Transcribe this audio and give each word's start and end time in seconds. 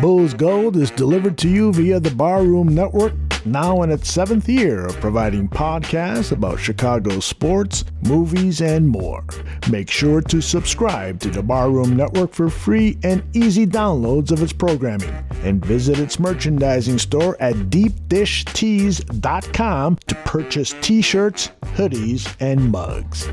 Bulls 0.00 0.32
Gold 0.34 0.76
is 0.76 0.90
delivered 0.90 1.38
to 1.38 1.48
you 1.48 1.72
via 1.72 1.98
the 1.98 2.10
Barroom 2.10 2.74
Network, 2.74 3.14
now 3.46 3.80
in 3.82 3.90
its 3.90 4.12
seventh 4.12 4.46
year 4.46 4.84
of 4.84 5.00
providing 5.00 5.48
podcasts 5.48 6.32
about 6.32 6.60
Chicago 6.60 7.18
sports, 7.18 7.86
movies, 8.02 8.60
and 8.60 8.86
more. 8.86 9.24
Make 9.70 9.90
sure 9.90 10.20
to 10.20 10.42
subscribe 10.42 11.18
to 11.20 11.30
the 11.30 11.42
Barroom 11.42 11.96
Network 11.96 12.34
for 12.34 12.50
free 12.50 12.98
and 13.04 13.24
easy 13.34 13.66
downloads 13.66 14.32
of 14.32 14.42
its 14.42 14.52
programming, 14.52 15.14
and 15.44 15.64
visit 15.64 15.98
its 15.98 16.18
merchandising 16.18 16.98
store 16.98 17.34
at 17.40 17.54
deepdishtees.com 17.54 19.98
to 20.06 20.14
purchase 20.14 20.74
t 20.82 21.00
shirts, 21.00 21.52
hoodies, 21.74 22.36
and 22.40 22.70
mugs. 22.70 23.30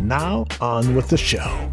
Now, 0.00 0.46
on 0.62 0.94
with 0.94 1.10
the 1.10 1.18
show. 1.18 1.70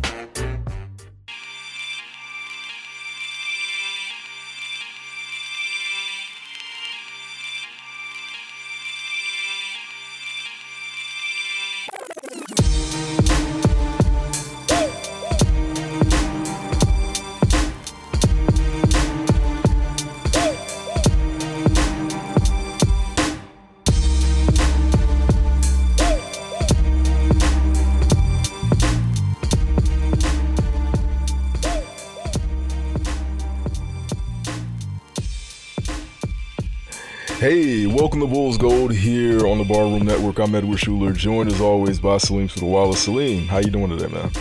To 38.25 38.31
Bulls 38.31 38.57
Gold 38.57 38.91
here 38.91 39.45
on 39.45 39.59
the 39.59 39.63
Barroom 39.63 40.03
Network. 40.03 40.39
I'm 40.39 40.55
Edward 40.55 40.79
Schuler, 40.79 41.13
joined 41.13 41.51
as 41.51 41.61
always 41.61 41.99
by 41.99 42.17
Salim 42.17 42.47
Sudawala. 42.47 42.95
Salim, 42.95 43.45
how 43.45 43.59
you 43.59 43.69
doing 43.69 43.95
today, 43.95 44.11
man? 44.11 44.31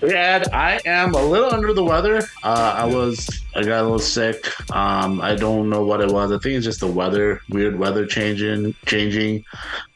Ed, 0.00 0.48
I 0.50 0.80
am 0.86 1.12
a 1.12 1.22
little 1.22 1.52
under 1.52 1.74
the 1.74 1.84
weather. 1.84 2.22
Uh, 2.42 2.74
I 2.78 2.86
was, 2.86 3.28
I 3.54 3.62
got 3.62 3.80
a 3.80 3.82
little 3.82 3.98
sick. 3.98 4.48
Um, 4.74 5.20
I 5.20 5.34
don't 5.34 5.68
know 5.68 5.84
what 5.84 6.00
it 6.00 6.10
was. 6.10 6.32
I 6.32 6.38
think 6.38 6.56
it's 6.56 6.64
just 6.64 6.80
the 6.80 6.86
weather, 6.86 7.42
weird 7.50 7.78
weather 7.78 8.06
changing, 8.06 8.74
changing. 8.86 9.44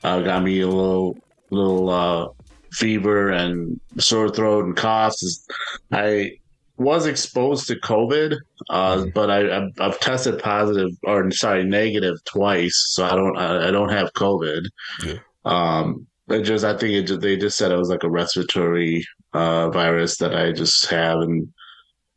Uh, 0.04 0.20
got 0.20 0.42
me 0.42 0.60
a 0.60 0.66
little, 0.68 1.16
little 1.48 1.88
uh, 1.88 2.28
fever 2.72 3.30
and 3.30 3.80
sore 3.98 4.28
throat 4.28 4.66
and 4.66 4.76
coughs. 4.76 5.48
I 5.92 6.38
was 6.78 7.06
exposed 7.06 7.66
to 7.66 7.76
COVID, 7.76 8.38
uh, 8.70 8.96
mm-hmm. 8.96 9.10
but 9.10 9.30
I, 9.30 9.56
I've, 9.56 9.72
I've, 9.80 10.00
tested 10.00 10.38
positive 10.38 10.90
or 11.02 11.28
sorry 11.32 11.64
negative 11.64 12.22
twice, 12.24 12.90
so 12.90 13.04
I 13.04 13.16
don't 13.16 13.36
I, 13.36 13.68
I 13.68 13.70
don't 13.72 13.90
have 13.90 14.12
COVID. 14.12 14.66
Yeah. 15.04 15.18
Um, 15.44 16.06
it 16.28 16.42
just 16.42 16.64
I 16.64 16.76
think 16.76 16.92
it 16.92 17.02
just, 17.02 17.20
they 17.20 17.36
just 17.36 17.58
said 17.58 17.72
it 17.72 17.76
was 17.76 17.88
like 17.88 18.04
a 18.04 18.10
respiratory 18.10 19.04
uh, 19.32 19.70
virus 19.70 20.18
that 20.18 20.34
I 20.34 20.52
just 20.52 20.86
have 20.86 21.18
and 21.18 21.52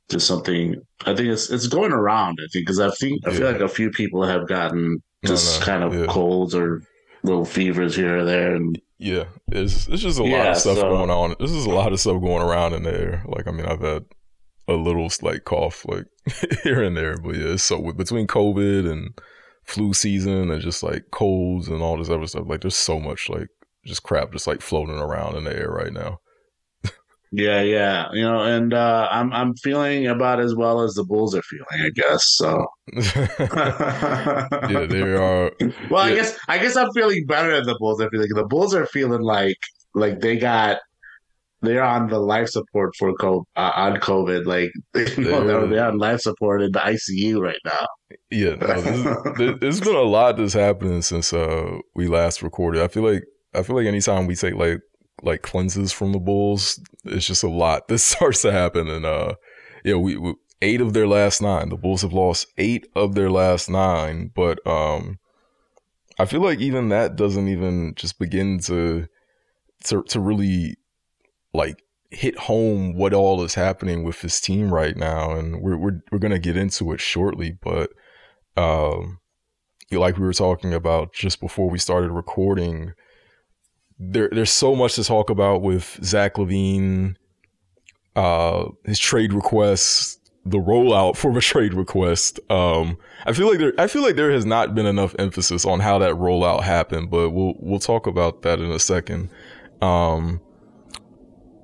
just 0.10 0.28
something. 0.28 0.76
I 1.06 1.16
think 1.16 1.30
it's 1.30 1.50
it's 1.50 1.68
going 1.68 1.92
around. 1.92 2.38
I 2.40 2.48
think 2.54 2.68
because 2.68 2.80
I 2.80 2.92
think 2.92 3.28
I 3.28 3.32
feel 3.32 3.52
like 3.52 3.62
a 3.62 3.68
few 3.68 3.90
people 3.90 4.24
have 4.24 4.48
gotten 4.48 5.02
just 5.26 5.60
no, 5.60 5.60
no, 5.60 5.66
kind 5.66 5.84
of 5.84 6.00
yeah. 6.00 6.06
colds 6.06 6.54
or 6.54 6.84
little 7.24 7.46
fevers 7.46 7.96
here 7.96 8.20
or 8.20 8.26
there 8.26 8.56
and. 8.56 8.80
Yeah, 9.04 9.24
it's 9.52 9.88
it's 9.88 10.04
just 10.04 10.20
a 10.20 10.24
lot 10.24 10.50
of 10.50 10.58
stuff 10.58 10.78
so, 10.78 10.88
going 10.92 11.10
on. 11.10 11.34
This 11.40 11.50
is 11.50 11.66
a 11.66 11.72
lot 11.72 11.92
of 11.92 12.00
stuff 12.00 12.22
going 12.22 12.44
around 12.44 12.74
in 12.74 12.84
there. 12.84 13.24
Like 13.26 13.48
I 13.48 13.52
mean, 13.52 13.66
I've 13.66 13.82
had 13.82 14.06
a 14.72 14.82
little 14.82 15.10
slight 15.10 15.46
cough 15.46 15.86
like 15.86 16.06
here 16.64 16.82
and 16.82 16.96
there. 16.96 17.18
But 17.18 17.36
yeah, 17.36 17.56
so 17.58 17.92
between 17.92 18.28
COVID 18.28 18.90
and 18.90 19.20
flu 19.64 19.94
season 19.94 20.52
and 20.52 20.62
just 20.62 20.84
like 20.84 21.12
colds 21.12 21.68
and 21.68 21.82
all 21.82 21.98
this 21.98 22.10
other 22.10 22.28
stuff, 22.28 22.46
like 22.48 22.62
there's 22.62 22.76
so 22.76 23.00
much 23.00 23.30
like 23.30 23.48
just 23.86 24.04
crap 24.04 24.32
just 24.32 24.48
like 24.48 24.62
floating 24.62 24.98
around 24.98 25.36
in 25.36 25.44
the 25.44 25.56
air 25.56 25.70
right 25.70 25.94
now. 25.94 26.20
yeah, 27.32 27.62
yeah, 27.62 28.08
you 28.14 28.22
know, 28.22 28.42
and 28.42 28.74
uh, 28.74 29.08
I'm 29.12 29.32
I'm 29.34 29.56
feeling 29.56 30.08
about 30.08 30.40
as 30.40 30.56
well 30.56 30.82
as 30.82 30.94
the 30.96 31.04
Bulls 31.04 31.36
are 31.36 31.42
feeling, 31.44 31.66
I 31.74 31.90
guess. 31.90 32.26
So 32.26 32.66
yeah, 32.94 34.86
they 34.90 35.02
are. 35.16 35.52
Well, 35.90 36.08
yeah. 36.08 36.14
I 36.14 36.16
guess 36.16 36.40
I 36.48 36.58
guess 36.58 36.76
I'm 36.76 36.92
feeling 36.94 37.26
better 37.26 37.56
than 37.56 37.66
the 37.66 37.78
Bulls. 37.80 38.02
I 38.02 38.10
feel 38.10 38.22
like 38.22 38.30
the 38.34 38.46
Bulls 38.46 38.74
are 38.76 38.86
feeling 38.86 39.22
like 39.22 39.58
like 39.94 40.20
they 40.22 40.38
got 40.38 40.80
they're 41.62 41.84
on 41.84 42.08
the 42.08 42.20
life 42.20 42.50
support 42.50 42.92
for 42.98 43.14
COVID, 43.14 43.44
uh, 43.56 43.72
on 43.76 43.98
COVID. 43.98 44.46
Like 44.46 44.72
you 45.18 45.24
know, 45.24 45.46
they're, 45.46 45.68
they're 45.68 45.88
on 45.88 45.98
life 45.98 46.22
support 46.22 46.62
in 46.62 46.72
the 46.72 46.80
ICU 46.80 47.40
right 47.40 47.60
now. 47.66 47.88
Yeah, 48.30 48.56
no, 48.56 48.82
this, 48.82 49.56
there's 49.62 49.82
been 49.82 49.96
a 49.96 50.02
lot 50.02 50.38
that's 50.38 50.54
happening 50.54 51.02
since 51.02 51.34
uh, 51.34 51.78
we 51.96 52.08
last 52.08 52.42
recorded. 52.42 52.82
I 52.82 52.88
feel 52.88 53.04
like 53.04 53.24
I 53.54 53.64
feel 53.64 53.76
like 53.76 53.88
anytime 53.88 54.28
we 54.28 54.36
take 54.36 54.56
like 54.56 54.80
like 55.24 55.42
cleanses 55.42 55.92
from 55.92 56.14
the 56.14 56.20
Bulls, 56.20 56.82
it's 57.06 57.28
just 57.28 57.44
a 57.44 57.50
lot 57.50 57.88
that 57.88 58.00
starts 58.00 58.42
to 58.42 58.52
happen. 58.52 58.88
And 58.88 59.06
uh, 59.06 59.36
yeah, 59.84 59.96
we, 59.96 60.18
we 60.18 60.36
eight 60.62 60.82
of 60.82 60.94
their 60.94 61.08
last 61.08 61.42
nine. 61.42 61.70
The 61.70 61.78
Bulls 61.78 62.02
have 62.02 62.14
lost 62.14 62.48
eight 62.58 62.88
of 62.96 63.16
their 63.16 63.30
last 63.30 63.70
nine, 63.70 64.32
but 64.34 64.66
um, 64.66 65.20
I 66.20 66.26
feel 66.26 66.42
like 66.42 66.60
even 66.60 66.90
that 66.90 67.16
doesn't 67.16 67.48
even 67.48 67.94
just 67.96 68.20
begin 68.20 68.60
to 68.60 69.08
to 69.86 70.04
to 70.04 70.20
really 70.20 70.76
like 71.54 71.84
hit 72.12 72.38
home 72.38 72.94
what 72.94 73.14
all 73.14 73.42
is 73.44 73.56
happening 73.56 74.04
with 74.04 74.22
his 74.22 74.40
team 74.40 74.74
right 74.74 74.96
now, 74.96 75.32
and 75.32 75.62
we're 75.62 75.78
we're 75.78 76.02
we're 76.12 76.20
gonna 76.20 76.40
get 76.40 76.58
into 76.58 76.92
it 76.92 77.02
shortly. 77.02 77.58
But 77.62 77.92
um, 78.58 79.20
like 79.92 80.18
we 80.18 80.26
were 80.26 80.34
talking 80.34 80.74
about 80.74 81.14
just 81.14 81.40
before 81.40 81.70
we 81.70 81.80
started 81.80 82.12
recording, 82.12 82.94
there 83.98 84.30
there's 84.32 84.52
so 84.52 84.76
much 84.76 84.96
to 84.96 85.04
talk 85.04 85.30
about 85.30 85.62
with 85.62 86.00
Zach 86.04 86.36
LaVine, 86.36 87.16
uh, 88.16 88.66
his 88.86 89.00
trade 89.00 89.34
requests, 89.34 90.20
the 90.46 90.58
rollout 90.58 91.16
for 91.16 91.38
a 91.38 91.42
trade 91.42 91.74
request. 91.74 92.40
Um, 92.50 92.98
I 93.26 93.34
feel 93.34 93.48
like 93.48 93.60
there 93.60 93.74
I 93.78 93.88
feel 93.88 94.02
like 94.02 94.16
there 94.16 94.32
has 94.32 94.46
not 94.46 94.76
been 94.76 94.86
enough 94.86 95.16
emphasis 95.18 95.66
on 95.66 95.80
how 95.80 95.98
that 96.00 96.16
rollout 96.16 96.64
happened, 96.64 97.10
but 97.10 97.30
we'll 97.30 97.54
we'll 97.60 97.80
talk 97.80 98.08
about 98.08 98.42
that 98.42 98.60
in 98.60 98.72
a 98.72 98.80
second. 98.80 99.30
Um, 99.82 100.42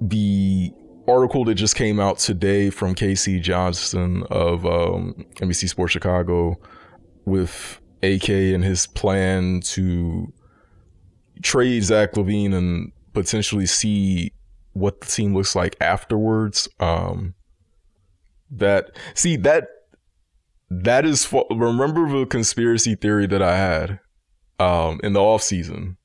the 0.02 0.72
article 1.08 1.46
that 1.46 1.56
just 1.56 1.76
came 1.76 2.00
out 2.00 2.20
today 2.20 2.70
from 2.70 2.94
K.C. 2.94 3.40
Johnson 3.40 4.24
of 4.30 4.66
um, 4.66 5.26
NBC 5.36 5.70
Sports 5.70 5.94
Chicago 5.94 6.60
with 7.26 7.80
AK 8.04 8.30
and 8.30 8.64
his 8.64 8.88
plan 8.88 9.62
to 9.62 10.32
trade 11.42 11.84
Zach 11.84 12.14
LaVine 12.14 12.54
and 12.54 12.92
potentially 13.14 13.66
see 13.66 14.34
what 14.74 15.02
the 15.02 15.08
team 15.08 15.34
looks 15.34 15.56
like 15.56 15.76
afterwards. 15.82 16.68
Um, 16.80 17.34
that 18.52 18.92
see 19.14 19.36
that 19.38 19.68
that 20.70 21.06
is 21.06 21.34
remember 21.50 22.08
the 22.10 22.26
conspiracy 22.26 22.96
theory 22.96 23.28
that 23.28 23.42
I 23.42 23.58
had 23.58 24.00
um, 24.60 25.00
in 25.04 25.14
the 25.14 25.22
off 25.22 25.42
season. 25.42 25.98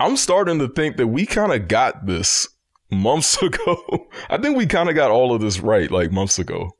I'm 0.00 0.16
starting 0.16 0.58
to 0.58 0.68
think 0.68 0.96
that 0.96 1.08
we 1.08 1.24
kind 1.24 1.52
of 1.52 1.68
got 1.68 2.06
this 2.06 2.48
months 2.94 3.36
ago. 3.42 4.08
I 4.30 4.38
think 4.38 4.56
we 4.56 4.66
kind 4.66 4.88
of 4.88 4.94
got 4.94 5.10
all 5.10 5.34
of 5.34 5.40
this 5.40 5.60
right 5.60 5.90
like 5.90 6.12
months 6.12 6.38
ago. 6.38 6.70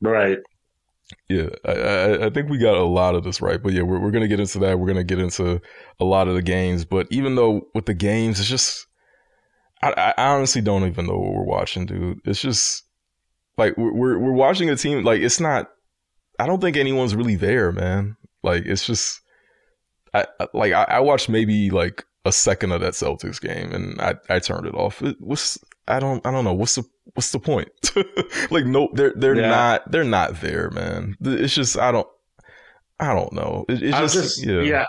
right. 0.00 0.38
Yeah, 1.28 1.50
I, 1.64 2.26
I, 2.26 2.30
think 2.30 2.48
we 2.48 2.58
got 2.58 2.76
a 2.76 2.84
lot 2.84 3.14
of 3.14 3.22
this 3.22 3.40
right. 3.40 3.62
But 3.62 3.72
yeah, 3.72 3.82
we're, 3.82 4.00
we're 4.00 4.10
going 4.10 4.22
to 4.22 4.28
get 4.28 4.40
into 4.40 4.58
that. 4.60 4.78
We're 4.78 4.92
going 4.92 4.96
to 4.96 5.04
get 5.04 5.20
into 5.20 5.60
a 6.00 6.04
lot 6.04 6.26
of 6.26 6.34
the 6.34 6.42
games. 6.42 6.84
But 6.84 7.06
even 7.10 7.36
though 7.36 7.68
with 7.74 7.86
the 7.86 7.94
games, 7.94 8.40
it's 8.40 8.48
just, 8.48 8.86
I, 9.82 10.12
I 10.16 10.34
honestly 10.34 10.62
don't 10.62 10.86
even 10.86 11.06
know 11.06 11.16
what 11.16 11.32
we're 11.32 11.44
watching, 11.44 11.86
dude. 11.86 12.18
It's 12.24 12.40
just 12.40 12.82
like 13.56 13.76
we're, 13.76 14.18
we're 14.18 14.32
watching 14.32 14.68
a 14.68 14.76
team, 14.76 15.04
like, 15.04 15.20
it's 15.20 15.38
not, 15.38 15.70
I 16.40 16.46
don't 16.46 16.60
think 16.60 16.76
anyone's 16.76 17.14
really 17.14 17.36
there, 17.36 17.70
man. 17.70 18.16
Like, 18.42 18.66
it's 18.66 18.84
just, 18.84 19.20
I, 20.12 20.26
like, 20.52 20.72
I, 20.72 20.84
I 20.84 21.00
watched 21.00 21.28
maybe 21.28 21.70
like 21.70 22.04
a 22.26 22.32
second 22.32 22.72
of 22.72 22.80
that 22.80 22.94
Celtics 22.94 23.40
game 23.40 23.72
and 23.72 24.00
I, 24.00 24.16
I 24.28 24.40
turned 24.40 24.66
it 24.66 24.74
off. 24.74 25.00
It 25.00 25.16
was 25.20 25.58
I 25.86 26.00
don't 26.00 26.26
I 26.26 26.32
don't 26.32 26.44
know 26.44 26.52
what's 26.52 26.74
the 26.74 26.84
what's 27.14 27.30
the 27.30 27.38
point? 27.38 27.68
like 28.50 28.66
no 28.66 28.88
they're 28.92 29.14
they're 29.16 29.36
yeah. 29.36 29.48
not 29.48 29.90
they're 29.90 30.04
not 30.04 30.40
there, 30.40 30.70
man. 30.70 31.16
It's 31.20 31.54
just 31.54 31.78
I 31.78 31.92
don't 31.92 32.08
I 32.98 33.14
don't 33.14 33.32
know. 33.32 33.64
It, 33.68 33.82
it's 33.82 33.98
just, 33.98 34.14
just, 34.14 34.46
yeah. 34.46 34.60
yeah. 34.62 34.84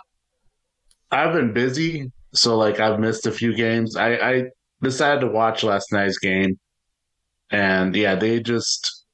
I've 1.11 1.33
been 1.33 1.53
busy, 1.53 2.11
so 2.33 2.57
like 2.57 2.79
I've 2.79 2.99
missed 2.99 3.27
a 3.27 3.31
few 3.31 3.55
games. 3.55 3.95
I 3.95 4.15
I 4.15 4.43
decided 4.81 5.21
to 5.21 5.27
watch 5.27 5.63
last 5.63 5.91
night's 5.91 6.17
game, 6.17 6.57
and 7.51 7.95
yeah, 7.95 8.15
they 8.15 8.39
just 8.39 9.05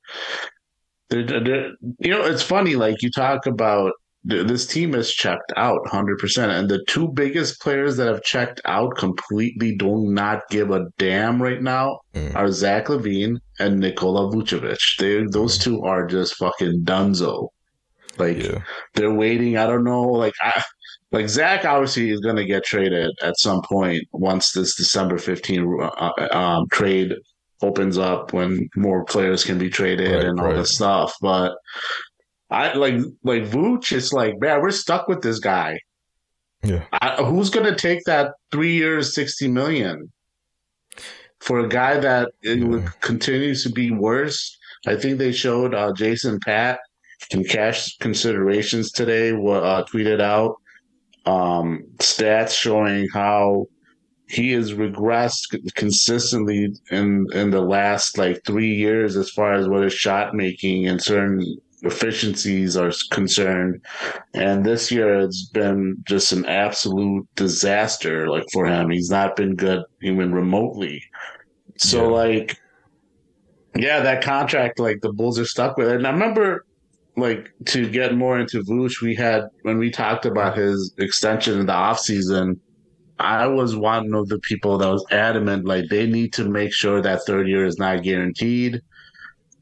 they're, 1.10 1.26
they're, 1.26 1.72
you 2.00 2.10
know 2.10 2.24
it's 2.24 2.42
funny 2.42 2.76
like 2.76 3.02
you 3.02 3.12
talk 3.12 3.46
about 3.46 3.92
this 4.26 4.66
team 4.66 4.96
is 4.96 5.12
checked 5.12 5.52
out 5.58 5.80
100%. 5.88 6.50
And 6.50 6.70
the 6.70 6.84
two 6.88 7.10
biggest 7.10 7.60
players 7.62 7.98
that 7.98 8.08
have 8.08 8.24
checked 8.24 8.62
out 8.66 8.96
completely 8.98 9.76
do 9.76 10.10
not 10.10 10.42
give 10.50 10.72
a 10.72 10.86
damn 10.98 11.42
right 11.42 11.62
now 11.62 12.00
Mm. 12.16 12.36
are 12.36 12.52
Zach 12.52 12.86
LaVine 12.88 13.38
and 13.60 13.80
Nikola 13.80 14.32
Vucevic. 14.34 14.98
They, 15.00 15.24
those 15.32 15.58
two 15.58 15.82
are 15.84 16.06
just 16.06 16.36
fucking 16.36 16.84
dunzo. 16.86 17.50
Like, 18.18 18.38
Yeah. 18.44 18.60
they're 18.94 19.14
waiting. 19.14 19.58
I 19.58 19.66
don't 19.68 19.84
know. 19.84 20.04
Like, 20.04 20.34
I, 20.42 20.62
like 21.12 21.28
Zach 21.28 21.66
obviously 21.66 22.12
is 22.12 22.20
going 22.22 22.36
to 22.38 22.46
get 22.46 22.64
traded 22.64 23.12
at 23.22 23.38
some 23.40 23.62
point 23.64 24.04
once 24.14 24.52
this 24.52 24.76
December 24.76 25.18
15 25.18 25.80
uh, 25.82 26.12
um, 26.32 26.68
trade 26.72 27.14
opens 27.62 27.98
up 27.98 28.32
when 28.34 28.70
more 28.76 29.04
players 29.06 29.44
can 29.44 29.58
be 29.58 29.70
traded 29.70 30.12
Right, 30.14 30.26
and 30.26 30.40
all 30.40 30.48
right. 30.48 30.56
this 30.58 30.76
stuff. 30.76 31.14
But 31.22 31.54
I 32.54 32.74
like 32.76 32.96
like 33.24 33.44
Vooch. 33.44 33.92
It's 33.92 34.14
like 34.14 34.36
man, 34.40 34.62
we're 34.62 34.72
stuck 34.72 35.08
with 35.08 35.22
this 35.22 35.40
guy. 35.40 35.80
Yeah. 36.64 36.84
I, 36.94 37.22
who's 37.24 37.50
going 37.50 37.66
to 37.66 37.76
take 37.76 38.04
that 38.06 38.32
three 38.52 38.74
years, 38.76 39.14
sixty 39.14 39.48
million 39.50 40.12
for 41.42 41.60
a 41.60 41.68
guy 41.68 42.00
that 42.00 42.30
it 42.42 42.60
Yeah. 42.60 42.66
would- 42.68 43.00
continues 43.02 43.64
to 43.64 43.70
be 43.72 43.92
worse? 43.92 44.58
I 44.88 44.96
think 44.96 45.18
they 45.18 45.32
showed 45.32 45.74
uh, 45.74 45.94
Jason 45.94 46.40
Pat 46.40 46.80
in 47.32 47.44
cash 47.44 47.98
considerations 47.98 48.92
today. 48.92 49.32
Uh, 49.32 49.84
tweeted 49.86 50.22
out 50.22 50.56
um, 51.26 51.84
stats 52.00 52.52
showing 52.52 53.08
how 53.14 53.66
he 54.28 54.52
has 54.52 54.74
regressed 54.74 55.56
consistently 55.76 56.74
in 56.92 57.26
in 57.34 57.52
the 57.52 57.62
last 57.62 58.18
like 58.18 58.42
three 58.46 58.74
years 58.74 59.16
as 59.18 59.30
far 59.30 59.54
as 59.54 59.68
what 59.70 59.84
his 59.84 59.94
shot 59.94 60.34
making 60.34 60.88
and 60.88 61.02
certain 61.02 61.42
efficiencies 61.84 62.78
are 62.78 62.92
concerned. 63.12 63.84
And 64.34 64.66
this 64.66 64.92
year 64.92 65.20
it's 65.20 65.50
been 65.50 65.98
just 66.08 66.32
an 66.32 66.46
absolute 66.46 67.28
disaster 67.36 68.28
like 68.30 68.46
for 68.52 68.66
him. 68.66 68.90
He's 68.90 69.10
not 69.10 69.36
been 69.36 69.56
good 69.56 69.84
even 70.02 70.34
remotely. 70.34 71.04
So 71.78 72.04
Yeah. 72.06 72.10
like 72.22 72.58
yeah, 73.76 74.02
that 74.02 74.24
contract 74.24 74.80
like 74.80 75.00
the 75.02 75.12
Bulls 75.12 75.40
are 75.40 75.46
stuck 75.46 75.78
with 75.78 75.88
it. 75.90 75.96
And 75.98 76.08
I 76.08 76.12
remember 76.12 76.66
like 77.18 77.50
to 77.68 77.90
get 77.90 78.16
more 78.16 78.40
into 78.40 78.64
Vooch, 78.64 79.02
we 79.02 79.16
had 79.16 79.44
when 79.64 79.78
we 79.78 79.92
talked 79.92 80.26
about 80.26 80.58
his 80.58 80.94
extension 80.98 81.60
in 81.60 81.66
the 81.66 81.74
offseason, 81.74 82.60
I 83.20 83.48
was 83.48 83.76
one 83.76 84.14
of 84.14 84.28
the 84.30 84.40
people 84.40 84.78
that 84.78 84.90
was 84.90 85.06
adamant 85.12 85.66
like 85.66 85.86
they 85.90 86.08
need 86.08 86.34
to 86.34 86.46
make 86.46 86.74
sure 86.74 87.02
that 87.02 87.22
third 87.26 87.48
year 87.48 87.66
is 87.66 87.78
not 87.78 88.04
guaranteed. 88.04 88.82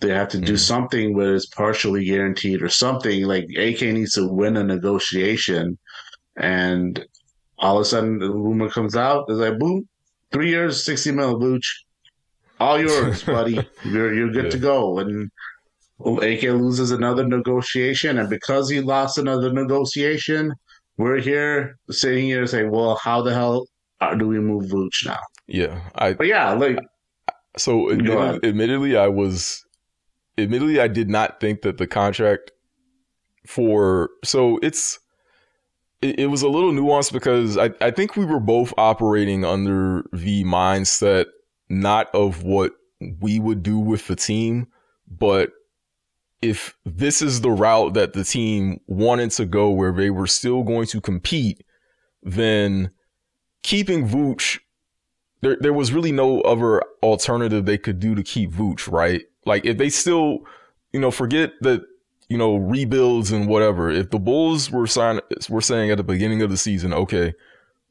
They 0.01 0.09
have 0.09 0.29
to 0.29 0.39
do 0.39 0.53
Mhm. 0.53 0.59
something 0.59 1.13
where 1.15 1.35
it's 1.35 1.45
partially 1.45 2.03
guaranteed 2.05 2.61
or 2.61 2.69
something. 2.69 3.23
Like 3.25 3.45
AK 3.55 3.91
needs 3.93 4.13
to 4.13 4.27
win 4.27 4.57
a 4.57 4.63
negotiation, 4.63 5.77
and 6.37 7.05
all 7.59 7.77
of 7.77 7.81
a 7.83 7.85
sudden 7.85 8.17
the 8.19 8.31
rumor 8.31 8.69
comes 8.69 8.95
out. 8.95 9.25
It's 9.29 9.37
like 9.37 9.59
boom, 9.59 9.87
three 10.31 10.49
years, 10.49 10.83
sixty 10.83 11.11
mil, 11.11 11.39
Vooch, 11.39 11.67
all 12.59 12.79
yours, 12.81 13.23
buddy. 13.37 13.59
You're 13.85 14.13
you're 14.13 14.31
good 14.31 14.51
to 14.51 14.57
go. 14.57 14.97
And 14.99 15.29
AK 16.03 16.43
loses 16.51 16.89
another 16.91 17.25
negotiation, 17.27 18.17
and 18.17 18.27
because 18.29 18.69
he 18.71 18.81
lost 18.81 19.19
another 19.19 19.53
negotiation, 19.53 20.51
we're 20.97 21.19
here 21.19 21.77
sitting 21.91 22.25
here 22.25 22.47
saying, 22.47 22.71
"Well, 22.71 22.95
how 22.95 23.21
the 23.21 23.33
hell 23.33 23.67
uh, 23.99 24.15
do 24.15 24.27
we 24.27 24.39
move 24.39 24.63
Vooch 24.71 25.05
now?" 25.05 25.19
Yeah. 25.47 25.79
I 25.93 26.13
But 26.13 26.25
yeah, 26.27 26.53
like 26.53 26.79
So 27.57 27.89
admitted, 27.89 28.43
admittedly, 28.45 28.95
I 28.97 29.09
was, 29.09 29.63
admittedly, 30.41 30.79
I 30.79 30.87
did 30.87 31.09
not 31.09 31.39
think 31.39 31.61
that 31.61 31.77
the 31.77 31.87
contract 31.87 32.51
for 33.45 34.09
so 34.23 34.59
it's 34.61 34.99
it, 36.01 36.19
it 36.19 36.27
was 36.27 36.41
a 36.41 36.49
little 36.49 36.71
nuanced 36.71 37.11
because 37.11 37.57
I 37.57 37.71
I 37.81 37.91
think 37.91 38.15
we 38.15 38.25
were 38.25 38.39
both 38.39 38.73
operating 38.77 39.43
under 39.45 40.03
the 40.13 40.43
mindset 40.43 41.25
not 41.69 42.13
of 42.13 42.43
what 42.43 42.73
we 43.19 43.39
would 43.39 43.63
do 43.63 43.79
with 43.79 44.07
the 44.07 44.15
team, 44.15 44.67
but 45.07 45.51
if 46.41 46.75
this 46.85 47.21
is 47.21 47.41
the 47.41 47.51
route 47.51 47.93
that 47.93 48.13
the 48.13 48.23
team 48.23 48.79
wanted 48.87 49.31
to 49.31 49.45
go 49.45 49.69
where 49.69 49.91
they 49.91 50.09
were 50.09 50.27
still 50.27 50.63
going 50.63 50.87
to 50.87 50.99
compete, 50.99 51.63
then 52.23 52.91
keeping 53.63 54.07
Vooch 54.07 54.59
there 55.41 55.57
there 55.59 55.73
was 55.73 55.91
really 55.91 56.11
no 56.11 56.41
other 56.41 56.81
alternative 57.03 57.65
they 57.65 57.77
could 57.77 57.99
do 57.99 58.15
to 58.15 58.23
keep 58.23 58.51
Vooch, 58.51 58.91
right? 58.91 59.23
Like 59.45 59.65
if 59.65 59.77
they 59.77 59.89
still, 59.89 60.39
you 60.93 60.99
know, 60.99 61.11
forget 61.11 61.53
that, 61.61 61.81
you 62.29 62.37
know, 62.37 62.55
rebuilds 62.55 63.31
and 63.31 63.47
whatever. 63.47 63.89
If 63.89 64.11
the 64.11 64.19
Bulls 64.19 64.71
were 64.71 64.87
sign 64.87 65.19
were 65.49 65.61
saying 65.61 65.91
at 65.91 65.97
the 65.97 66.03
beginning 66.03 66.41
of 66.41 66.49
the 66.49 66.57
season, 66.57 66.93
okay, 66.93 67.33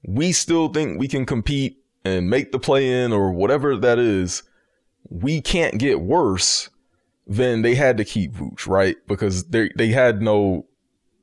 we 0.05 0.33
still 0.33 0.69
think 0.69 0.99
we 0.99 1.09
can 1.09 1.27
compete 1.27 1.79
and 2.05 2.31
make 2.31 2.53
the 2.53 2.59
play 2.59 3.05
in 3.05 3.13
or 3.13 3.31
whatever 3.33 3.77
that 3.77 3.99
is, 3.99 4.43
we 5.11 5.41
can't 5.41 5.79
get 5.79 6.01
worse, 6.01 6.71
then 7.27 7.63
they 7.63 7.75
had 7.75 7.97
to 7.99 8.05
keep 8.05 8.33
Vooch, 8.33 8.67
right? 8.67 8.97
Because 9.07 9.45
they 9.45 9.71
they 9.77 9.89
had 9.89 10.23
no 10.23 10.67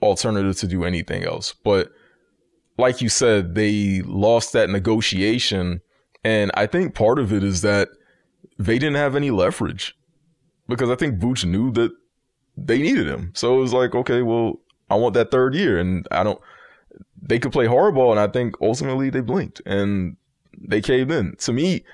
alternative 0.02 0.58
to 0.58 0.68
do 0.68 0.84
anything 0.84 1.24
else. 1.24 1.54
But 1.64 1.92
like 2.78 3.02
you 3.02 3.10
said, 3.10 3.56
they 3.56 4.04
lost 4.04 4.54
that 4.54 4.70
negotiation 4.70 5.82
and 6.28 6.52
I 6.56 6.66
think 6.66 6.94
part 6.94 7.20
of 7.20 7.32
it 7.32 7.42
is 7.42 7.62
that 7.62 7.88
they 8.60 8.78
didn't 8.78 8.98
have 8.98 9.16
any 9.16 9.32
leverage 9.32 9.96
because 10.68 10.90
I 10.90 10.96
think 10.96 11.19
Vooch 11.19 11.46
knew 11.46 11.72
that 11.74 11.92
they 12.56 12.80
needed 12.80 13.08
him. 13.08 13.31
So 13.36 13.58
it 13.58 13.62
was 13.62 13.74
like, 13.74 13.96
okay, 13.96 14.22
well, 14.22 14.60
I 14.90 14.96
want 14.96 15.14
that 15.14 15.31
third 15.31 15.54
year. 15.56 15.80
And 15.80 16.08
I 16.12 16.24
don't, 16.24 16.40
they 17.22 17.40
could 17.40 17.52
play 17.52 17.66
hardball. 17.66 18.12
And 18.12 18.19
I 18.19 18.28
think 18.28 18.56
ultimately 18.62 19.10
they 19.10 19.22
blinked 19.22 19.62
and 19.66 20.18
they 20.60 20.81
caved 20.81 21.12
in. 21.12 21.36
To 21.38 21.54
me, 21.54 21.86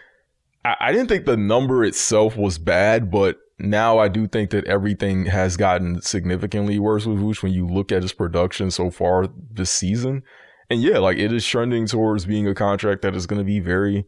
I, 0.63 0.75
I 0.79 0.91
didn't 0.91 1.09
think 1.09 1.25
the 1.25 1.37
number 1.37 1.83
itself 1.83 2.37
was 2.37 2.57
bad, 2.57 3.11
but 3.11 3.37
now 3.59 3.99
I 3.99 4.07
do 4.07 4.27
think 4.27 4.49
that 4.51 4.65
everything 4.65 5.25
has 5.25 5.57
gotten 5.57 6.01
significantly 6.01 6.79
worse 6.79 7.05
with 7.05 7.19
Vooch 7.19 7.43
when 7.43 7.53
you 7.53 7.67
look 7.67 7.91
at 7.91 8.01
his 8.01 8.13
production 8.13 8.71
so 8.71 8.89
far 8.89 9.27
this 9.51 9.69
season. 9.69 10.23
And 10.69 10.81
yeah, 10.81 10.97
like 10.97 11.17
it 11.17 11.31
is 11.31 11.45
trending 11.45 11.85
towards 11.85 12.25
being 12.25 12.47
a 12.47 12.55
contract 12.55 13.01
that 13.03 13.15
is 13.15 13.27
going 13.27 13.39
to 13.39 13.45
be 13.45 13.59
very 13.59 14.05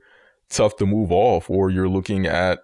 tough 0.49 0.77
to 0.77 0.85
move 0.85 1.11
off, 1.11 1.49
or 1.49 1.69
you're 1.69 1.89
looking 1.89 2.25
at 2.25 2.59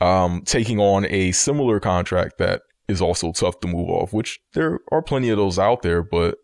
um, 0.00 0.42
taking 0.44 0.78
on 0.78 1.06
a 1.06 1.32
similar 1.32 1.80
contract 1.80 2.38
that 2.38 2.62
is 2.88 3.00
also 3.02 3.32
tough 3.32 3.60
to 3.60 3.68
move 3.68 3.88
off, 3.88 4.12
which 4.12 4.38
there 4.54 4.80
are 4.90 5.02
plenty 5.02 5.28
of 5.28 5.36
those 5.36 5.58
out 5.58 5.82
there, 5.82 6.02
but 6.02 6.36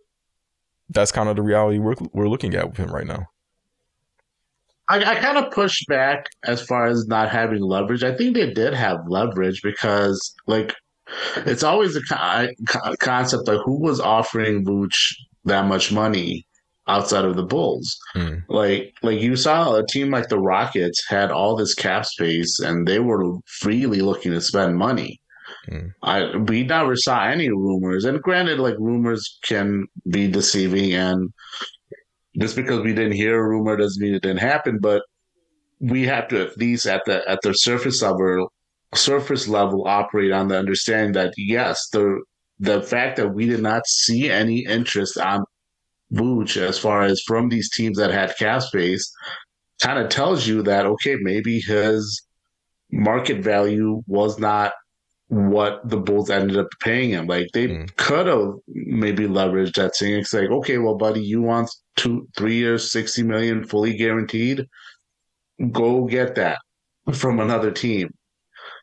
that's 0.90 1.12
kind 1.12 1.28
of 1.28 1.36
the 1.36 1.42
reality 1.42 1.78
we're, 1.78 1.94
we're 2.12 2.28
looking 2.28 2.54
at 2.54 2.68
with 2.68 2.76
him 2.76 2.92
right 2.92 3.06
now. 3.06 3.26
I, 4.88 5.02
I 5.02 5.14
kind 5.16 5.38
of 5.38 5.50
push 5.50 5.78
back 5.88 6.26
as 6.44 6.60
far 6.60 6.86
as 6.86 7.06
not 7.06 7.30
having 7.30 7.62
leverage. 7.62 8.02
I 8.02 8.14
think 8.14 8.34
they 8.34 8.52
did 8.52 8.74
have 8.74 8.98
leverage 9.08 9.62
because, 9.62 10.34
like, 10.46 10.74
it's 11.36 11.62
always 11.62 11.96
a 11.96 12.02
co- 12.02 12.48
co- 12.68 12.94
concept 13.00 13.48
of 13.48 13.62
who 13.64 13.80
was 13.80 14.00
offering 14.00 14.64
Vooch 14.64 15.14
that 15.46 15.66
much 15.66 15.90
money 15.90 16.46
outside 16.86 17.24
of 17.24 17.36
the 17.36 17.42
Bulls. 17.42 17.96
Mm. 18.14 18.42
Like, 18.48 18.94
like 19.02 19.20
you 19.20 19.36
saw 19.36 19.74
a 19.74 19.86
team 19.86 20.10
like 20.10 20.28
the 20.28 20.38
Rockets 20.38 21.02
had 21.08 21.30
all 21.30 21.56
this 21.56 21.74
cap 21.74 22.04
space 22.04 22.60
and 22.60 22.86
they 22.86 22.98
were 22.98 23.38
freely 23.46 24.00
looking 24.00 24.32
to 24.32 24.40
spend 24.40 24.76
money. 24.76 25.20
Mm. 25.68 25.92
I 26.02 26.36
we 26.36 26.62
never 26.62 26.96
saw 26.96 27.24
any 27.24 27.48
rumors, 27.48 28.04
and 28.04 28.22
granted, 28.22 28.58
like 28.58 28.76
rumors 28.78 29.38
can 29.44 29.86
be 30.10 30.28
deceiving, 30.28 30.92
and 30.92 31.32
just 32.38 32.56
because 32.56 32.80
we 32.80 32.92
didn't 32.92 33.12
hear 33.12 33.38
a 33.38 33.48
rumor 33.48 33.76
doesn't 33.76 34.02
mean 34.02 34.14
it 34.14 34.22
didn't 34.22 34.38
happen. 34.38 34.78
But 34.78 35.02
we 35.80 36.02
have 36.04 36.28
to 36.28 36.42
at 36.42 36.56
least 36.56 36.86
at 36.86 37.02
the 37.06 37.28
at 37.28 37.40
the 37.42 37.52
surface 37.52 38.02
level 38.02 38.52
surface 38.94 39.48
level 39.48 39.86
operate 39.86 40.32
on 40.32 40.48
the 40.48 40.58
understanding 40.58 41.12
that 41.12 41.32
yes, 41.36 41.88
the 41.92 42.22
the 42.58 42.82
fact 42.82 43.16
that 43.16 43.34
we 43.34 43.46
did 43.46 43.60
not 43.60 43.86
see 43.86 44.30
any 44.30 44.64
interest 44.66 45.18
on 45.18 45.44
Vooch 46.14 46.56
as 46.56 46.78
far 46.78 47.02
as 47.02 47.20
from 47.26 47.48
these 47.48 47.70
teams 47.70 47.98
that 47.98 48.10
had 48.10 48.36
cap 48.38 48.62
space 48.62 49.12
kind 49.82 49.98
of 49.98 50.08
tells 50.08 50.46
you 50.46 50.62
that 50.62 50.86
okay, 50.86 51.16
maybe 51.20 51.60
his 51.60 52.22
market 52.92 53.42
value 53.42 54.02
was 54.06 54.38
not 54.38 54.72
what 55.28 55.80
the 55.88 55.96
Bulls 55.96 56.30
ended 56.30 56.56
up 56.58 56.68
paying 56.80 57.10
him. 57.10 57.26
Like 57.26 57.48
they 57.52 57.66
Mm. 57.68 57.96
could 57.96 58.26
have 58.26 58.52
maybe 58.68 59.26
leveraged 59.26 59.74
that 59.74 59.96
thing. 59.98 60.14
It's 60.14 60.32
like, 60.34 60.50
okay, 60.50 60.78
well, 60.78 60.96
buddy, 60.96 61.22
you 61.22 61.42
want 61.42 61.70
two, 61.96 62.28
three 62.36 62.54
years, 62.56 62.92
sixty 62.92 63.22
million, 63.22 63.64
fully 63.64 63.96
guaranteed. 63.96 64.64
Go 65.72 66.04
get 66.04 66.34
that 66.36 66.58
from 67.12 67.40
another 67.40 67.70
team. 67.70 68.10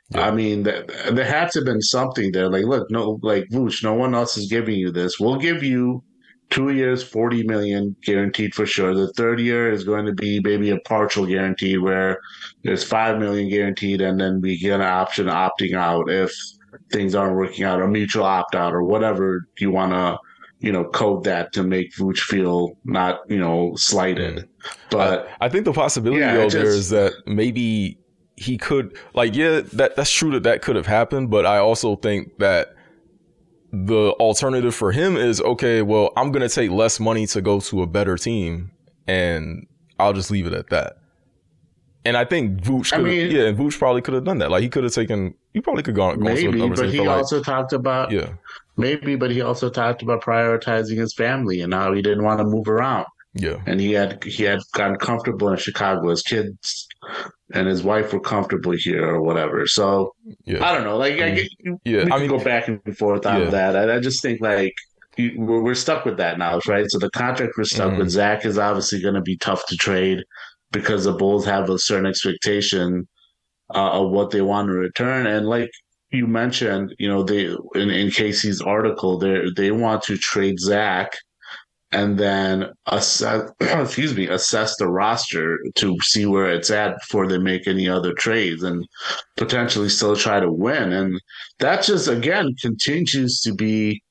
Yeah. 0.09 0.27
I 0.27 0.31
mean, 0.31 0.63
th- 0.65 0.88
there 1.11 1.25
had 1.25 1.51
to 1.51 1.59
have 1.59 1.65
been 1.65 1.81
something 1.81 2.31
there. 2.33 2.50
Like, 2.50 2.65
look, 2.65 2.89
no, 2.91 3.19
like 3.21 3.45
Vooch, 3.51 3.81
no 3.83 3.93
one 3.93 4.13
else 4.13 4.35
is 4.38 4.50
giving 4.50 4.75
you 4.75 4.91
this. 4.91 5.19
We'll 5.19 5.38
give 5.39 5.63
you 5.63 6.03
two 6.51 6.70
years, 6.70 7.03
forty 7.03 7.43
million 7.43 7.96
guaranteed 8.03 8.53
for 8.53 8.65
sure. 8.65 8.93
The 8.93 9.12
third 9.13 9.39
year 9.39 9.72
is 9.72 9.84
going 9.84 10.05
to 10.05 10.13
be 10.13 10.39
maybe 10.41 10.70
a 10.70 10.79
partial 10.81 11.25
guarantee 11.25 11.77
where 11.77 12.20
there's 12.63 12.84
five 12.84 13.17
million 13.17 13.50
guaranteed, 13.50 14.01
and 14.01 14.20
then 14.20 14.41
we 14.41 14.58
get 14.58 14.79
an 14.79 14.86
option 14.86 15.25
opting 15.25 15.74
out 15.75 16.10
if 16.10 16.31
things 16.91 17.15
aren't 17.15 17.36
working 17.36 17.65
out, 17.65 17.81
or 17.81 17.88
mutual 17.88 18.25
opt 18.25 18.53
out, 18.53 18.74
or 18.74 18.84
whatever 18.84 19.48
you 19.58 19.72
want 19.72 19.93
to 19.93 20.20
you 20.62 20.72
know, 20.72 20.84
code 20.84 21.24
that 21.24 21.51
to 21.53 21.63
make 21.63 21.91
Vooch 21.96 22.20
feel 22.20 22.77
not, 22.86 23.22
you 23.27 23.39
know, 23.39 23.74
slighted. 23.75 24.48
But 24.91 25.27
I, 25.41 25.48
I, 25.48 25.50
think 25.50 25.65
the 25.65 25.74
possibility 25.74 26.22
yeah, 26.22 26.36
though 26.36 26.50
just, 26.50 26.55
there 26.55 26.65
is 26.67 26.89
that 26.89 27.13
maybe 27.25 27.98
he 28.36 28.58
could 28.58 28.98
like 29.13 29.36
yeah 29.36 29.62
that 29.74 29.96
that's 29.96 30.12
true 30.12 30.31
that 30.31 30.43
that 30.43 30.62
could 30.62 30.75
have 30.75 30.86
happened, 30.86 31.31
but 31.31 31.46
I 31.46 31.58
also 31.58 31.96
think 31.96 32.38
that 32.38 32.75
the 33.71 34.11
alternative 34.19 34.75
for 34.75 34.91
him 34.91 35.15
is 35.15 35.41
okay, 35.41 35.81
well, 35.81 36.11
I'm 36.17 36.31
going 36.31 36.47
to 36.47 36.53
take 36.53 36.71
less 36.71 36.99
money 36.99 37.25
to 37.27 37.41
go 37.41 37.59
to 37.61 37.81
a 37.81 37.87
better 37.87 38.17
team 38.17 38.71
and 39.07 39.67
I'll 39.99 40.13
just 40.13 40.31
leave 40.31 40.47
it 40.47 40.53
at 40.53 40.69
that. 40.69 40.97
And 42.03 42.17
I 42.17 42.25
think 42.25 42.61
Vooch, 42.61 42.93
I 42.93 42.97
mean, 42.97 43.29
yeah, 43.29 43.51
Vooch 43.51 43.77
probably 43.77 44.01
could 44.01 44.15
have 44.15 44.23
done 44.23 44.39
that. 44.39 44.49
Like 44.49 44.63
he 44.63 44.69
could 44.69 44.83
have 44.83 44.93
taken, 44.93 45.35
he 45.53 45.61
probably 45.61 45.83
could 45.83 45.95
have 45.95 46.17
gone. 46.17 46.19
Maybe, 46.19 46.67
but 46.67 46.89
he 46.89 47.07
also 47.07 47.37
like, 47.37 47.45
talked 47.45 47.73
about, 47.73 48.11
yeah, 48.11 48.29
maybe, 48.75 49.15
but 49.15 49.29
he 49.29 49.41
also 49.41 49.69
talked 49.69 50.01
about 50.01 50.23
prioritizing 50.23 50.97
his 50.97 51.13
family 51.13 51.61
and 51.61 51.73
how 51.73 51.93
he 51.93 52.01
didn't 52.01 52.23
want 52.23 52.39
to 52.39 52.45
move 52.45 52.67
around. 52.67 53.05
Yeah, 53.33 53.61
and 53.65 53.79
he 53.79 53.93
had 53.93 54.23
he 54.23 54.43
had 54.43 54.59
gotten 54.73 54.97
comfortable 54.97 55.50
in 55.50 55.57
Chicago. 55.57 56.09
His 56.09 56.21
kids 56.21 56.88
and 57.53 57.67
his 57.67 57.83
wife 57.83 58.13
were 58.13 58.19
comfortable 58.19 58.73
here 58.73 59.05
or 59.07 59.21
whatever. 59.21 59.65
So 59.67 60.13
yeah. 60.45 60.65
I 60.65 60.73
don't 60.73 60.83
know. 60.83 60.97
Like, 60.97 61.15
I 61.15 61.31
mm. 61.31 61.35
get, 61.35 61.50
yeah, 61.85 62.03
we 62.03 62.11
I 62.11 62.17
can 62.17 62.19
mean, 62.19 62.29
go 62.29 62.43
back 62.43 62.67
and 62.67 62.97
forth 62.97 63.25
on 63.25 63.43
yeah. 63.43 63.50
that. 63.50 63.75
I, 63.75 63.95
I, 63.95 64.00
just 64.00 64.21
think 64.21 64.41
like 64.41 64.73
we're, 65.17 65.61
we're, 65.61 65.75
stuck 65.75 66.05
with 66.05 66.17
that 66.17 66.38
now, 66.38 66.59
right? 66.67 66.85
So 66.89 67.00
the 67.00 67.09
contract 67.11 67.53
we're 67.57 67.63
stuck 67.63 67.93
mm 67.93 67.97
with 68.00 68.09
Zach 68.09 68.45
is 68.45 68.57
obviously 68.57 69.01
going 69.01 69.15
to 69.15 69.21
be 69.21 69.38
tough 69.38 69.65
to 69.67 69.77
trade 69.77 70.23
because 70.71 71.03
the 71.05 71.13
Bulls 71.13 71.45
have 71.45 71.69
a 71.69 71.79
certain 71.79 72.05
expectation 72.05 73.07
uh, 73.73 73.91
of 73.91 74.11
what 74.11 74.31
they 74.31 74.41
want 74.41 74.67
to 74.67 74.73
return, 74.73 75.25
and 75.27 75.47
like 75.47 75.71
you 76.11 76.27
mentioned, 76.27 76.93
you 77.00 77.07
know, 77.07 77.23
they 77.23 77.45
in, 77.75 77.89
in 77.89 78.11
K.C.'s 78.11 78.61
article, 78.61 79.17
they 79.17 79.43
they 79.55 79.71
want 79.71 80.03
to 80.03 80.17
trade 80.17 80.59
Zach 80.59 81.13
and 81.91 82.17
then 82.17 82.71
assess 82.88 83.51
excuse 83.60 84.15
me 84.15 84.27
assess 84.27 84.75
the 84.77 84.88
roster 84.88 85.60
to 85.75 85.98
see 86.01 86.25
where 86.25 86.51
it's 86.51 86.69
at 86.71 86.98
before 87.00 87.27
they 87.27 87.38
make 87.38 87.67
any 87.67 87.88
other 87.88 88.13
trades 88.13 88.63
and 88.63 88.86
potentially 89.38 89.89
still 89.89 90.15
try 90.15 90.39
to 90.39 90.51
win 90.51 90.91
and 90.93 91.19
that 91.60 91.83
just 91.83 92.07
again 92.07 92.53
continues 92.62 93.41
to 93.41 93.53
be 93.53 94.01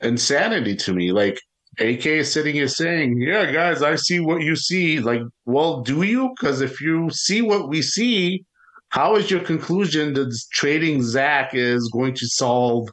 insanity 0.00 0.76
to 0.76 0.92
me 0.92 1.12
like 1.12 1.38
AK 1.80 2.06
is 2.06 2.32
sitting 2.32 2.54
here 2.54 2.68
saying, 2.68 3.20
"Yeah, 3.20 3.50
guys, 3.50 3.82
I 3.82 3.96
see 3.96 4.20
what 4.20 4.42
you 4.42 4.54
see." 4.54 5.00
Like, 5.00 5.22
well, 5.44 5.80
do 5.80 6.02
you? 6.02 6.30
Because 6.36 6.60
if 6.60 6.80
you 6.80 7.10
see 7.10 7.42
what 7.42 7.68
we 7.68 7.82
see, 7.82 8.44
how 8.90 9.16
is 9.16 9.28
your 9.28 9.40
conclusion 9.40 10.14
that 10.14 10.32
trading 10.52 11.02
Zach 11.02 11.52
is 11.52 11.90
going 11.92 12.14
to 12.14 12.28
solve 12.28 12.88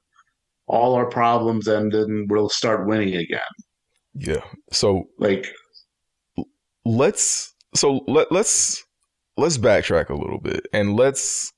all 0.66 0.96
our 0.96 1.06
problems 1.06 1.68
and 1.68 1.92
then 1.92 2.26
we'll 2.28 2.50
start 2.50 2.88
winning 2.88 3.16
again? 3.16 3.42
Yeah. 4.14 4.44
So 4.72 5.10
like 5.20 5.48
let's 6.86 7.54
so 7.76 8.04
let 8.08 8.32
let's 8.32 8.84
let's 9.38 9.58
backtrack 9.58 10.10
a 10.10 10.16
little 10.16 10.40
bit 10.40 10.68
and 10.74 10.96
let's 10.96 11.54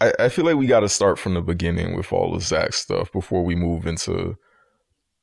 I, 0.00 0.12
I 0.18 0.28
feel 0.28 0.44
like 0.44 0.56
we 0.56 0.66
gotta 0.66 0.88
start 0.88 1.18
from 1.18 1.34
the 1.34 1.40
beginning 1.40 1.96
with 1.96 2.12
all 2.12 2.32
the 2.32 2.40
Zach 2.40 2.72
stuff 2.72 3.12
before 3.12 3.44
we 3.44 3.54
move 3.54 3.86
into 3.86 4.36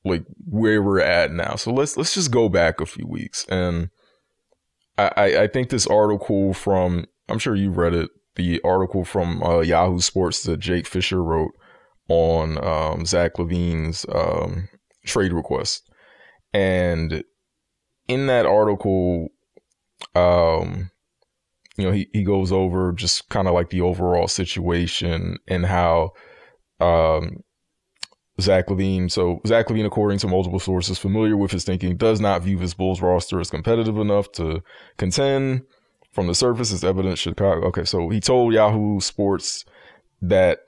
like 0.06 0.26
where 0.50 0.82
we're 0.82 1.00
at 1.00 1.32
now. 1.32 1.56
So 1.56 1.72
let's 1.72 1.98
let's 1.98 2.14
just 2.14 2.32
go 2.32 2.50
back 2.50 2.82
a 2.82 2.86
few 2.86 3.08
weeks. 3.08 3.46
And 3.50 3.90
I, 4.98 5.38
I 5.38 5.48
think 5.48 5.70
this 5.70 5.88
article 5.88 6.54
from 6.54 7.06
I'm 7.30 7.40
sure 7.40 7.56
you 7.56 7.72
read 7.72 7.94
it, 7.94 8.10
the 8.36 8.62
article 8.64 9.04
from 9.04 9.42
uh, 9.42 9.62
Yahoo 9.62 10.00
Sports 10.00 10.44
that 10.44 10.60
Jake 10.60 10.88
Fisher 10.88 11.24
wrote 11.24 11.52
on 12.10 12.64
um, 12.64 13.06
Zach 13.06 13.36
LaVine's 13.36 14.06
um, 14.14 14.70
trade 15.06 15.34
request. 15.34 15.90
And 16.54 17.24
in 18.08 18.28
that 18.28 18.46
article, 18.46 19.30
um, 20.16 20.92
you 21.78 21.86
know, 21.86 21.92
he, 21.92 22.10
he 22.14 22.24
goes 22.24 22.52
over 22.52 22.92
just 22.92 23.30
kind 23.30 23.48
of 23.48 23.54
like 23.54 23.70
the 23.70 23.82
overall 23.82 24.28
situation 24.28 25.38
and 25.48 25.66
how 25.66 26.12
um, 26.80 27.44
Zach 28.40 28.68
LaVine. 28.68 29.10
So 29.10 29.42
Zach 29.48 29.68
LaVine, 29.68 29.86
according 29.86 30.20
to 30.20 30.28
multiple 30.28 30.60
sources 30.60 31.00
familiar 31.00 31.36
with 31.38 31.52
his 31.52 31.64
thinking, 31.64 31.98
does 31.98 32.20
not 32.22 32.44
view 32.44 32.60
his 32.60 32.74
Bulls 32.74 33.02
roster 33.02 33.40
as 33.40 33.50
competitive 33.50 33.98
enough 33.98 34.32
to 34.34 34.62
contend. 34.98 35.64
From 36.12 36.28
the 36.28 36.36
surface, 36.36 36.72
it's 36.72 36.84
evident 36.84 37.18
Chicago. 37.18 37.66
Okay, 37.70 37.86
so 37.86 38.10
he 38.10 38.20
told 38.20 38.54
Yahoo 38.54 39.00
Sports 39.00 39.66
that 40.22 40.60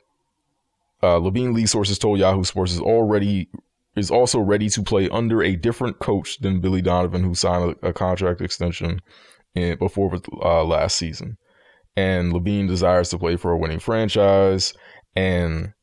uh, 1.04 1.20
LaVine 1.20 1.54
lead 1.54 1.70
sources 1.70 2.00
told 2.00 2.18
Yahoo 2.18 2.44
Sports 2.44 2.72
is 2.72 2.80
already 2.80 3.48
is 3.95 4.11
also 4.11 4.39
ready 4.39 4.69
to 4.69 4.83
play 4.83 5.09
under 5.09 5.41
a 5.41 5.55
different 5.55 5.99
coach 5.99 6.39
than 6.39 6.61
Billy 6.61 6.81
Donovan, 6.81 7.23
who 7.23 7.35
signed 7.35 7.75
a, 7.81 7.89
a 7.89 7.93
contract 7.93 8.41
extension 8.41 9.01
in, 9.53 9.77
before 9.77 10.19
uh, 10.41 10.63
last 10.63 10.97
season. 10.97 11.37
And 11.95 12.33
LaVine 12.33 12.67
desires 12.67 13.09
to 13.09 13.17
play 13.17 13.37
for 13.37 13.51
a 13.51 13.57
winning 13.57 13.79
franchise 13.79 14.73
and 15.15 15.73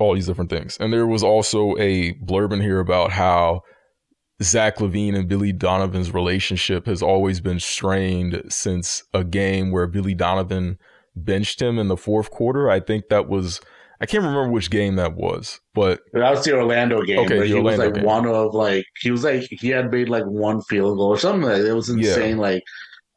all 0.00 0.14
these 0.14 0.26
different 0.26 0.50
things. 0.50 0.78
And 0.80 0.92
there 0.92 1.06
was 1.06 1.22
also 1.22 1.76
a 1.76 2.14
blurb 2.14 2.52
in 2.52 2.62
here 2.62 2.80
about 2.80 3.12
how 3.12 3.60
Zach 4.42 4.78
LaVine 4.78 5.14
and 5.14 5.28
Billy 5.28 5.52
Donovan's 5.52 6.12
relationship 6.12 6.86
has 6.86 7.02
always 7.02 7.40
been 7.40 7.60
strained 7.60 8.42
since 8.48 9.04
a 9.12 9.22
game 9.22 9.70
where 9.70 9.86
Billy 9.86 10.14
Donovan 10.14 10.78
benched 11.14 11.62
him 11.62 11.78
in 11.78 11.88
the 11.88 11.96
fourth 11.96 12.30
quarter. 12.30 12.70
I 12.70 12.80
think 12.80 13.08
that 13.08 13.28
was 13.28 13.60
I 14.04 14.06
can't 14.06 14.22
remember 14.22 14.50
which 14.50 14.68
game 14.68 14.96
that 14.96 15.14
was, 15.14 15.62
but 15.72 16.02
that 16.12 16.30
was 16.30 16.44
the 16.44 16.52
Orlando 16.52 17.00
game. 17.00 17.20
Okay, 17.20 17.38
where 17.38 17.46
he 17.46 17.54
Orlando 17.54 17.70
was 17.70 17.78
like 17.78 17.94
game. 17.94 18.04
one 18.04 18.26
of 18.26 18.52
like 18.52 18.84
he 19.00 19.10
was 19.10 19.24
like 19.24 19.46
he 19.48 19.70
had 19.70 19.90
made 19.90 20.10
like 20.10 20.26
one 20.26 20.60
field 20.68 20.98
goal 20.98 21.08
or 21.08 21.18
something. 21.18 21.48
Like 21.48 21.62
it 21.62 21.72
was 21.72 21.88
insane. 21.88 22.36
Yeah. 22.36 22.42
Like, 22.42 22.62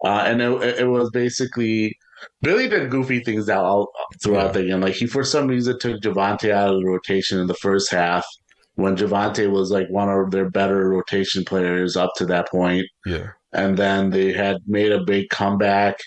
uh, 0.05 0.23
and 0.25 0.41
it, 0.41 0.79
it 0.79 0.87
was 0.87 1.09
basically 1.09 1.93
Billy 2.41 2.69
did 2.69 2.89
goofy 2.89 3.19
things 3.19 3.49
out 3.49 3.65
all, 3.65 3.91
throughout 4.23 4.55
yeah. 4.55 4.61
the 4.61 4.63
game. 4.63 4.79
Like 4.79 4.93
he 4.93 5.07
for 5.07 5.25
some 5.25 5.47
reason 5.47 5.77
took 5.77 5.99
Javonte 5.99 6.51
out 6.51 6.73
of 6.73 6.79
the 6.79 6.87
rotation 6.87 7.37
in 7.37 7.47
the 7.47 7.55
first 7.55 7.91
half 7.91 8.25
when 8.75 8.95
Javonte 8.95 9.51
was 9.51 9.69
like 9.69 9.89
one 9.89 10.07
of 10.07 10.31
their 10.31 10.49
better 10.49 10.87
rotation 10.87 11.43
players 11.43 11.97
up 11.97 12.11
to 12.15 12.25
that 12.27 12.49
point. 12.49 12.85
Yeah, 13.05 13.31
and 13.51 13.75
then 13.75 14.11
they 14.11 14.31
had 14.31 14.59
made 14.65 14.93
a 14.93 15.03
big 15.03 15.27
comeback 15.31 15.97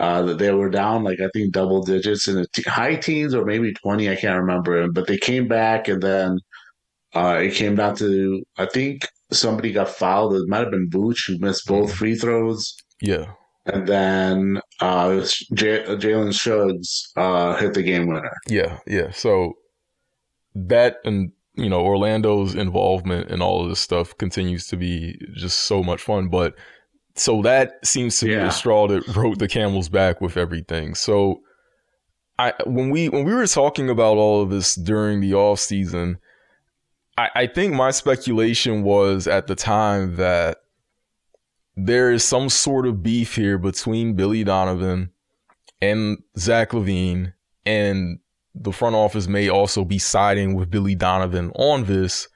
uh, 0.00 0.22
they 0.22 0.50
were 0.50 0.70
down 0.70 1.04
like 1.04 1.20
I 1.20 1.28
think 1.34 1.52
double 1.52 1.82
digits 1.82 2.26
in 2.26 2.36
the 2.36 2.46
t- 2.54 2.62
high 2.62 2.96
teens 2.96 3.34
or 3.34 3.44
maybe 3.44 3.74
twenty. 3.74 4.10
I 4.10 4.16
can't 4.16 4.40
remember, 4.40 4.90
but 4.90 5.06
they 5.06 5.18
came 5.18 5.46
back 5.46 5.88
and 5.88 6.02
then 6.02 6.38
uh, 7.14 7.38
it 7.42 7.52
came 7.52 7.76
down 7.76 7.96
to 7.96 8.42
I 8.56 8.64
think 8.64 9.06
somebody 9.30 9.72
got 9.72 9.90
fouled. 9.90 10.34
It 10.34 10.48
might 10.48 10.60
have 10.60 10.70
been 10.70 10.88
Vooch 10.88 11.26
who 11.26 11.38
missed 11.38 11.66
both 11.66 11.88
mm-hmm. 11.88 11.98
free 11.98 12.14
throws. 12.14 12.74
Yeah, 13.02 13.32
and 13.66 13.86
then 13.86 14.60
uh, 14.80 15.20
J- 15.52 15.84
Jalen 15.84 16.32
Suggs 16.32 17.12
uh, 17.16 17.56
hit 17.56 17.74
the 17.74 17.82
game 17.82 18.06
winner. 18.06 18.32
Yeah, 18.48 18.78
yeah. 18.86 19.10
So 19.10 19.58
that 20.54 20.96
and 21.04 21.30
you 21.56 21.68
know 21.68 21.82
Orlando's 21.82 22.54
involvement 22.54 23.30
in 23.30 23.42
all 23.42 23.62
of 23.62 23.68
this 23.68 23.80
stuff 23.80 24.16
continues 24.16 24.66
to 24.68 24.78
be 24.78 25.20
just 25.34 25.60
so 25.60 25.82
much 25.82 26.00
fun, 26.00 26.28
but 26.28 26.54
so 27.20 27.42
that 27.42 27.84
seems 27.86 28.18
to 28.20 28.28
yeah. 28.28 28.38
be 28.38 28.44
the 28.44 28.50
straw 28.50 28.88
that 28.88 29.06
broke 29.12 29.36
the 29.36 29.46
camel's 29.46 29.90
back 29.90 30.22
with 30.22 30.38
everything. 30.38 30.94
So 30.94 31.42
I 32.38 32.54
when 32.64 32.88
we 32.88 33.10
when 33.10 33.24
we 33.24 33.34
were 33.34 33.46
talking 33.46 33.90
about 33.90 34.16
all 34.16 34.40
of 34.40 34.48
this 34.48 34.74
during 34.74 35.20
the 35.20 35.34
off 35.34 35.60
season, 35.60 36.18
I, 37.18 37.28
I 37.34 37.46
think 37.46 37.74
my 37.74 37.90
speculation 37.90 38.82
was 38.82 39.26
at 39.26 39.48
the 39.48 39.54
time 39.54 40.16
that 40.16 40.58
there 41.76 42.10
is 42.10 42.24
some 42.24 42.48
sort 42.48 42.86
of 42.86 43.02
beef 43.02 43.36
here 43.36 43.58
between 43.58 44.14
Billy 44.14 44.42
Donovan 44.42 45.10
and 45.82 46.22
Zach 46.38 46.70
LaVine, 46.70 47.34
and 47.66 48.18
the 48.54 48.72
front 48.72 48.96
office 48.96 49.28
may 49.28 49.50
also 49.50 49.84
be 49.84 49.98
siding 49.98 50.54
with 50.54 50.70
Billy 50.70 50.94
Donovan 50.94 51.52
on 51.54 51.84
this, 51.84 52.28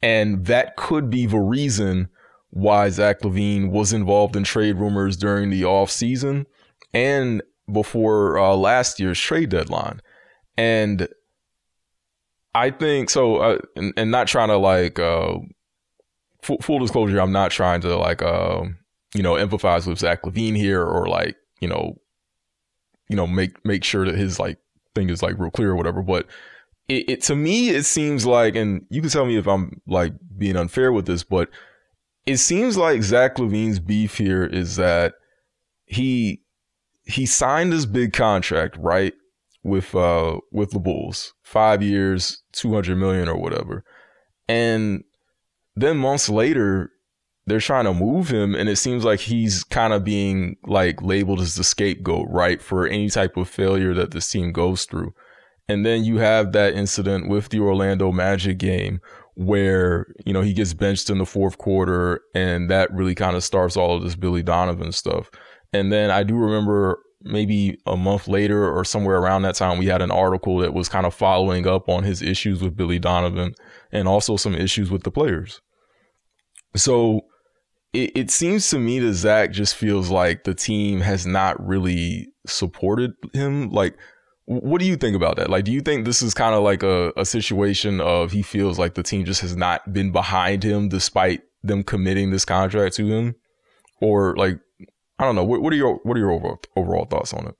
and 0.00 0.46
that 0.46 0.76
could 0.76 1.10
be 1.10 1.26
the 1.26 1.38
reason 1.38 2.08
why 2.52 2.90
Zach 2.90 3.20
LaVine 3.20 3.70
was 3.70 3.94
involved 3.94 4.36
in 4.36 4.44
trade 4.44 4.76
rumors 4.76 5.16
during 5.16 5.48
the 5.48 5.62
offseason 5.62 6.44
and 6.92 7.42
before 7.70 8.38
uh, 8.38 8.54
last 8.54 9.00
year's 9.00 9.18
trade 9.18 9.48
deadline. 9.48 10.02
And 10.58 11.08
I 12.54 12.70
think 12.70 13.08
so, 13.08 13.36
uh, 13.36 13.58
and, 13.74 13.94
and, 13.96 14.10
not 14.10 14.26
trying 14.26 14.48
to 14.48 14.58
like, 14.58 14.98
uh, 14.98 15.38
full, 16.42 16.58
full, 16.60 16.78
disclosure, 16.78 17.18
I'm 17.18 17.32
not 17.32 17.52
trying 17.52 17.80
to 17.80 17.96
like, 17.96 18.20
uh, 18.20 18.64
you 19.14 19.22
know, 19.22 19.32
empathize 19.32 19.86
with 19.86 20.00
Zach 20.00 20.20
LaVine 20.22 20.56
here 20.56 20.84
or 20.84 21.08
like, 21.08 21.36
you 21.62 21.68
know, 21.68 21.96
you 23.08 23.16
know, 23.16 23.26
make 23.26 23.64
make 23.64 23.82
sure 23.82 24.04
that 24.04 24.14
his 24.14 24.38
like 24.38 24.58
thing 24.94 25.08
is 25.08 25.22
like 25.22 25.38
real 25.38 25.50
clear 25.50 25.70
or 25.70 25.76
whatever. 25.76 26.02
But 26.02 26.26
it, 26.88 27.08
it 27.08 27.22
to 27.22 27.34
me, 27.34 27.70
it 27.70 27.84
seems 27.84 28.26
like, 28.26 28.56
and 28.56 28.84
you 28.90 29.00
can 29.00 29.10
tell 29.10 29.24
me 29.24 29.38
if 29.38 29.48
I'm 29.48 29.80
like 29.86 30.12
being 30.36 30.56
unfair 30.56 30.92
with 30.92 31.06
this, 31.06 31.24
but 31.24 31.48
it 32.26 32.36
seems 32.36 32.76
like 32.76 33.02
Zach 33.02 33.36
LaVine's 33.36 33.80
beef 33.80 34.18
here 34.18 34.44
is 34.44 34.76
that 34.76 35.14
he 35.86 36.40
he 37.04 37.26
signed 37.26 37.72
this 37.72 37.86
big 37.86 38.12
contract, 38.12 38.76
right? 38.78 39.14
With 39.62 39.94
uh 39.94 40.38
with 40.50 40.70
the 40.70 40.78
Bulls. 40.78 41.34
Five 41.42 41.82
years, 41.82 42.42
two 42.52 42.72
hundred 42.72 42.96
million 42.96 43.28
or 43.28 43.36
whatever. 43.36 43.84
And 44.48 45.04
then 45.74 45.96
months 45.96 46.28
later, 46.28 46.90
they're 47.46 47.60
trying 47.60 47.84
to 47.86 47.94
move 47.94 48.28
him, 48.28 48.54
and 48.54 48.68
it 48.68 48.76
seems 48.76 49.04
like 49.04 49.20
he's 49.20 49.64
kind 49.64 49.92
of 49.92 50.04
being 50.04 50.56
like 50.66 51.02
labeled 51.02 51.40
as 51.40 51.56
the 51.56 51.64
scapegoat, 51.64 52.28
right, 52.30 52.62
for 52.62 52.86
any 52.86 53.10
type 53.10 53.36
of 53.36 53.48
failure 53.48 53.94
that 53.94 54.12
this 54.12 54.30
team 54.30 54.52
goes 54.52 54.84
through. 54.84 55.12
And 55.68 55.86
then 55.86 56.04
you 56.04 56.18
have 56.18 56.52
that 56.52 56.74
incident 56.74 57.28
with 57.28 57.48
the 57.48 57.60
Orlando 57.60 58.12
Magic 58.12 58.58
game 58.58 59.00
where, 59.34 60.06
you 60.26 60.32
know, 60.32 60.42
he 60.42 60.52
gets 60.52 60.74
benched 60.74 61.08
in 61.08 61.18
the 61.18 61.26
fourth 61.26 61.58
quarter 61.58 62.20
and 62.34 62.70
that 62.70 62.92
really 62.92 63.14
kind 63.14 63.36
of 63.36 63.42
starts 63.42 63.76
all 63.76 63.96
of 63.96 64.02
this 64.02 64.14
Billy 64.14 64.42
Donovan 64.42 64.92
stuff. 64.92 65.30
And 65.72 65.90
then 65.92 66.10
I 66.10 66.22
do 66.22 66.36
remember 66.36 66.98
maybe 67.22 67.78
a 67.86 67.96
month 67.96 68.28
later 68.28 68.70
or 68.70 68.84
somewhere 68.84 69.18
around 69.18 69.42
that 69.42 69.54
time, 69.54 69.78
we 69.78 69.86
had 69.86 70.02
an 70.02 70.10
article 70.10 70.58
that 70.58 70.74
was 70.74 70.88
kind 70.88 71.06
of 71.06 71.14
following 71.14 71.66
up 71.66 71.88
on 71.88 72.02
his 72.02 72.20
issues 72.20 72.62
with 72.62 72.76
Billy 72.76 72.98
Donovan 72.98 73.54
and 73.90 74.08
also 74.08 74.36
some 74.36 74.54
issues 74.54 74.90
with 74.90 75.04
the 75.04 75.10
players. 75.10 75.60
So 76.74 77.22
it, 77.92 78.10
it 78.14 78.30
seems 78.30 78.68
to 78.70 78.78
me 78.78 78.98
that 78.98 79.14
Zach 79.14 79.52
just 79.52 79.76
feels 79.76 80.10
like 80.10 80.44
the 80.44 80.54
team 80.54 81.00
has 81.00 81.26
not 81.26 81.64
really 81.64 82.28
supported 82.46 83.12
him. 83.32 83.70
Like, 83.70 83.96
what 84.46 84.80
do 84.80 84.86
you 84.86 84.96
think 84.96 85.14
about 85.14 85.36
that? 85.36 85.50
Like, 85.50 85.64
do 85.64 85.72
you 85.72 85.80
think 85.80 86.04
this 86.04 86.22
is 86.22 86.34
kind 86.34 86.54
of 86.54 86.62
like 86.62 86.82
a, 86.82 87.12
a 87.16 87.24
situation 87.24 88.00
of 88.00 88.32
he 88.32 88.42
feels 88.42 88.78
like 88.78 88.94
the 88.94 89.02
team 89.02 89.24
just 89.24 89.40
has 89.40 89.56
not 89.56 89.92
been 89.92 90.10
behind 90.10 90.64
him 90.64 90.88
despite 90.88 91.42
them 91.62 91.82
committing 91.82 92.30
this 92.30 92.44
contract 92.44 92.96
to 92.96 93.06
him? 93.06 93.36
Or 94.00 94.34
like, 94.36 94.58
I 95.18 95.24
don't 95.24 95.36
know. 95.36 95.44
What, 95.44 95.62
what 95.62 95.72
are 95.72 95.76
your 95.76 96.00
what 96.02 96.16
are 96.16 96.20
your 96.20 96.32
overall, 96.32 96.60
overall 96.76 97.04
thoughts 97.04 97.32
on 97.32 97.46
it? 97.46 97.54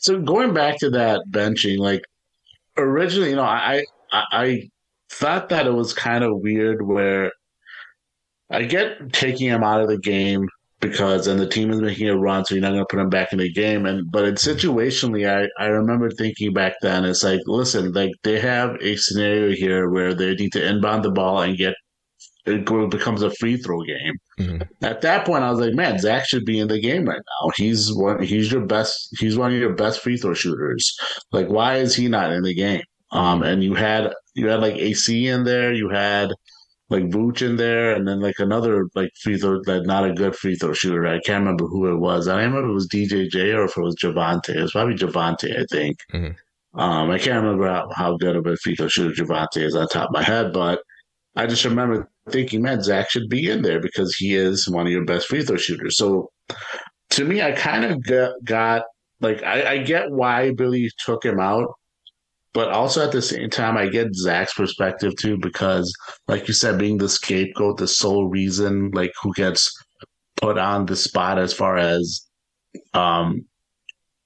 So 0.00 0.20
going 0.20 0.52
back 0.52 0.78
to 0.80 0.90
that 0.90 1.22
benching, 1.30 1.78
like 1.78 2.02
originally, 2.76 3.30
you 3.30 3.36
know, 3.36 3.42
I 3.42 3.84
I, 4.12 4.24
I 4.32 4.70
thought 5.10 5.48
that 5.48 5.66
it 5.66 5.72
was 5.72 5.94
kind 5.94 6.22
of 6.22 6.38
weird 6.38 6.86
where 6.86 7.32
I 8.50 8.64
get 8.64 9.12
taking 9.12 9.48
him 9.48 9.64
out 9.64 9.80
of 9.80 9.88
the 9.88 9.98
game 9.98 10.48
because 10.80 11.26
and 11.26 11.38
the 11.38 11.46
team 11.48 11.70
is 11.70 11.80
making 11.80 12.08
a 12.08 12.16
run, 12.16 12.44
so 12.44 12.54
you're 12.54 12.62
not 12.62 12.70
going 12.70 12.80
to 12.80 12.86
put 12.86 13.00
him 13.00 13.10
back 13.10 13.32
in 13.32 13.38
the 13.38 13.52
game. 13.52 13.86
And 13.86 14.10
but 14.10 14.24
it's 14.24 14.46
situationally, 14.46 15.28
I 15.28 15.48
I 15.62 15.68
remember 15.68 16.10
thinking 16.10 16.52
back 16.52 16.74
then, 16.82 17.04
it's 17.04 17.22
like, 17.22 17.40
listen, 17.46 17.92
like 17.92 18.12
they 18.22 18.40
have 18.40 18.76
a 18.80 18.96
scenario 18.96 19.54
here 19.54 19.90
where 19.90 20.14
they 20.14 20.34
need 20.34 20.52
to 20.52 20.66
inbound 20.66 21.04
the 21.04 21.10
ball 21.10 21.42
and 21.42 21.56
get 21.56 21.74
it 22.46 22.90
becomes 22.90 23.22
a 23.22 23.30
free 23.32 23.56
throw 23.56 23.82
game. 23.82 24.14
Mm-hmm. 24.38 24.62
At 24.82 25.02
that 25.02 25.26
point, 25.26 25.44
I 25.44 25.50
was 25.50 25.60
like, 25.60 25.74
man, 25.74 25.98
Zach 25.98 26.26
should 26.26 26.44
be 26.44 26.58
in 26.58 26.68
the 26.68 26.80
game 26.80 27.04
right 27.04 27.20
now. 27.20 27.50
He's 27.56 27.92
one. 27.94 28.22
He's 28.22 28.50
your 28.50 28.64
best. 28.64 29.14
He's 29.18 29.36
one 29.36 29.52
of 29.52 29.58
your 29.58 29.74
best 29.74 30.00
free 30.00 30.16
throw 30.16 30.34
shooters. 30.34 30.96
Like, 31.32 31.48
why 31.48 31.76
is 31.76 31.94
he 31.94 32.08
not 32.08 32.32
in 32.32 32.42
the 32.42 32.54
game? 32.54 32.82
Um, 33.12 33.42
and 33.42 33.62
you 33.62 33.74
had 33.74 34.12
you 34.34 34.48
had 34.48 34.60
like 34.60 34.76
AC 34.76 35.26
in 35.26 35.44
there. 35.44 35.72
You 35.72 35.90
had 35.90 36.30
like 36.90 37.04
Vooch 37.04 37.40
in 37.40 37.56
there, 37.56 37.94
and 37.94 38.06
then 38.06 38.20
like 38.20 38.38
another 38.38 38.88
like 38.94 39.10
free 39.22 39.38
throw 39.38 39.62
that 39.64 39.86
not 39.86 40.04
a 40.04 40.12
good 40.12 40.36
free 40.36 40.56
throw 40.56 40.72
shooter. 40.72 41.06
I 41.06 41.20
can't 41.20 41.40
remember 41.40 41.66
who 41.66 41.86
it 41.86 41.98
was. 41.98 42.28
I 42.28 42.42
don't 42.42 42.52
remember 42.52 42.68
if 42.68 42.70
it 42.70 42.74
was 42.74 42.88
DJJ 42.88 43.54
or 43.54 43.64
if 43.64 43.76
it 43.76 43.82
was 43.82 43.96
Javonte. 43.96 44.56
It 44.56 44.62
was 44.62 44.72
probably 44.72 44.94
Javonte, 44.94 45.58
I 45.58 45.64
think. 45.70 45.98
Mm-hmm. 46.12 46.80
Um, 46.80 47.10
I 47.10 47.18
can't 47.18 47.42
remember 47.42 47.68
how, 47.68 47.88
how, 47.94 48.16
good 48.16 48.36
of 48.36 48.46
a 48.46 48.56
free 48.56 48.76
throw 48.76 48.88
shooter 48.88 49.24
Javonte 49.24 49.62
is 49.62 49.74
on 49.74 49.88
top 49.88 50.10
of 50.10 50.14
my 50.14 50.22
head, 50.22 50.52
but 50.52 50.80
I 51.36 51.46
just 51.46 51.64
remember 51.64 52.08
thinking, 52.28 52.62
man, 52.62 52.82
Zach 52.82 53.10
should 53.10 53.28
be 53.28 53.48
in 53.48 53.62
there 53.62 53.80
because 53.80 54.14
he 54.16 54.34
is 54.34 54.68
one 54.68 54.86
of 54.86 54.92
your 54.92 55.04
best 55.04 55.26
free 55.26 55.42
throw 55.42 55.56
shooters. 55.56 55.96
So 55.96 56.28
to 57.10 57.24
me, 57.24 57.42
I 57.42 57.52
kind 57.52 57.84
of 57.84 58.02
got, 58.04 58.32
got 58.44 58.82
like 59.20 59.42
I, 59.42 59.72
I 59.72 59.78
get 59.78 60.10
why 60.10 60.52
Billy 60.52 60.90
took 61.04 61.24
him 61.24 61.40
out 61.40 61.74
but 62.52 62.68
also 62.68 63.04
at 63.04 63.12
the 63.12 63.22
same 63.22 63.48
time, 63.48 63.76
I 63.76 63.88
get 63.88 64.14
Zach's 64.14 64.54
perspective 64.54 65.14
too, 65.16 65.38
because 65.38 65.92
like 66.26 66.48
you 66.48 66.54
said, 66.54 66.78
being 66.78 66.98
the 66.98 67.08
scapegoat, 67.08 67.78
the 67.78 67.86
sole 67.88 68.26
reason, 68.28 68.90
like 68.92 69.12
who 69.22 69.32
gets 69.34 69.70
put 70.36 70.58
on 70.58 70.86
the 70.86 70.96
spot 70.96 71.38
as 71.38 71.52
far 71.52 71.76
as 71.76 72.26
um 72.94 73.44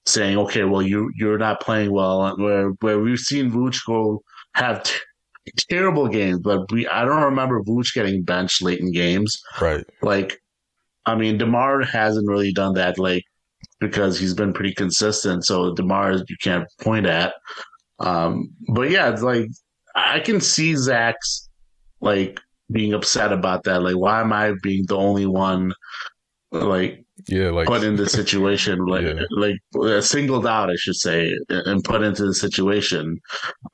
saying, 0.07 0.39
okay, 0.39 0.65
well 0.65 0.83
you 0.83 1.11
you're 1.17 1.39
not 1.39 1.61
playing 1.61 1.93
well, 1.93 2.37
where 2.37 2.71
where 2.81 2.99
we've 2.99 3.19
seen 3.19 3.51
Vooch 3.51 3.85
go 3.87 4.23
have 4.55 4.83
t- 4.85 4.95
terrible 5.71 6.09
games, 6.09 6.39
but 6.41 6.71
we 6.73 6.89
I 6.89 7.05
don't 7.05 7.23
remember 7.23 7.63
Vooch 7.63 7.95
getting 7.95 8.23
benched 8.23 8.63
late 8.63 8.81
in 8.81 8.93
games. 8.93 9.39
Right. 9.61 9.85
Like, 10.03 10.41
I 11.05 11.15
mean, 11.15 11.37
Demar 11.37 11.83
hasn't 11.83 12.29
really 12.29 12.53
done 12.53 12.75
that, 12.75 12.99
like 12.99 13.25
because 13.81 14.19
he's 14.19 14.35
been 14.35 14.53
pretty 14.53 14.73
consistent. 14.73 15.45
So 15.45 15.75
Demar 15.75 16.15
you 16.15 16.37
can't 16.43 16.67
point 16.81 17.07
at. 17.07 17.35
Um, 17.99 18.51
but 18.69 18.91
yeah, 18.91 19.11
it's 19.11 19.23
like 19.23 19.49
I 19.95 20.21
can 20.21 20.41
see 20.41 20.75
Zach's 20.75 21.49
like 22.01 22.41
being 22.71 22.93
upset 22.93 23.33
about 23.33 23.65
that. 23.65 23.83
Like, 23.83 23.97
why 23.97 24.21
am 24.21 24.33
I 24.33 24.55
being 24.63 24.85
the 24.87 24.97
only 24.97 25.27
one 25.27 25.73
like 26.51 27.05
yeah, 27.29 27.51
like 27.51 27.67
put 27.67 27.85
in 27.85 27.97
the 27.97 28.09
situation, 28.09 28.79
like 28.87 29.05
yeah. 29.05 29.23
like 29.31 29.57
uh, 29.81 30.01
singled 30.01 30.47
out, 30.47 30.71
I 30.71 30.77
should 30.77 30.97
say, 30.97 31.33
and 31.49 31.83
put 31.85 32.03
into 32.03 32.27
the 32.27 32.35
situation. 32.35 33.19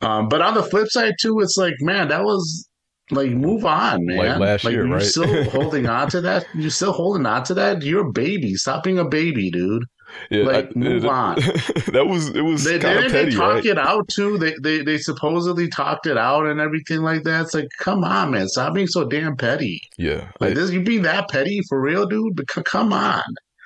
Um, 0.00 0.28
but 0.28 0.40
on 0.40 0.54
the 0.54 0.62
flip 0.62 0.88
side 0.88 1.14
too, 1.20 1.40
it's 1.40 1.56
like, 1.56 1.74
man, 1.80 2.08
that 2.08 2.24
was 2.24 2.68
like 3.10 3.30
move 3.30 3.64
on, 3.64 4.06
man. 4.06 4.16
Like 4.16 4.38
last 4.38 4.64
like, 4.64 4.72
year, 4.72 4.86
you're 4.86 4.96
right? 4.96 5.04
still 5.04 5.44
holding 5.50 5.86
on 5.86 6.08
to 6.10 6.20
that. 6.20 6.46
You're 6.54 6.70
still 6.70 6.92
holding 6.92 7.26
on 7.26 7.44
to 7.44 7.54
that. 7.54 7.82
You're 7.82 8.08
a 8.08 8.12
baby. 8.12 8.54
Stop 8.54 8.84
being 8.84 8.98
a 8.98 9.04
baby, 9.04 9.50
dude. 9.50 9.84
Yeah, 10.30 10.44
like 10.44 10.70
I, 10.76 10.78
move 10.78 11.04
it, 11.04 11.10
on. 11.10 11.34
that 11.92 12.06
was 12.08 12.28
it 12.30 12.42
was 12.42 12.64
they, 12.64 12.76
of 12.76 12.82
petty, 12.82 13.08
they 13.08 13.30
talk 13.30 13.54
right? 13.56 13.64
it 13.64 13.78
out 13.78 14.08
too. 14.08 14.38
They, 14.38 14.54
they 14.62 14.82
they 14.82 14.98
supposedly 14.98 15.68
talked 15.68 16.06
it 16.06 16.16
out 16.16 16.46
and 16.46 16.60
everything 16.60 17.00
like 17.00 17.24
that. 17.24 17.42
It's 17.42 17.54
like, 17.54 17.68
come 17.78 18.04
on, 18.04 18.30
man, 18.30 18.48
stop 18.48 18.74
being 18.74 18.86
so 18.86 19.04
damn 19.04 19.36
petty. 19.36 19.82
Yeah, 19.98 20.30
like 20.40 20.54
this, 20.54 20.70
you 20.70 20.82
being 20.82 21.02
that 21.02 21.28
petty 21.28 21.60
for 21.68 21.80
real, 21.80 22.06
dude? 22.06 22.36
But 22.36 22.46
come 22.46 22.92
on. 22.92 23.22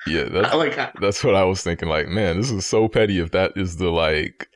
Yeah, 0.06 0.24
that's 0.24 0.52
I, 0.52 0.56
like 0.56 0.78
I, 0.78 0.92
that's 1.00 1.24
what 1.24 1.34
I 1.34 1.44
was 1.44 1.62
thinking. 1.62 1.88
Like, 1.88 2.08
man, 2.08 2.38
this 2.38 2.50
is 2.50 2.66
so 2.66 2.88
petty. 2.88 3.18
If 3.18 3.32
that 3.32 3.52
is 3.56 3.76
the 3.76 3.90
like. 3.90 4.48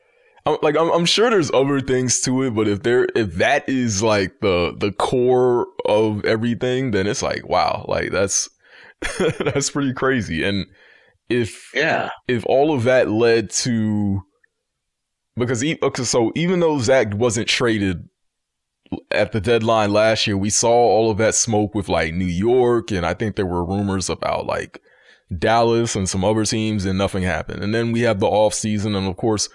I'm, 0.45 0.57
like 0.61 0.77
I'm, 0.77 0.89
I'm 0.91 1.05
sure 1.05 1.29
there's 1.29 1.51
other 1.51 1.81
things 1.81 2.21
to 2.21 2.43
it, 2.43 2.55
but 2.55 2.67
if 2.67 2.81
there 2.81 3.07
if 3.13 3.35
that 3.35 3.67
is 3.67 4.01
like 4.01 4.39
the 4.39 4.73
the 4.75 4.91
core 4.93 5.67
of 5.85 6.23
everything, 6.23 6.91
then 6.91 7.07
it's 7.07 7.21
like 7.21 7.47
wow, 7.47 7.85
like 7.87 8.11
that's 8.11 8.49
that's 9.39 9.69
pretty 9.69 9.93
crazy. 9.93 10.43
And 10.43 10.65
if 11.29 11.71
yeah, 11.73 12.09
if 12.27 12.45
all 12.45 12.73
of 12.73 12.83
that 12.83 13.09
led 13.09 13.49
to 13.51 14.21
because 15.37 15.63
okay, 15.63 16.03
so 16.03 16.31
even 16.35 16.59
though 16.59 16.79
Zach 16.79 17.13
wasn't 17.15 17.47
traded 17.47 18.07
at 19.11 19.31
the 19.31 19.41
deadline 19.41 19.91
last 19.91 20.27
year, 20.27 20.37
we 20.37 20.49
saw 20.49 20.71
all 20.71 21.11
of 21.11 21.17
that 21.17 21.35
smoke 21.35 21.73
with 21.73 21.89
like 21.89 22.13
New 22.13 22.25
York, 22.25 22.91
and 22.91 23.05
I 23.05 23.13
think 23.13 23.35
there 23.35 23.45
were 23.45 23.63
rumors 23.63 24.09
about 24.09 24.45
like 24.45 24.81
Dallas 25.35 25.95
and 25.95 26.09
some 26.09 26.25
other 26.25 26.45
teams, 26.45 26.85
and 26.85 26.97
nothing 26.97 27.23
happened. 27.23 27.63
And 27.63 27.73
then 27.73 27.91
we 27.91 28.01
have 28.01 28.19
the 28.19 28.27
off 28.27 28.53
season, 28.53 28.95
and 28.95 29.07
of 29.07 29.17
course, 29.17 29.49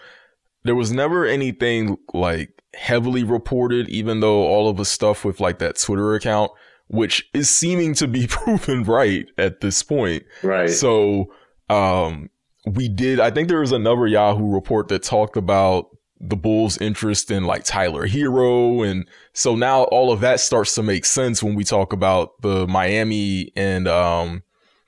there 0.64 0.74
was 0.74 0.92
never 0.92 1.26
anything 1.26 1.98
like 2.12 2.62
heavily 2.74 3.24
reported, 3.24 3.88
even 3.88 4.20
though 4.20 4.46
all 4.46 4.68
of 4.68 4.76
the 4.76 4.84
stuff 4.84 5.24
with 5.24 5.40
like 5.40 5.58
that 5.58 5.78
Twitter 5.78 6.14
account, 6.14 6.50
which 6.88 7.28
is 7.34 7.50
seeming 7.50 7.94
to 7.94 8.08
be 8.08 8.26
proven 8.28 8.84
right 8.84 9.26
at 9.38 9.60
this 9.60 9.82
point. 9.82 10.22
Right. 10.42 10.70
So 10.70 11.30
um, 11.68 12.30
we 12.66 12.88
did, 12.88 13.20
I 13.20 13.30
think 13.30 13.48
there 13.48 13.60
was 13.60 13.72
another 13.72 14.06
Yahoo 14.06 14.52
report 14.52 14.88
that 14.88 15.02
talked 15.02 15.36
about 15.36 15.88
the 16.20 16.36
Bulls' 16.36 16.78
interest 16.78 17.30
in 17.30 17.44
like 17.44 17.64
Tyler 17.64 18.06
Herro, 18.06 18.88
And 18.88 19.06
so 19.32 19.54
now 19.56 19.82
all 19.84 20.10
of 20.10 20.20
that 20.20 20.40
starts 20.40 20.74
to 20.76 20.82
make 20.82 21.04
sense 21.04 21.42
when 21.42 21.54
we 21.54 21.64
talk 21.64 21.92
about 21.92 22.40
the 22.40 22.66
Miami 22.66 23.52
and, 23.56 23.86
um, 23.88 24.42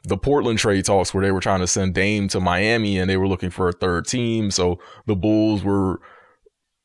the 0.04 0.16
Portland 0.16 0.58
trade 0.58 0.84
talks 0.84 1.12
where 1.12 1.24
they 1.24 1.32
were 1.32 1.40
trying 1.40 1.60
to 1.60 1.66
send 1.66 1.94
Dame 1.94 2.28
to 2.28 2.38
Miami 2.38 2.98
and 2.98 3.10
they 3.10 3.16
were 3.16 3.26
looking 3.26 3.50
for 3.50 3.68
a 3.68 3.72
third 3.72 4.06
team. 4.06 4.52
So 4.52 4.78
the 5.06 5.16
Bulls 5.16 5.64
were 5.64 6.00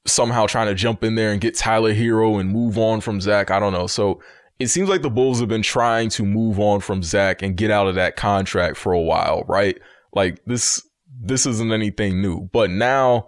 somehow 0.06 0.48
trying 0.48 0.68
to 0.68 0.74
jump 0.74 1.04
in 1.04 1.14
there 1.16 1.32
and 1.32 1.40
get 1.40 1.56
Tyler 1.56 1.94
Herro 1.94 2.40
and 2.40 2.50
move 2.50 2.80
on 2.80 3.00
from 3.00 3.22
Zach. 3.22 3.52
I 3.52 3.60
don't 3.60 3.74
know. 3.74 3.86
So 3.86 4.22
it 4.62 4.70
seems 4.70 4.90
like 4.90 5.02
the 5.02 5.10
Bulls 5.10 5.40
have 5.40 5.50
been 5.50 5.64
trying 5.64 6.10
to 6.10 6.24
move 6.24 6.60
on 6.60 6.82
from 6.82 7.02
Zach 7.02 7.42
and 7.42 7.58
get 7.58 7.72
out 7.72 7.88
of 7.88 7.96
that 7.96 8.16
contract 8.16 8.78
for 8.78 8.94
a 8.94 9.02
while, 9.02 9.44
right? 9.48 9.78
Like 10.14 10.44
this, 10.46 10.86
this 11.20 11.46
isn't 11.46 11.72
anything 11.72 12.22
new. 12.22 12.50
But 12.54 12.70
now, 12.70 13.28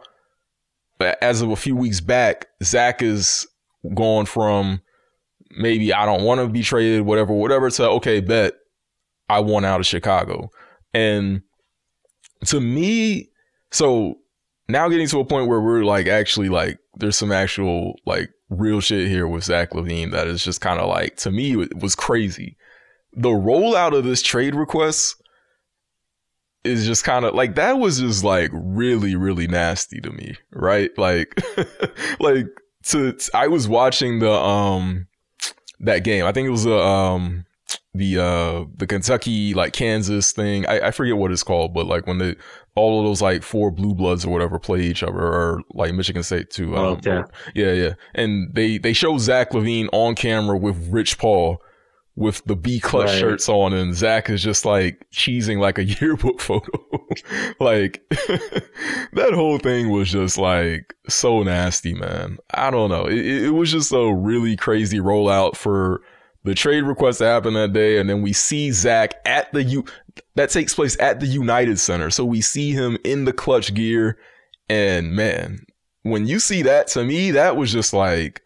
as 1.21 1.41
of 1.41 1.49
a 1.49 1.55
few 1.55 1.75
weeks 1.75 2.01
back, 2.01 2.47
Zach 2.63 3.01
is 3.01 3.47
going 3.95 4.27
from 4.27 4.81
maybe 5.57 5.91
I 5.91 6.05
don't 6.05 6.23
want 6.23 6.39
to 6.39 6.47
be 6.47 6.61
traded, 6.61 7.01
whatever, 7.01 7.33
whatever, 7.33 7.69
to 7.69 7.89
okay, 7.91 8.19
bet 8.21 8.53
I 9.27 9.39
want 9.39 9.65
out 9.65 9.79
of 9.79 9.85
Chicago. 9.87 10.49
And 10.93 11.41
to 12.45 12.61
me, 12.61 13.29
so 13.71 14.19
now 14.67 14.87
getting 14.87 15.07
to 15.07 15.19
a 15.19 15.25
point 15.25 15.47
where 15.47 15.61
we're 15.61 15.83
like 15.83 16.07
actually 16.07 16.49
like 16.49 16.77
there's 16.95 17.17
some 17.17 17.31
actual 17.31 17.95
like 18.05 18.29
real 18.53 18.79
shit 18.79 19.07
here 19.07 19.27
with 19.27 19.43
Zach 19.43 19.71
LaVine 19.71 20.11
that 20.11 20.27
is 20.27 20.43
just 20.43 20.61
kind 20.61 20.79
of 20.79 20.87
like 20.87 21.17
to 21.17 21.31
me 21.31 21.61
it 21.61 21.77
was 21.79 21.95
crazy. 21.95 22.57
The 23.13 23.29
rollout 23.29 23.95
of 23.97 24.03
this 24.03 24.21
trade 24.21 24.55
request 24.55 25.21
is 26.63 26.85
just 26.85 27.03
kind 27.03 27.25
of 27.25 27.35
like 27.35 27.55
that 27.55 27.77
was 27.77 27.99
just 27.99 28.23
like 28.23 28.49
really 28.53 29.15
really 29.15 29.47
nasty 29.47 29.99
to 30.01 30.11
me, 30.11 30.35
right? 30.51 30.91
Like 30.97 31.41
like 32.19 32.47
to 32.85 33.17
I 33.33 33.47
was 33.47 33.67
watching 33.67 34.19
the 34.19 34.31
um 34.31 35.07
that 35.79 35.99
game. 35.99 36.25
I 36.25 36.31
think 36.31 36.47
it 36.47 36.51
was 36.51 36.65
a 36.65 36.77
um 36.77 37.45
the 37.93 38.17
uh 38.19 38.65
the 38.75 38.87
Kentucky 38.87 39.53
like 39.53 39.73
Kansas 39.73 40.31
thing. 40.31 40.65
I, 40.67 40.87
I 40.87 40.91
forget 40.91 41.17
what 41.17 41.31
it's 41.31 41.43
called, 41.43 41.73
but 41.73 41.85
like 41.87 42.07
when 42.07 42.17
the 42.17 42.35
all 42.75 42.99
of 42.99 43.05
those 43.05 43.21
like 43.21 43.43
four 43.43 43.69
blue 43.71 43.93
bloods 43.93 44.25
or 44.25 44.29
whatever 44.31 44.57
play 44.59 44.81
each 44.81 45.03
other, 45.03 45.19
or 45.19 45.61
like 45.73 45.93
Michigan 45.93 46.23
State 46.23 46.49
too. 46.49 46.75
Um, 46.75 46.85
Okay. 46.97 47.11
or- 47.11 47.29
yeah, 47.53 47.71
yeah. 47.73 47.93
And 48.15 48.53
they 48.53 48.77
they 48.77 48.93
show 48.93 49.17
Zach 49.17 49.51
LaVine 49.51 49.89
on 49.91 50.15
camera 50.15 50.57
with 50.57 50.89
Rich 50.91 51.17
Paul 51.17 51.61
with 52.15 52.43
the 52.45 52.55
B 52.55 52.79
Klutch 52.79 53.07
Right. 53.09 53.17
shirts 53.19 53.49
on, 53.49 53.73
and 53.73 53.95
Zach 53.95 54.29
is 54.29 54.43
just 54.43 54.65
like 54.65 55.05
cheesing 55.11 55.59
like 55.59 55.77
a 55.79 55.83
yearbook 56.01 56.39
photo. 56.41 56.71
like 57.59 58.03
that 59.13 59.31
whole 59.33 59.57
thing 59.59 59.89
was 59.89 60.11
just 60.11 60.37
like 60.37 60.93
so 61.09 61.43
nasty, 61.43 61.93
man. 61.93 62.37
I 62.53 62.71
don't 62.71 62.89
know. 62.89 63.05
It, 63.05 63.17
it 63.19 63.43
it 63.45 63.49
was 63.51 63.71
just 63.71 63.91
a 63.91 64.13
really 64.13 64.55
crazy 64.55 64.99
rollout 64.99 65.55
for 65.55 66.01
the 66.43 66.55
trade 66.55 66.83
request 66.83 67.19
to 67.19 67.25
happen 67.25 67.53
that 67.53 67.73
day, 67.73 67.97
and 67.97 68.09
then 68.09 68.21
we 68.21 68.33
see 68.33 68.71
Zach 68.71 69.15
at 69.25 69.51
the 69.53 69.63
U. 69.63 69.85
That 70.35 70.49
takes 70.49 70.73
place 70.73 70.97
at 70.99 71.19
the 71.19 71.27
United 71.27 71.79
Center, 71.79 72.09
so 72.09 72.25
we 72.25 72.41
see 72.41 72.71
him 72.71 72.97
in 73.03 73.25
the 73.25 73.33
Klutch 73.33 73.73
gear, 73.73 74.17
and 74.69 75.13
man, 75.13 75.65
when 76.03 76.27
you 76.27 76.39
see 76.39 76.61
that, 76.63 76.87
to 76.87 77.03
me, 77.03 77.31
that 77.31 77.55
was 77.55 77.71
just 77.71 77.93
like, 77.93 78.41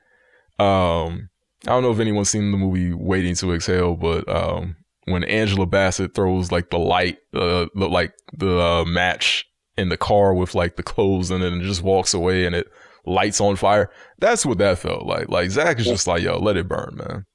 um, 0.59 1.29
I 1.65 1.71
don't 1.71 1.83
know 1.83 1.91
if 1.91 1.99
anyone's 1.99 2.29
seen 2.29 2.51
the 2.51 2.57
movie 2.57 2.93
Waiting 2.93 3.35
to 3.35 3.53
Exhale, 3.53 3.95
but 3.95 4.27
um, 4.29 4.75
when 5.05 5.23
Angela 5.23 5.65
Bassett 5.65 6.13
throws 6.13 6.51
like 6.51 6.69
the 6.69 6.79
light, 6.79 7.17
uh, 7.33 7.65
the, 7.73 7.89
like 7.89 8.13
the 8.33 8.59
uh, 8.59 8.85
match 8.85 9.45
in 9.77 9.89
the 9.89 9.97
car 9.97 10.33
with 10.33 10.55
like 10.55 10.75
the 10.75 10.83
clothes 10.83 11.31
in 11.31 11.41
it, 11.41 11.51
and 11.51 11.63
just 11.63 11.81
walks 11.81 12.13
away, 12.13 12.45
and 12.45 12.55
it 12.55 12.67
lights 13.05 13.41
on 13.41 13.55
fire. 13.55 13.89
That's 14.19 14.45
what 14.45 14.59
that 14.59 14.77
felt 14.77 15.05
like. 15.05 15.29
Like 15.29 15.49
Zach 15.49 15.79
is 15.79 15.85
just 15.85 16.07
like, 16.07 16.21
yo, 16.21 16.37
let 16.37 16.57
it 16.57 16.67
burn, 16.67 16.95
man. 16.95 17.25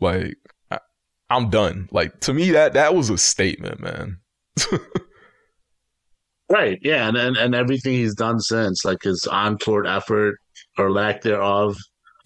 Like 0.00 0.36
I, 0.70 0.78
I'm 1.30 1.50
done. 1.50 1.88
Like 1.92 2.20
to 2.20 2.32
me, 2.34 2.50
that 2.52 2.74
that 2.74 2.94
was 2.94 3.10
a 3.10 3.18
statement, 3.18 3.80
man. 3.80 4.18
Right. 6.50 6.78
Yeah, 6.82 7.08
and, 7.08 7.16
and 7.16 7.36
and 7.36 7.54
everything 7.54 7.92
he's 7.94 8.14
done 8.14 8.40
since, 8.40 8.84
like 8.84 9.02
his 9.02 9.26
on 9.26 9.58
court 9.58 9.86
effort 9.86 10.36
or 10.78 10.90
lack 10.90 11.20
thereof, 11.22 11.76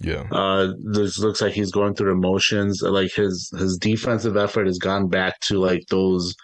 Yeah, 0.00 0.24
uh, 0.30 0.72
this 0.92 1.18
looks 1.18 1.40
like 1.40 1.52
he's 1.54 1.72
going 1.72 1.94
through 1.94 2.12
emotions. 2.12 2.82
Like 2.82 3.12
his 3.12 3.50
his 3.58 3.76
defensive 3.78 4.36
effort 4.36 4.66
has 4.66 4.78
gone 4.78 5.08
back 5.08 5.40
to 5.42 5.58
like 5.58 5.82
those 5.90 6.34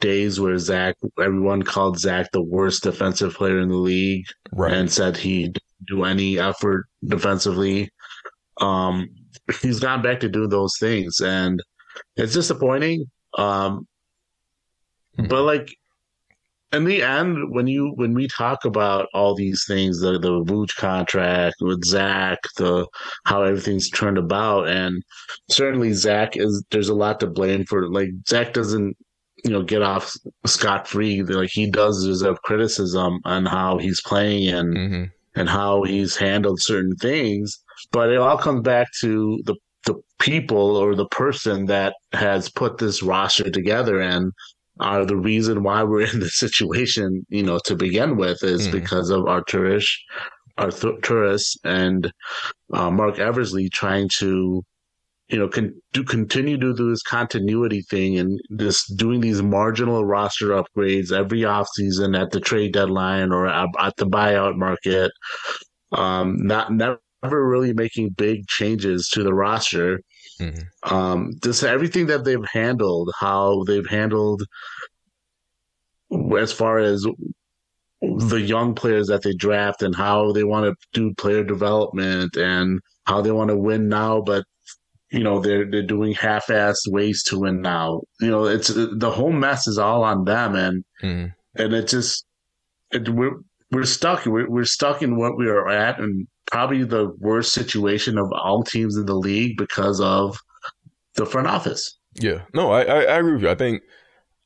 days 0.00 0.40
where 0.40 0.58
Zach, 0.58 0.96
everyone 1.18 1.62
called 1.62 1.98
Zach 1.98 2.30
the 2.32 2.42
worst 2.42 2.82
defensive 2.82 3.34
player 3.34 3.60
in 3.60 3.68
the 3.70 3.76
league, 3.76 4.26
right. 4.52 4.72
and 4.74 4.90
said 4.92 5.16
he 5.16 5.44
didn't 5.44 5.58
do 5.86 6.04
any 6.04 6.38
effort 6.38 6.86
defensively. 7.04 7.88
Um, 8.60 9.08
he's 9.60 9.80
gone 9.80 10.02
back 10.02 10.20
to 10.20 10.28
do 10.28 10.46
those 10.46 10.74
things, 10.78 11.20
and 11.20 11.60
it's 12.16 12.34
disappointing. 12.34 13.06
Um, 13.36 13.86
Hmm. 15.16 15.26
but 15.26 15.42
like 15.42 15.68
in 16.72 16.84
the 16.84 17.02
end, 17.02 17.52
when 17.52 17.66
you 17.66 17.92
when 17.96 18.14
we 18.14 18.26
talk 18.28 18.64
about 18.64 19.08
all 19.12 19.34
these 19.34 19.64
things, 19.66 20.00
the 20.00 20.18
the 20.18 20.42
Vooch 20.44 20.74
contract 20.76 21.56
with 21.60 21.84
Zach, 21.84 22.38
the 22.56 22.86
how 23.24 23.42
everything's 23.42 23.90
turned 23.90 24.16
about, 24.18 24.68
and 24.68 25.02
certainly 25.50 25.92
Zach 25.92 26.36
is 26.36 26.64
there's 26.70 26.88
a 26.88 26.94
lot 26.94 27.20
to 27.20 27.26
blame 27.26 27.64
for. 27.66 27.88
Like 27.90 28.08
Zach 28.26 28.54
doesn't 28.54 28.96
you 29.44 29.50
know 29.50 29.62
get 29.62 29.82
off 29.82 30.14
scot 30.46 30.88
free. 30.88 31.22
Like 31.22 31.50
he 31.52 31.70
does 31.70 32.06
deserve 32.06 32.40
criticism 32.42 33.20
on 33.24 33.44
how 33.46 33.78
he's 33.78 34.00
playing 34.06 34.48
and 34.48 34.76
hmm 34.76 35.04
and 35.34 35.48
how 35.48 35.82
he's 35.82 36.16
handled 36.16 36.60
certain 36.60 36.94
things. 36.96 37.61
But 37.90 38.10
it 38.10 38.18
all 38.18 38.38
comes 38.38 38.62
back 38.62 38.88
to 39.00 39.40
the 39.44 39.54
the 39.84 39.94
people 40.20 40.76
or 40.76 40.94
the 40.94 41.08
person 41.08 41.66
that 41.66 41.94
has 42.12 42.48
put 42.48 42.78
this 42.78 43.02
roster 43.02 43.50
together 43.50 44.00
and 44.00 44.30
are 44.78 45.04
the 45.04 45.16
reason 45.16 45.64
why 45.64 45.82
we're 45.82 46.06
in 46.12 46.20
this 46.20 46.36
situation, 46.38 47.26
you 47.30 47.42
know, 47.42 47.58
to 47.64 47.74
begin 47.74 48.16
with, 48.16 48.44
is 48.44 48.68
Mhm. 48.68 48.72
because 48.72 49.10
of 49.10 49.22
Arturish, 49.24 49.88
Arturus, 50.56 51.56
and 51.64 52.12
uh, 52.72 52.90
Marc 52.90 53.18
Eversley 53.18 53.68
trying 53.68 54.08
to, 54.18 54.62
you 55.28 55.38
know, 55.38 55.48
con- 55.48 55.74
do 55.92 56.04
continue 56.04 56.58
to 56.58 56.74
do 56.74 56.90
this 56.90 57.02
continuity 57.02 57.82
thing 57.82 58.18
and 58.18 58.40
just 58.56 58.96
doing 58.96 59.20
these 59.20 59.42
marginal 59.42 60.04
roster 60.04 60.48
upgrades 60.50 61.10
every 61.10 61.40
offseason 61.40 62.16
at 62.20 62.30
the 62.30 62.40
trade 62.40 62.72
deadline 62.72 63.32
or 63.32 63.48
at, 63.48 63.68
at 63.80 63.96
the 63.96 64.06
buyout 64.06 64.56
market. 64.56 65.10
Um, 65.92 66.36
not 66.38 66.72
never 66.72 67.00
really 67.22 67.72
making 67.72 68.10
big 68.10 68.46
changes 68.48 69.08
to 69.12 69.22
the 69.22 69.34
roster. 69.34 70.00
Hmm 70.38 70.50
um 70.84 71.32
just 71.42 71.62
everything 71.62 72.06
that 72.06 72.24
they've 72.24 72.44
handled 72.52 73.10
how 73.18 73.62
they've 73.64 73.86
handled 73.86 74.42
as 76.38 76.52
far 76.52 76.78
as 76.78 77.06
the 78.00 78.40
young 78.40 78.74
players 78.74 79.06
that 79.06 79.22
they 79.22 79.32
draft 79.34 79.82
and 79.82 79.94
how 79.94 80.32
they 80.32 80.42
want 80.42 80.66
to 80.66 80.74
do 80.92 81.14
player 81.14 81.44
development 81.44 82.36
and 82.36 82.80
how 83.04 83.22
they 83.22 83.30
want 83.30 83.48
to 83.48 83.56
win 83.56 83.88
now 83.88 84.20
but 84.20 84.44
you 85.10 85.22
know 85.22 85.40
they're 85.40 85.70
they're 85.70 85.82
doing 85.86 86.14
half-assed 86.14 86.88
ways 86.88 87.22
to 87.22 87.38
win 87.38 87.60
now. 87.60 88.00
You 88.20 88.30
know 88.30 88.44
it's 88.46 88.68
the 88.68 89.10
whole 89.10 89.32
mess 89.32 89.68
is 89.68 89.78
all 89.78 90.02
on 90.02 90.24
them 90.24 90.54
and 90.56 90.84
hmm 91.00 91.26
and 91.54 91.74
it 91.74 91.86
just 91.86 92.24
it, 92.92 93.10
we're 93.10 93.36
we're 93.70 93.84
stuck 93.84 94.24
we're, 94.24 94.48
we're 94.48 94.64
stuck 94.64 95.02
in 95.02 95.16
what 95.16 95.36
we 95.36 95.48
are 95.48 95.68
at 95.68 96.00
and 96.00 96.26
probably 96.52 96.84
the 96.84 97.10
worst 97.18 97.54
situation 97.54 98.18
of 98.18 98.30
all 98.32 98.62
teams 98.62 98.96
in 98.96 99.06
the 99.06 99.16
league 99.16 99.56
because 99.56 100.00
of 100.00 100.38
the 101.14 101.26
front 101.26 101.48
office 101.48 101.98
Yeah, 102.20 102.42
no, 102.54 102.70
I, 102.70 102.82
I, 102.82 102.98
I 103.02 103.18
agree 103.18 103.32
with 103.32 103.42
you. 103.42 103.50
I 103.50 103.54
think 103.54 103.82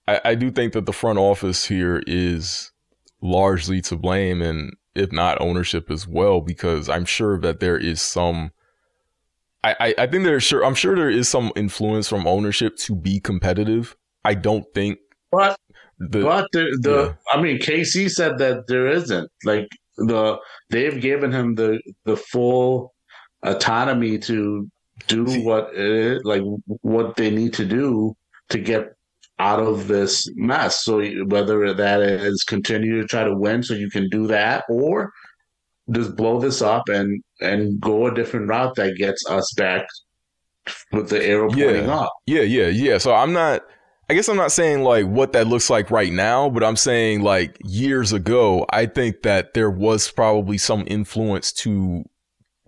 I, 0.08 0.20
I 0.24 0.34
do 0.36 0.50
think 0.50 0.72
that 0.72 0.86
the 0.86 0.92
front 0.92 1.18
office 1.18 1.66
here 1.66 2.02
is 2.06 2.72
largely 3.20 3.80
to 3.82 3.96
blame, 3.96 4.40
and 4.40 4.72
if 4.94 5.10
not 5.12 5.40
ownership 5.40 5.90
as 5.90 6.06
well, 6.06 6.40
because 6.40 6.88
I'm 6.88 7.04
sure 7.04 7.38
that 7.40 7.60
there 7.60 7.76
is 7.76 8.00
some. 8.00 8.52
I, 9.64 9.76
I, 9.80 9.94
I 9.98 10.06
think 10.06 10.22
there's 10.22 10.44
sure 10.44 10.64
I'm 10.64 10.76
sure 10.76 10.94
there 10.94 11.10
is 11.10 11.28
some 11.28 11.50
influence 11.56 12.08
from 12.08 12.26
ownership 12.26 12.76
to 12.78 12.94
be 12.94 13.18
competitive. 13.18 13.96
I 14.24 14.34
don't 14.34 14.64
think 14.74 14.98
but 15.32 15.58
the 15.98 16.22
but 16.22 16.46
the, 16.52 16.78
the 16.82 17.04
yeah. 17.06 17.32
i 17.32 17.40
mean 17.40 17.58
kc 17.58 18.10
said 18.10 18.38
that 18.38 18.66
there 18.68 18.86
isn't 18.86 19.30
like 19.44 19.66
the 19.96 20.36
they've 20.70 21.00
given 21.00 21.32
him 21.32 21.54
the 21.54 21.80
the 22.04 22.16
full 22.16 22.94
autonomy 23.42 24.18
to 24.18 24.70
do 25.08 25.24
what 25.42 25.70
it 25.74 25.78
is, 25.78 26.24
like 26.24 26.42
what 26.80 27.16
they 27.16 27.30
need 27.30 27.52
to 27.54 27.64
do 27.64 28.16
to 28.48 28.58
get 28.58 28.94
out 29.38 29.60
of 29.60 29.88
this 29.88 30.28
mess. 30.34 30.82
So 30.84 31.02
whether 31.26 31.74
that 31.74 32.00
is 32.00 32.44
continue 32.44 33.00
to 33.02 33.06
try 33.06 33.24
to 33.24 33.34
win 33.36 33.62
so 33.62 33.74
you 33.74 33.90
can 33.90 34.08
do 34.08 34.26
that 34.28 34.64
or 34.68 35.12
just 35.92 36.16
blow 36.16 36.40
this 36.40 36.62
up 36.62 36.88
and 36.88 37.22
and 37.40 37.78
go 37.80 38.06
a 38.06 38.14
different 38.14 38.48
route 38.48 38.74
that 38.76 38.96
gets 38.96 39.24
us 39.28 39.52
back 39.56 39.86
with 40.92 41.10
the 41.10 41.24
arrow 41.24 41.52
Yeah. 41.54 41.66
pointing 41.66 41.90
up. 41.90 42.12
Yeah, 42.26 42.42
yeah, 42.42 42.68
yeah. 42.68 42.98
So 42.98 43.14
I'm 43.14 43.32
not 43.32 43.62
I 44.08 44.14
guess 44.14 44.28
I'm 44.28 44.36
not 44.36 44.52
saying 44.52 44.82
like 44.82 45.06
what 45.06 45.32
that 45.32 45.48
looks 45.48 45.68
like 45.68 45.90
right 45.90 46.12
now, 46.12 46.48
but 46.48 46.62
I'm 46.62 46.76
saying 46.76 47.22
like 47.22 47.56
years 47.64 48.12
ago, 48.12 48.64
I 48.70 48.86
think 48.86 49.22
that 49.22 49.54
there 49.54 49.70
was 49.70 50.10
probably 50.10 50.58
some 50.58 50.84
influence 50.86 51.52
to 51.54 52.04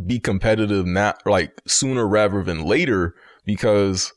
be 0.04 0.18
competitive 0.18 0.86
not 0.86 1.24
like 1.26 1.60
sooner 1.66 2.06
rather 2.06 2.42
than 2.42 2.64
later 2.64 3.14
because 3.44 4.12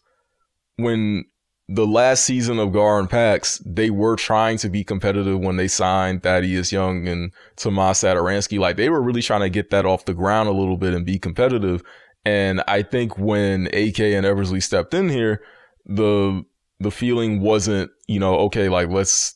when 0.77 1.25
the 1.67 1.87
last 1.87 2.25
season 2.25 2.59
of 2.59 2.73
Gar 2.73 2.99
and 2.99 3.09
Pax, 3.09 3.61
they 3.65 3.89
were 3.89 4.15
trying 4.15 4.57
to 4.57 4.69
be 4.69 4.83
competitive 4.83 5.39
when 5.39 5.57
they 5.57 5.67
signed 5.67 6.23
Thaddeus 6.23 6.71
Young 6.71 7.07
and 7.07 7.31
Tomas 7.55 8.03
Satoransky. 8.03 8.59
Like 8.59 8.77
they 8.77 8.89
were 8.89 9.01
really 9.01 9.21
trying 9.21 9.41
to 9.41 9.49
get 9.49 9.69
that 9.69 9.85
off 9.85 10.05
the 10.05 10.13
ground 10.13 10.49
a 10.49 10.53
little 10.53 10.77
bit 10.77 10.93
and 10.93 11.05
be 11.05 11.19
competitive. 11.19 11.83
And 12.25 12.63
I 12.67 12.81
think 12.81 13.17
when 13.17 13.67
AK 13.67 13.99
and 13.99 14.25
Eversley 14.25 14.59
stepped 14.59 14.93
in 14.93 15.09
here, 15.09 15.41
the 15.85 16.43
the 16.81 16.91
feeling 16.91 17.41
wasn't, 17.41 17.91
you 18.07 18.19
know, 18.19 18.35
okay, 18.39 18.69
like 18.69 18.89
let's 18.89 19.35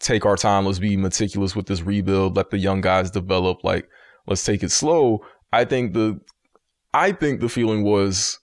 take 0.00 0.24
our 0.24 0.36
time, 0.36 0.66
let's 0.66 0.78
be 0.78 0.96
meticulous 0.96 1.56
with 1.56 1.66
this 1.66 1.82
rebuild, 1.82 2.36
let 2.36 2.50
the 2.50 2.58
young 2.58 2.80
guys 2.80 3.10
develop, 3.10 3.64
like 3.64 3.88
let's 4.26 4.44
take 4.44 4.62
it 4.62 4.70
slow. 4.70 5.20
I 5.52 5.64
think 5.64 5.94
the 5.94 6.20
I 6.94 7.12
think 7.12 7.40
the 7.40 7.48
feeling 7.48 7.82
was, 7.82 8.38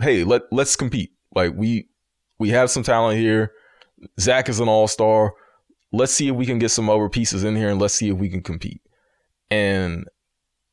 hey, 0.00 0.24
let 0.24 0.42
let's 0.50 0.76
compete. 0.76 1.12
Like 1.34 1.52
we 1.56 1.88
we 2.38 2.50
have 2.50 2.70
some 2.70 2.82
talent 2.82 3.18
here. 3.18 3.52
Zach 4.20 4.48
is 4.48 4.60
an 4.60 4.68
all 4.68 4.88
star. 4.88 5.34
Let's 5.92 6.12
see 6.12 6.28
if 6.28 6.34
we 6.34 6.46
can 6.46 6.58
get 6.58 6.70
some 6.70 6.88
other 6.88 7.08
pieces 7.08 7.44
in 7.44 7.54
here 7.56 7.68
and 7.68 7.80
let's 7.80 7.94
see 7.94 8.08
if 8.08 8.16
we 8.16 8.28
can 8.28 8.42
compete. 8.42 8.80
And 9.50 10.06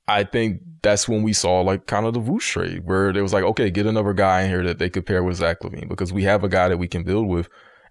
I 0.10 0.24
think 0.24 0.62
that's 0.82 1.08
when 1.08 1.22
we 1.22 1.34
saw 1.34 1.62
like 1.62 1.86
kind 1.86 2.08
of 2.08 2.14
the 2.14 2.20
Vooch 2.20 2.42
trade 2.42 2.86
where 2.86 3.10
it 3.10 3.22
was 3.22 3.32
like, 3.32 3.44
okay, 3.44 3.70
get 3.70 3.86
another 3.86 4.14
guy 4.14 4.42
in 4.42 4.50
here 4.50 4.64
that 4.64 4.80
they 4.80 4.90
could 4.90 5.06
pair 5.06 5.24
with 5.24 5.38
Zach 5.38 5.60
LaVine 5.62 5.88
because 5.88 6.12
we 6.12 6.24
have 6.24 6.44
a 6.44 6.50
guy 6.50 6.68
that 6.68 6.78
we 6.78 6.88
can 6.88 7.04
build 7.04 7.28
with. 7.28 7.48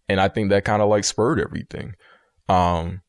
And 0.08 0.20
I 0.20 0.26
think 0.26 0.50
that 0.50 0.64
kind 0.64 0.82
of 0.82 0.88
like 0.88 1.04
spurred 1.04 1.38
everything. 1.38 1.94
Um, 2.48 3.02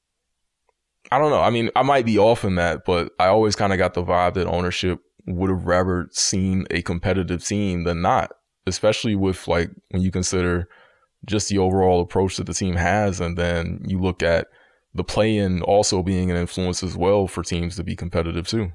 I 1.11 1.17
don't 1.17 1.31
know. 1.31 1.41
I 1.41 1.49
mean, 1.49 1.71
I 1.75 1.81
might 1.81 2.05
be 2.05 2.19
off 2.19 2.45
in 2.45 2.55
that, 2.55 2.85
but 2.85 3.11
I 3.19 3.27
always 3.27 3.55
kind 3.55 3.73
of 3.73 3.79
got 3.79 3.95
the 3.95 4.03
vibe 4.03 4.35
that 4.35 4.45
ownership 4.45 4.99
would 5.25 5.49
have 5.49 5.65
rather 5.65 6.07
seen 6.11 6.67
a 6.69 6.83
competitive 6.83 7.43
team 7.43 7.85
than 7.85 8.03
not, 8.03 8.31
especially 8.67 9.15
with 9.15 9.47
like 9.47 9.71
when 9.89 10.03
you 10.03 10.11
consider 10.11 10.67
just 11.25 11.49
the 11.49 11.57
overall 11.57 11.99
approach 11.99 12.37
that 12.37 12.45
the 12.45 12.53
team 12.53 12.75
has, 12.75 13.19
and 13.19 13.37
then 13.37 13.81
you 13.87 13.99
look 13.99 14.21
at 14.21 14.47
the 14.93 15.03
play 15.03 15.37
in 15.37 15.63
also 15.63 16.03
being 16.03 16.29
an 16.29 16.37
influence 16.37 16.83
as 16.83 16.95
well 16.95 17.27
for 17.27 17.41
teams 17.41 17.75
to 17.75 17.83
be 17.83 17.95
competitive 17.95 18.47
too. 18.47 18.71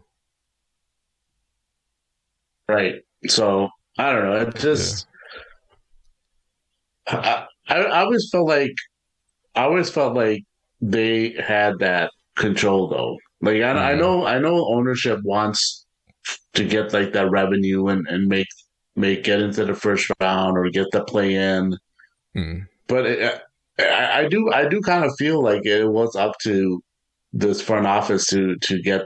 Right. 2.69 3.03
So 3.27 3.69
I 3.99 4.13
don't 4.13 4.25
know. 4.25 4.37
It 4.37 4.55
just 4.57 5.07
yeah. 7.09 7.47
I, 7.69 7.75
I 7.75 7.83
I 7.83 8.01
always 8.01 8.29
felt 8.31 8.49
like 8.49 8.75
I 9.55 9.65
always 9.65 9.91
felt 9.91 10.15
like 10.15 10.43
they 10.81 11.35
had 11.41 11.79
that 11.79 12.11
control 12.37 12.89
though. 12.89 13.17
Like 13.41 13.63
I, 13.63 13.75
mm-hmm. 13.75 13.79
I 13.79 13.95
know 13.95 14.27
I 14.27 14.39
know 14.39 14.67
ownership 14.67 15.21
wants 15.23 15.85
to 16.55 16.65
get 16.65 16.93
like 16.93 17.13
that 17.13 17.31
revenue 17.31 17.89
and, 17.89 18.07
and 18.09 18.27
make 18.27 18.49
make 18.97 19.25
get 19.25 19.41
into 19.41 19.65
the 19.65 19.75
first 19.75 20.11
round 20.21 20.57
or 20.57 20.69
get 20.71 20.87
the 20.93 21.05
play 21.05 21.35
in. 21.35 21.77
Mm-hmm. 22.37 22.61
But 22.87 23.07
it, 23.07 23.43
I, 23.79 24.21
I 24.21 24.29
do 24.29 24.51
I 24.53 24.69
do 24.69 24.81
kind 24.81 25.05
of 25.05 25.15
feel 25.19 25.43
like 25.43 25.67
it 25.67 25.89
was 25.89 26.17
up 26.17 26.37
to 26.43 26.83
this 27.33 27.61
front 27.61 27.87
office 27.87 28.27
to 28.29 28.57
to 28.57 28.81
get 28.83 29.03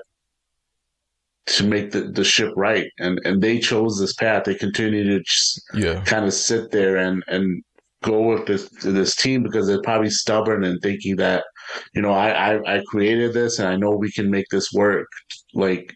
to 1.49 1.65
make 1.65 1.91
the, 1.93 2.03
the 2.03 2.25
ship 2.25 2.53
right. 2.57 2.87
And 2.99 3.19
and 3.25 3.43
they 3.43 3.59
chose 3.59 3.99
this 3.99 4.15
path. 4.15 4.45
They 4.45 4.55
continue 4.55 5.05
to 5.05 5.21
just 5.21 5.63
yeah. 5.75 6.03
kind 6.05 6.25
of 6.25 6.35
sit 6.35 6.71
there 6.71 6.97
and 6.97 7.23
and 7.29 7.63
go 8.03 8.23
with 8.23 8.47
this 8.47 8.69
this 8.83 9.17
team 9.17 9.43
because 9.43 9.67
they're 9.67 9.83
probably 9.83 10.11
stubborn 10.11 10.63
and 10.65 10.81
thinking 10.83 11.17
that 11.17 11.45
you 11.95 12.01
know 12.01 12.13
I, 12.13 12.55
I 12.55 12.77
i 12.77 12.83
created 12.87 13.33
this 13.33 13.59
and 13.59 13.67
i 13.67 13.75
know 13.75 13.91
we 13.91 14.13
can 14.13 14.31
make 14.31 14.47
this 14.51 14.73
work. 14.73 15.09
Like 15.55 15.95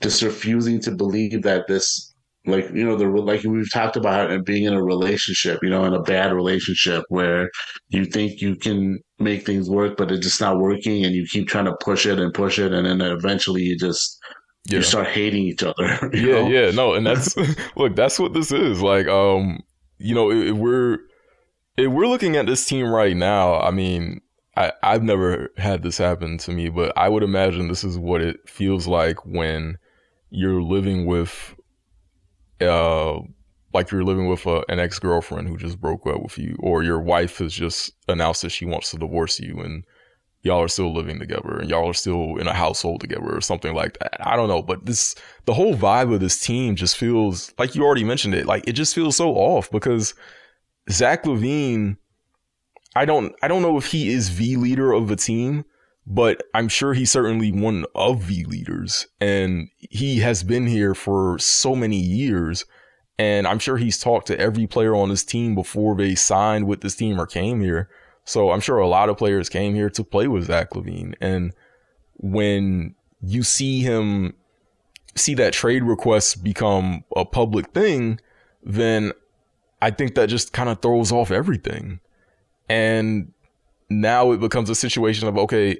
just 0.00 0.22
refusing 0.22 0.80
to 0.82 0.92
believe 0.92 1.42
that 1.42 1.66
this 1.66 2.14
like 2.46 2.70
you 2.72 2.84
know 2.84 2.96
the 2.96 3.06
like 3.06 3.42
we've 3.44 3.72
talked 3.72 3.96
about 3.96 4.30
and 4.30 4.44
being 4.44 4.64
in 4.64 4.72
a 4.72 4.82
relationship 4.82 5.60
you 5.62 5.70
know 5.70 5.84
in 5.84 5.94
a 5.94 6.02
bad 6.02 6.32
relationship 6.32 7.04
where 7.08 7.48
you 7.90 8.04
think 8.04 8.40
you 8.40 8.56
can 8.56 8.98
make 9.20 9.46
things 9.46 9.70
work 9.70 9.96
but 9.96 10.10
it's 10.10 10.26
just 10.26 10.40
not 10.40 10.58
working 10.58 11.04
and 11.04 11.14
you 11.14 11.24
keep 11.30 11.48
trying 11.48 11.64
to 11.64 11.76
push 11.80 12.06
it 12.06 12.18
and 12.18 12.34
push 12.34 12.58
it. 12.58 12.72
And 12.72 12.86
then 12.86 13.00
eventually 13.00 13.62
you 13.62 13.78
just 13.78 14.18
yeah. 14.64 14.76
you 14.76 14.82
start 14.82 15.06
hating 15.08 15.44
each 15.44 15.62
other 15.62 16.10
yeah 16.12 16.42
know? 16.42 16.48
yeah 16.48 16.70
no 16.70 16.94
and 16.94 17.06
that's 17.06 17.36
look 17.76 17.94
that's 17.96 18.18
what 18.18 18.32
this 18.32 18.52
is 18.52 18.80
like 18.80 19.06
um 19.08 19.60
you 19.98 20.14
know 20.14 20.30
if 20.30 20.54
we're 20.54 20.98
if 21.76 21.90
we're 21.90 22.06
looking 22.06 22.36
at 22.36 22.46
this 22.46 22.66
team 22.66 22.86
right 22.86 23.16
now 23.16 23.58
i 23.60 23.70
mean 23.70 24.20
I, 24.56 24.72
I've 24.82 25.02
never 25.02 25.50
had 25.56 25.82
this 25.82 25.96
happen 25.96 26.36
to 26.38 26.52
me, 26.52 26.68
but 26.68 26.92
I 26.96 27.08
would 27.08 27.22
imagine 27.22 27.68
this 27.68 27.84
is 27.84 27.98
what 27.98 28.20
it 28.20 28.36
feels 28.48 28.86
like 28.86 29.24
when 29.24 29.78
you're 30.30 30.62
living 30.62 31.06
with 31.06 31.54
uh, 32.60 33.18
like 33.72 33.90
you're 33.90 34.04
living 34.04 34.28
with 34.28 34.46
a, 34.46 34.62
an 34.68 34.78
ex 34.78 34.98
girlfriend 34.98 35.48
who 35.48 35.56
just 35.56 35.80
broke 35.80 36.06
up 36.06 36.22
with 36.22 36.38
you, 36.38 36.56
or 36.60 36.82
your 36.82 37.00
wife 37.00 37.38
has 37.38 37.52
just 37.52 37.92
announced 38.08 38.42
that 38.42 38.50
she 38.50 38.66
wants 38.66 38.90
to 38.90 38.98
divorce 38.98 39.40
you, 39.40 39.58
and 39.60 39.84
y'all 40.42 40.62
are 40.62 40.68
still 40.68 40.92
living 40.92 41.18
together, 41.18 41.58
and 41.58 41.70
y'all 41.70 41.88
are 41.88 41.94
still 41.94 42.36
in 42.36 42.46
a 42.46 42.52
household 42.54 43.00
together, 43.00 43.36
or 43.36 43.40
something 43.40 43.74
like 43.74 43.98
that. 43.98 44.26
I 44.26 44.36
don't 44.36 44.48
know, 44.48 44.62
but 44.62 44.86
this 44.86 45.14
the 45.44 45.54
whole 45.54 45.74
vibe 45.74 46.12
of 46.12 46.20
this 46.20 46.38
team 46.38 46.76
just 46.76 46.96
feels 46.96 47.52
like 47.58 47.74
you 47.74 47.84
already 47.84 48.04
mentioned 48.04 48.34
it. 48.34 48.46
Like 48.46 48.66
it 48.66 48.72
just 48.72 48.94
feels 48.94 49.16
so 49.16 49.34
off 49.34 49.70
because 49.70 50.14
Zach 50.90 51.24
LaVine, 51.24 51.96
I 52.94 53.04
don't 53.04 53.34
I 53.42 53.48
don't 53.48 53.62
know 53.62 53.78
if 53.78 53.86
he 53.86 54.10
is 54.10 54.36
the 54.36 54.56
leader 54.56 54.92
of 54.92 55.08
the 55.08 55.16
team, 55.16 55.64
but 56.06 56.42
I'm 56.54 56.68
sure 56.68 56.94
he's 56.94 57.12
certainly 57.12 57.52
one 57.52 57.84
of 57.94 58.26
the 58.26 58.44
leaders. 58.44 59.06
And 59.20 59.68
he 59.78 60.18
has 60.18 60.42
been 60.42 60.66
here 60.66 60.94
for 60.94 61.38
so 61.38 61.76
many 61.76 61.98
years. 61.98 62.64
And 63.18 63.46
I'm 63.46 63.58
sure 63.58 63.76
he's 63.76 63.98
talked 63.98 64.26
to 64.28 64.38
every 64.38 64.66
player 64.66 64.96
on 64.96 65.10
his 65.10 65.22
team 65.22 65.54
before 65.54 65.94
they 65.94 66.14
signed 66.14 66.66
with 66.66 66.80
this 66.80 66.96
team 66.96 67.20
or 67.20 67.26
came 67.26 67.60
here. 67.60 67.88
So 68.24 68.50
I'm 68.50 68.60
sure 68.60 68.78
a 68.78 68.86
lot 68.86 69.08
of 69.08 69.18
players 69.18 69.48
came 69.48 69.74
here 69.74 69.90
to 69.90 70.04
play 70.04 70.28
with 70.28 70.46
Zach 70.46 70.70
LaVine. 70.70 71.14
And 71.20 71.52
when 72.14 72.94
you 73.20 73.42
see 73.42 73.80
him 73.80 74.34
see 75.14 75.34
that 75.34 75.52
trade 75.52 75.82
request 75.82 76.42
become 76.42 77.04
a 77.16 77.24
public 77.24 77.72
thing, 77.72 78.20
then 78.62 79.12
I 79.80 79.90
think 79.90 80.14
that 80.14 80.28
just 80.28 80.52
kind 80.52 80.68
of 80.68 80.80
throws 80.80 81.12
off 81.12 81.30
everything. 81.30 82.00
And 82.68 83.32
now 83.90 84.32
it 84.32 84.40
becomes 84.40 84.70
a 84.70 84.74
situation 84.74 85.28
of 85.28 85.36
okay, 85.36 85.78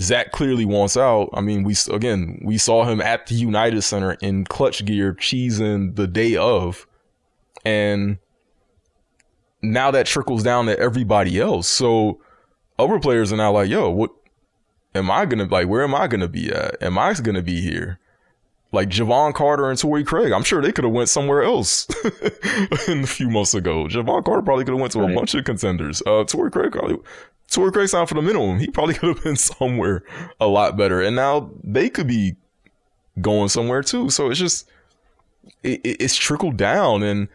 Zach 0.00 0.32
clearly 0.32 0.64
wants 0.64 0.96
out. 0.96 1.30
I 1.32 1.40
mean, 1.40 1.64
we 1.64 1.74
again 1.90 2.40
we 2.44 2.58
saw 2.58 2.84
him 2.84 3.00
at 3.00 3.26
the 3.26 3.34
United 3.34 3.82
Center 3.82 4.12
in 4.20 4.44
Klutch 4.44 4.84
gear, 4.84 5.14
cheesing 5.14 5.96
the 5.96 6.06
day 6.06 6.36
of, 6.36 6.86
and 7.64 8.18
now 9.62 9.90
that 9.90 10.06
trickles 10.06 10.42
down 10.42 10.66
to 10.66 10.78
everybody 10.78 11.40
else. 11.40 11.68
So 11.68 12.20
other 12.78 12.98
players 12.98 13.32
are 13.32 13.36
now 13.36 13.52
like, 13.52 13.68
"Yo, 13.68 13.90
what 13.90 14.10
am 14.94 15.10
I 15.10 15.26
gonna 15.26 15.44
like? 15.44 15.68
Where 15.68 15.82
am 15.82 15.94
I 15.94 16.06
gonna 16.06 16.28
be 16.28 16.50
at? 16.50 16.82
Am 16.82 16.98
I 16.98 17.14
gonna 17.14 17.42
be 17.42 17.60
here?" 17.60 17.98
Like 18.72 18.88
Jevon 18.88 19.32
Carter 19.32 19.70
and 19.70 19.78
Torrey 19.78 20.04
Craig, 20.04 20.32
I'm 20.32 20.42
sure 20.42 20.60
they 20.60 20.72
could 20.72 20.84
have 20.84 20.92
went 20.92 21.08
somewhere 21.08 21.42
else 21.42 21.86
in 22.88 23.04
a 23.04 23.06
few 23.06 23.30
months 23.30 23.54
ago. 23.54 23.84
Jevon 23.84 24.24
Carter 24.24 24.42
probably 24.42 24.64
could 24.64 24.74
have 24.74 24.80
went 24.80 24.92
to 24.92 25.00
right. 25.00 25.12
a 25.12 25.14
bunch 25.14 25.34
of 25.34 25.44
contenders. 25.44 26.02
Uh, 26.04 26.24
Torrey 26.24 26.50
Craig 26.50 26.72
probably 26.72 26.98
Torrey 27.50 27.72
Craig 27.72 27.88
signed 27.88 28.08
for 28.08 28.14
the 28.14 28.22
minimum. 28.22 28.58
He 28.58 28.68
probably 28.68 28.94
could 28.98 29.14
have 29.14 29.24
been 29.24 29.36
somewhere 29.36 30.02
a 30.40 30.46
lot 30.46 30.76
better. 30.76 31.00
And 31.00 31.16
now 31.16 31.50
they 31.62 31.88
could 31.88 32.06
be 32.06 32.36
going 33.20 33.48
somewhere 33.48 33.82
too. 33.82 34.10
So 34.10 34.30
it's 34.30 34.40
just, 34.40 34.68
it, 35.62 35.80
it's 35.84 36.16
trickled 36.16 36.56
down. 36.56 37.02
And 37.02 37.28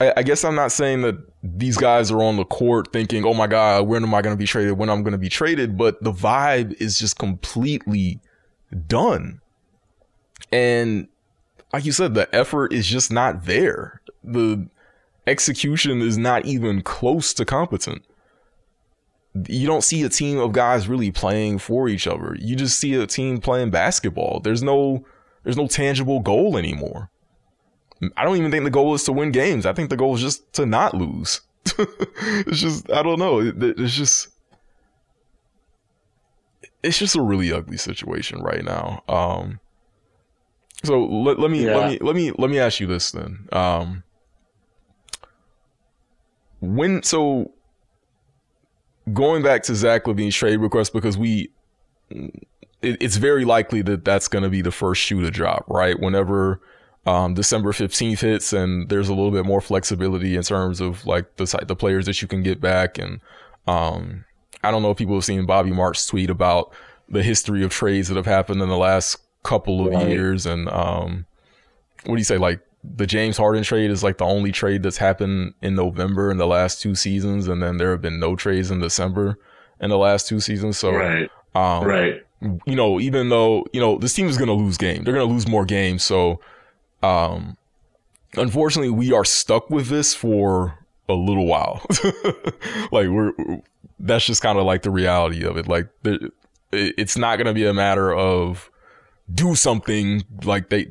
I, 0.00 0.12
I, 0.18 0.22
guess 0.22 0.44
I'm 0.44 0.54
not 0.54 0.72
saying 0.72 1.02
that 1.02 1.16
these 1.56 1.76
guys 1.76 2.10
are 2.10 2.22
on 2.22 2.36
the 2.36 2.44
court 2.44 2.92
thinking, 2.92 3.24
oh 3.24 3.34
my 3.34 3.46
God, 3.46 3.86
when 3.86 4.02
am 4.02 4.14
I 4.14 4.22
going 4.22 4.34
to 4.34 4.38
be 4.38 4.46
traded? 4.46 4.78
When 4.78 4.90
I'm 4.90 5.02
going 5.02 5.12
to 5.12 5.18
be 5.18 5.28
traded? 5.28 5.76
But 5.76 6.02
the 6.02 6.12
vibe 6.12 6.80
is 6.80 6.98
just 6.98 7.18
completely 7.18 8.20
done. 8.86 9.40
And 10.52 11.08
like 11.72 11.84
you 11.84 11.92
said, 11.92 12.14
the 12.14 12.34
effort 12.34 12.72
is 12.72 12.86
just 12.86 13.12
not 13.12 13.44
there. 13.44 14.00
The 14.24 14.68
execution 15.26 16.02
is 16.02 16.16
not 16.16 16.46
even 16.46 16.82
close 16.82 17.34
to 17.34 17.44
competent 17.44 18.02
you 19.48 19.66
don't 19.66 19.84
see 19.84 20.02
a 20.02 20.08
team 20.08 20.38
of 20.38 20.52
guys 20.52 20.88
really 20.88 21.10
playing 21.10 21.58
for 21.58 21.88
each 21.88 22.06
other. 22.06 22.36
You 22.38 22.56
just 22.56 22.78
see 22.78 22.94
a 22.94 23.06
team 23.06 23.38
playing 23.38 23.70
basketball. 23.70 24.40
There's 24.40 24.62
no 24.62 25.04
there's 25.42 25.56
no 25.56 25.66
tangible 25.66 26.20
goal 26.20 26.56
anymore. 26.56 27.10
I 28.16 28.24
don't 28.24 28.36
even 28.36 28.50
think 28.50 28.64
the 28.64 28.70
goal 28.70 28.94
is 28.94 29.04
to 29.04 29.12
win 29.12 29.32
games. 29.32 29.66
I 29.66 29.72
think 29.72 29.90
the 29.90 29.96
goal 29.96 30.14
is 30.14 30.20
just 30.20 30.52
to 30.54 30.66
not 30.66 30.94
lose. 30.94 31.40
it's 31.78 32.60
just 32.60 32.90
I 32.90 33.02
don't 33.02 33.18
know. 33.18 33.40
it's 33.40 33.94
just 33.94 34.28
it's 36.82 36.98
just 36.98 37.16
a 37.16 37.22
really 37.22 37.52
ugly 37.52 37.76
situation 37.76 38.40
right 38.42 38.64
now. 38.64 39.02
Um, 39.08 39.60
so 40.84 41.04
let, 41.04 41.38
let 41.38 41.50
me 41.50 41.64
yeah. 41.64 41.76
let 41.76 41.90
me 41.90 41.98
let 42.00 42.16
me 42.16 42.32
let 42.38 42.50
me 42.50 42.58
ask 42.58 42.80
you 42.80 42.86
this 42.86 43.10
then. 43.10 43.48
Um, 43.52 44.02
when 46.60 47.02
so 47.02 47.52
going 49.12 49.42
back 49.42 49.62
to 49.64 49.74
Zach 49.74 50.04
LaVine's 50.04 50.34
trade 50.34 50.58
request 50.58 50.92
because 50.92 51.16
we, 51.16 51.50
it, 52.10 52.46
it's 52.82 53.16
very 53.16 53.44
likely 53.44 53.82
that 53.82 54.04
that's 54.04 54.28
going 54.28 54.42
to 54.42 54.48
be 54.50 54.62
the 54.62 54.72
first 54.72 55.00
shoe 55.02 55.20
to 55.22 55.30
drop, 55.30 55.64
right? 55.68 55.98
Whenever 55.98 56.60
um, 57.06 57.34
December 57.34 57.72
15th 57.72 58.20
hits 58.20 58.52
and 58.52 58.88
there's 58.88 59.08
a 59.08 59.14
little 59.14 59.30
bit 59.30 59.46
more 59.46 59.60
flexibility 59.60 60.36
in 60.36 60.42
terms 60.42 60.80
of 60.80 61.06
like 61.06 61.36
the 61.36 61.64
the 61.66 61.76
players 61.76 62.06
that 62.06 62.20
you 62.20 62.28
can 62.28 62.42
get 62.42 62.60
back. 62.60 62.98
And 62.98 63.20
um, 63.66 64.24
I 64.64 64.70
don't 64.70 64.82
know 64.82 64.90
if 64.90 64.98
people 64.98 65.14
have 65.14 65.24
seen 65.24 65.46
Bobby 65.46 65.70
Marks 65.70 66.06
tweet 66.06 66.30
about 66.30 66.72
the 67.08 67.22
history 67.22 67.62
of 67.62 67.70
trades 67.70 68.08
that 68.08 68.16
have 68.16 68.26
happened 68.26 68.60
in 68.60 68.68
the 68.68 68.76
last 68.76 69.16
couple 69.44 69.86
of 69.86 69.92
right. 69.92 70.08
years. 70.08 70.46
And 70.46 70.68
um, 70.68 71.26
what 72.04 72.16
do 72.16 72.18
you 72.18 72.24
say? 72.24 72.38
Like 72.38 72.60
the 72.82 73.06
James 73.06 73.36
Harden 73.36 73.62
trade 73.62 73.90
is 73.90 74.02
like 74.02 74.18
the 74.18 74.24
only 74.24 74.50
trade 74.50 74.82
that's 74.82 74.96
happened 74.96 75.54
in 75.62 75.76
November 75.76 76.30
in 76.30 76.38
the 76.38 76.46
last 76.46 76.80
two 76.80 76.94
seasons, 76.94 77.48
and 77.48 77.62
then 77.62 77.76
there 77.76 77.90
have 77.92 78.02
been 78.02 78.18
no 78.18 78.36
trades 78.36 78.70
in 78.70 78.80
December 78.80 79.38
in 79.80 79.90
the 79.90 79.98
last 79.98 80.28
two 80.28 80.40
seasons. 80.40 80.78
So, 80.78 80.90
right, 80.90 81.30
um, 81.54 81.84
right. 81.84 82.22
You 82.40 82.76
know, 82.76 83.00
even 83.00 83.28
though 83.28 83.64
you 83.72 83.80
know 83.80 83.98
this 83.98 84.12
team 84.12 84.26
is 84.28 84.36
going 84.36 84.48
to 84.48 84.54
lose 84.54 84.76
games, 84.76 85.04
they're 85.04 85.14
going 85.14 85.26
to 85.26 85.32
lose 85.32 85.48
more 85.48 85.64
games. 85.64 86.02
So, 86.02 86.40
um, 87.02 87.56
unfortunately, 88.36 88.90
we 88.90 89.12
are 89.12 89.24
stuck 89.24 89.70
with 89.70 89.88
this 89.88 90.14
for 90.14 90.78
a 91.08 91.14
little 91.14 91.46
while. 91.46 91.84
like 92.92 93.08
we're 93.08 93.32
that's 93.98 94.26
just 94.26 94.42
kind 94.42 94.58
of 94.58 94.64
like 94.64 94.82
the 94.82 94.90
reality 94.90 95.44
of 95.44 95.56
it. 95.56 95.68
Like 95.68 95.88
it's 96.72 97.16
not 97.16 97.36
going 97.36 97.46
to 97.46 97.54
be 97.54 97.66
a 97.66 97.74
matter 97.74 98.12
of 98.12 98.70
do 99.32 99.54
something 99.54 100.24
like 100.44 100.68
they 100.68 100.88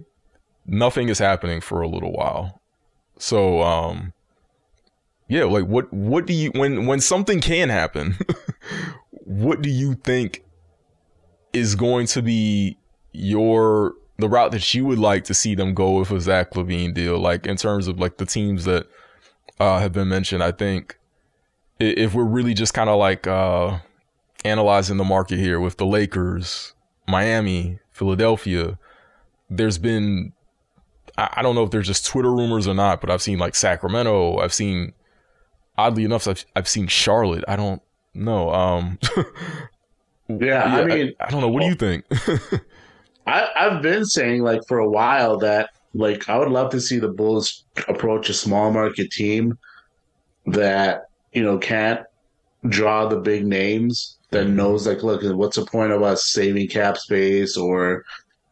nothing 0.66 1.10
is 1.10 1.20
happening 1.20 1.62
for 1.62 1.82
a 1.82 1.88
little 1.88 2.12
while. 2.12 2.62
So 3.18 3.62
um 3.62 4.14
yeah, 5.28 5.46
like 5.46 5.66
what 5.66 5.92
what 5.92 6.26
do 6.26 6.34
you 6.34 6.52
when 6.52 6.86
when 6.86 7.00
something 7.00 7.42
can 7.42 7.70
happen, 7.70 8.18
what 9.10 9.62
do 9.62 9.70
you 9.70 9.96
think 9.96 10.44
is 11.54 11.76
going 11.76 12.06
to 12.08 12.22
be 12.22 12.78
your 13.12 13.94
the 14.18 14.30
route 14.30 14.52
that 14.52 14.74
you 14.74 14.86
would 14.86 15.00
like 15.00 15.24
to 15.26 15.34
see 15.34 15.56
them 15.56 15.74
go 15.74 16.00
with 16.00 16.12
a 16.12 16.20
Zach 16.22 16.52
LaVine 16.52 16.94
deal, 16.94 17.20
like 17.20 17.46
in 17.46 17.58
terms 17.58 17.88
of 17.88 18.00
like 18.00 18.18
the 18.18 18.26
teams 18.26 18.66
that 18.66 18.88
uh, 19.60 19.80
have 19.80 19.94
been 19.94 20.08
mentioned. 20.08 20.44
I 20.44 20.52
think 20.52 20.98
if 21.80 22.14
we're 22.14 22.24
really 22.24 22.54
just 22.54 22.74
kind 22.74 22.90
of 22.90 22.98
like 22.98 23.28
uh, 23.28 23.80
analyzing 24.44 24.98
the 24.98 25.04
market 25.04 25.40
here 25.40 25.60
with 25.60 25.78
the 25.78 25.86
Lakers, 25.86 26.74
Miami, 27.08 27.80
Philadelphia, 27.92 28.78
there's 29.50 29.78
been 29.78 30.34
I 31.18 31.42
don't 31.42 31.56
know 31.56 31.64
if 31.64 31.72
there's 31.72 31.88
just 31.88 32.06
Twitter 32.06 32.32
rumors 32.32 32.68
or 32.68 32.74
not, 32.74 33.00
but 33.00 33.10
I've 33.10 33.22
seen 33.22 33.40
like 33.40 33.56
Sacramento. 33.56 34.38
I've 34.38 34.54
seen, 34.54 34.94
oddly 35.78 36.04
enough, 36.04 36.28
I've 36.28 36.46
I've 36.56 36.68
seen 36.68 36.88
Charlotte. 36.88 37.46
I 37.48 37.56
don't 37.56 37.82
know. 38.14 38.52
Um, 38.52 39.00
yeah, 40.28 40.38
yeah, 40.40 40.64
I 40.64 40.86
mean, 40.86 41.14
I, 41.20 41.26
I, 41.26 41.32
don't 41.32 41.40
know. 41.42 41.48
What 41.48 41.62
well, 41.62 41.76
do 41.76 41.86
you 41.88 42.00
think? 42.00 42.62
I 43.26 43.48
I've 43.56 43.82
been 43.82 44.06
saying 44.06 44.44
like 44.44 44.62
for 44.68 44.80
a 44.80 44.90
while 44.90 45.38
that 45.40 45.70
like 45.94 46.30
I 46.30 46.38
would 46.38 46.50
love 46.50 46.72
to 46.72 46.82
see 46.82 47.00
the 47.00 47.10
Bulls 47.10 47.66
approach 47.88 48.30
a 48.30 48.34
small 48.34 48.72
market 48.72 49.12
team 49.12 49.58
that 50.48 51.06
you 51.34 51.44
know 51.44 51.58
can't 51.58 52.02
draw 52.70 53.08
the 53.08 53.18
big 53.18 53.46
names 53.46 54.18
that 54.32 54.48
mm-hmm. 54.48 54.56
knows 54.56 54.88
like 54.88 55.04
look 55.04 55.22
what's 55.36 55.58
the 55.58 55.66
point 55.66 55.92
of 55.92 56.04
us 56.04 56.26
saving 56.28 56.68
cap 56.68 56.98
space 56.98 57.58
or 57.58 58.04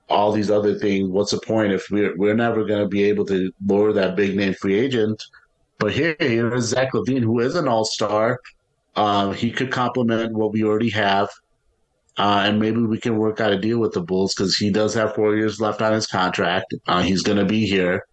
all 0.09 0.31
these 0.31 0.51
other 0.51 0.77
things. 0.77 1.09
What's 1.09 1.31
the 1.31 1.39
point 1.39 1.73
if 1.73 1.89
we're 1.89 2.15
we're 2.17 2.35
never 2.35 2.63
going 2.65 2.81
to 2.81 2.87
be 2.87 3.03
able 3.03 3.25
to 3.25 3.51
lure 3.65 3.93
that 3.93 4.15
big 4.15 4.35
name 4.35 4.53
free 4.53 4.79
agent? 4.79 5.23
But 5.79 5.91
here, 5.91 6.15
here 6.19 6.53
is 6.53 6.65
Zach 6.65 6.93
LaVine 6.93 7.23
who 7.23 7.39
is 7.39 7.55
an 7.55 7.67
all 7.67 7.85
star. 7.85 8.39
Um, 8.95 9.33
he 9.33 9.51
could 9.51 9.71
complement 9.71 10.33
what 10.33 10.53
we 10.53 10.63
already 10.63 10.91
have, 10.91 11.29
uh, 12.17 12.43
and 12.45 12.59
maybe 12.59 12.81
we 12.81 12.99
can 12.99 13.17
work 13.17 13.39
out 13.39 13.51
a 13.51 13.59
deal 13.59 13.79
with 13.79 13.93
the 13.93 14.01
Bulls 14.01 14.35
because 14.35 14.55
he 14.55 14.69
does 14.69 14.93
have 14.93 15.15
four 15.15 15.35
years 15.35 15.59
left 15.59 15.81
on 15.81 15.93
his 15.93 16.07
contract. 16.07 16.73
Uh, 16.87 17.01
he's 17.01 17.23
going 17.23 17.39
to 17.39 17.45
be 17.45 17.65
here 17.65 18.05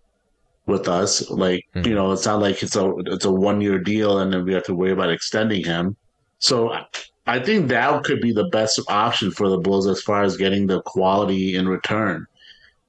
with 0.66 0.88
us. 0.88 1.28
Like 1.30 1.66
mm-hmm. 1.74 1.88
you 1.88 1.94
know, 1.94 2.12
it's 2.12 2.26
not 2.26 2.40
like 2.40 2.62
it's 2.62 2.76
a 2.76 2.92
it's 3.06 3.24
a 3.24 3.32
one 3.32 3.60
year 3.60 3.78
deal, 3.78 4.18
and 4.18 4.32
then 4.32 4.44
we 4.44 4.54
have 4.54 4.64
to 4.64 4.74
worry 4.74 4.92
about 4.92 5.10
extending 5.10 5.64
him. 5.64 5.96
So 6.38 6.74
I 7.26 7.38
think 7.38 7.68
that 7.68 8.02
could 8.04 8.20
be 8.20 8.32
the 8.32 8.48
best 8.48 8.80
option 8.88 9.30
for 9.30 9.48
the 9.48 9.58
Bulls 9.58 9.86
as 9.86 10.02
far 10.02 10.22
as 10.22 10.36
getting 10.36 10.66
the 10.66 10.80
quality 10.82 11.54
in 11.54 11.68
return. 11.68 12.26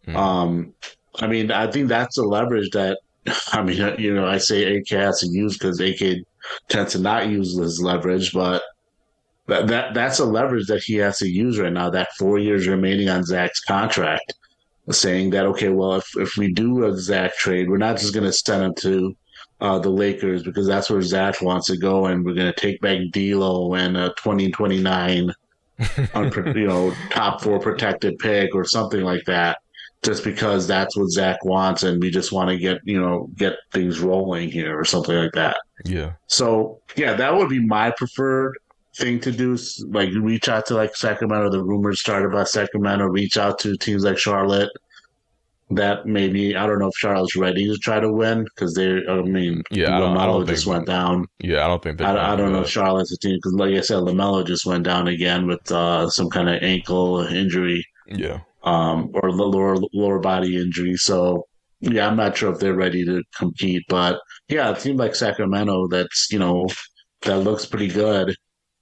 Mm. 0.08 0.16
Um, 0.16 0.74
I 1.20 1.28
mean, 1.28 1.52
I 1.52 1.70
think 1.70 1.90
that's 1.90 2.18
a 2.18 2.24
leverage 2.24 2.70
that, 2.72 3.00
I 3.52 3.62
mean, 3.62 4.00
you 4.00 4.14
know, 4.14 4.26
I 4.26 4.38
say 4.38 4.78
AK 4.78 4.90
has 4.90 5.20
to 5.20 5.28
use 5.28 5.58
because 5.58 5.80
AK 5.80 6.26
tends 6.70 6.94
to 6.94 7.00
not 7.00 7.28
use 7.30 7.56
this 7.56 7.80
leverage, 7.80 8.34
but 8.34 8.64
that, 9.52 9.68
that 9.68 9.94
that's 9.94 10.20
a 10.20 10.26
leverage 10.26 10.68
that 10.68 10.82
he 10.82 10.96
has 10.96 11.18
to 11.18 11.28
use 11.28 11.60
right 11.60 11.74
now. 11.74 11.90
That 11.90 12.14
four 12.18 12.40
years 12.40 12.68
remaining 12.68 13.10
on 13.10 13.26
Zach's 13.26 13.60
contract, 13.60 14.34
saying 14.90 15.32
that 15.32 15.46
okay, 15.48 15.70
well, 15.70 15.96
if 15.96 16.08
if 16.16 16.38
we 16.38 16.54
do 16.54 16.86
a 16.86 16.98
Zach 16.98 17.36
trade, 17.36 17.70
we're 17.70 17.78
not 17.78 17.98
just 17.98 18.14
going 18.14 18.26
to 18.26 18.32
send 18.32 18.64
him 18.64 18.74
to 18.76 19.16
uh, 19.60 19.78
the 19.78 19.90
Lakers 19.90 20.42
because 20.44 20.68
that's 20.68 20.90
where 20.90 21.02
Zach 21.02 21.42
wants 21.42 21.68
to 21.68 21.78
go, 21.78 22.06
and 22.06 22.24
we're 22.24 22.34
going 22.34 22.52
to 22.52 22.60
take 22.60 22.80
back 22.80 23.00
D'Lo 23.12 23.74
and 23.74 23.98
a 23.98 24.14
twenty 24.14 24.52
twenty 24.52 24.82
nine, 24.82 25.34
you 26.16 26.68
know, 26.68 26.94
top 27.10 27.42
four 27.42 27.60
protected 27.60 28.20
pick 28.20 28.56
or 28.56 28.64
something 28.64 29.02
like 29.02 29.26
that, 29.26 29.58
just 30.02 30.24
because 30.24 30.66
that's 30.66 30.96
what 30.96 31.10
Zach 31.10 31.44
wants, 31.44 31.84
and 31.84 32.02
we 32.02 32.10
just 32.10 32.32
want 32.32 32.50
to 32.50 32.58
get 32.58 32.80
you 32.86 33.02
know 33.02 33.30
get 33.36 33.58
things 33.74 34.00
rolling 34.00 34.50
here 34.50 34.80
or 34.80 34.86
something 34.86 35.16
like 35.16 35.34
that. 35.34 35.58
Yeah. 35.84 36.14
So 36.28 36.80
yeah, 36.96 37.16
that 37.16 37.36
would 37.36 37.50
be 37.50 37.60
my 37.60 37.92
preferred 37.92 38.56
thing 38.96 39.20
to 39.22 39.32
do. 39.32 39.58
Like 39.88 40.10
reach 40.14 40.50
out 40.50 40.66
to 40.68 40.76
like 40.76 40.96
Sacramento. 40.96 41.50
The 41.50 41.64
rumors 41.64 42.00
started 42.00 42.28
about 42.28 42.50
Sacramento. 42.50 43.06
Reach 43.06 43.38
out 43.38 43.60
to 43.60 43.78
teams 43.78 44.04
like 44.04 44.18
Charlotte 44.18 44.70
that 45.72 46.06
maybe 46.06 46.56
I 46.56 46.68
don't 46.68 46.80
know 46.80 46.90
if 46.90 46.96
Charlotte's 46.96 47.36
ready 47.36 47.66
to 47.66 47.78
try 47.78 48.00
to 48.00 48.12
win 48.12 48.44
because 48.44 48.74
they. 48.74 49.06
I 49.08 49.22
mean, 49.22 49.64
yeah, 49.72 49.92
LaMelo 49.92 50.46
just 50.46 50.68
went 50.68 50.86
down. 50.86 51.28
Yeah, 51.40 51.66
I 51.66 51.68
don't 51.68 51.82
think. 51.82 52.02
I, 52.02 52.34
I 52.34 52.36
don't 52.36 52.52
know 52.52 52.62
if 52.62 52.70
Charlotte's 52.70 53.12
a 53.12 53.18
team 53.18 53.38
because, 53.38 53.54
like 53.54 53.74
I 53.74 53.82
said, 53.82 53.98
LaMelo 53.98 54.46
just 54.46 54.66
went 54.66 54.84
down 54.84 55.08
again 55.08 55.48
with 55.48 55.72
uh, 55.72 56.10
some 56.10 56.30
kind 56.30 56.50
of 56.50 56.62
ankle 56.62 57.22
injury. 57.22 57.86
Yeah. 58.08 58.42
Um, 58.64 59.10
or 59.14 59.32
the 59.32 59.44
lower 59.44 59.78
lower 59.94 60.20
body 60.20 60.58
injury. 60.62 60.96
So 60.96 61.48
yeah, 61.80 62.08
I'm 62.08 62.18
not 62.18 62.38
sure 62.38 62.52
if 62.52 62.60
they're 62.60 62.76
ready 62.76 63.04
to 63.06 63.24
compete, 63.36 63.84
but 63.90 64.20
yeah, 64.48 64.72
it 64.72 64.80
seems 64.80 65.00
like 65.00 65.16
Sacramento 65.16 65.88
that's 65.88 66.32
you 66.32 66.40
know 66.40 66.68
that 67.22 67.40
looks 67.40 67.66
pretty 67.66 67.88
good. 67.88 68.36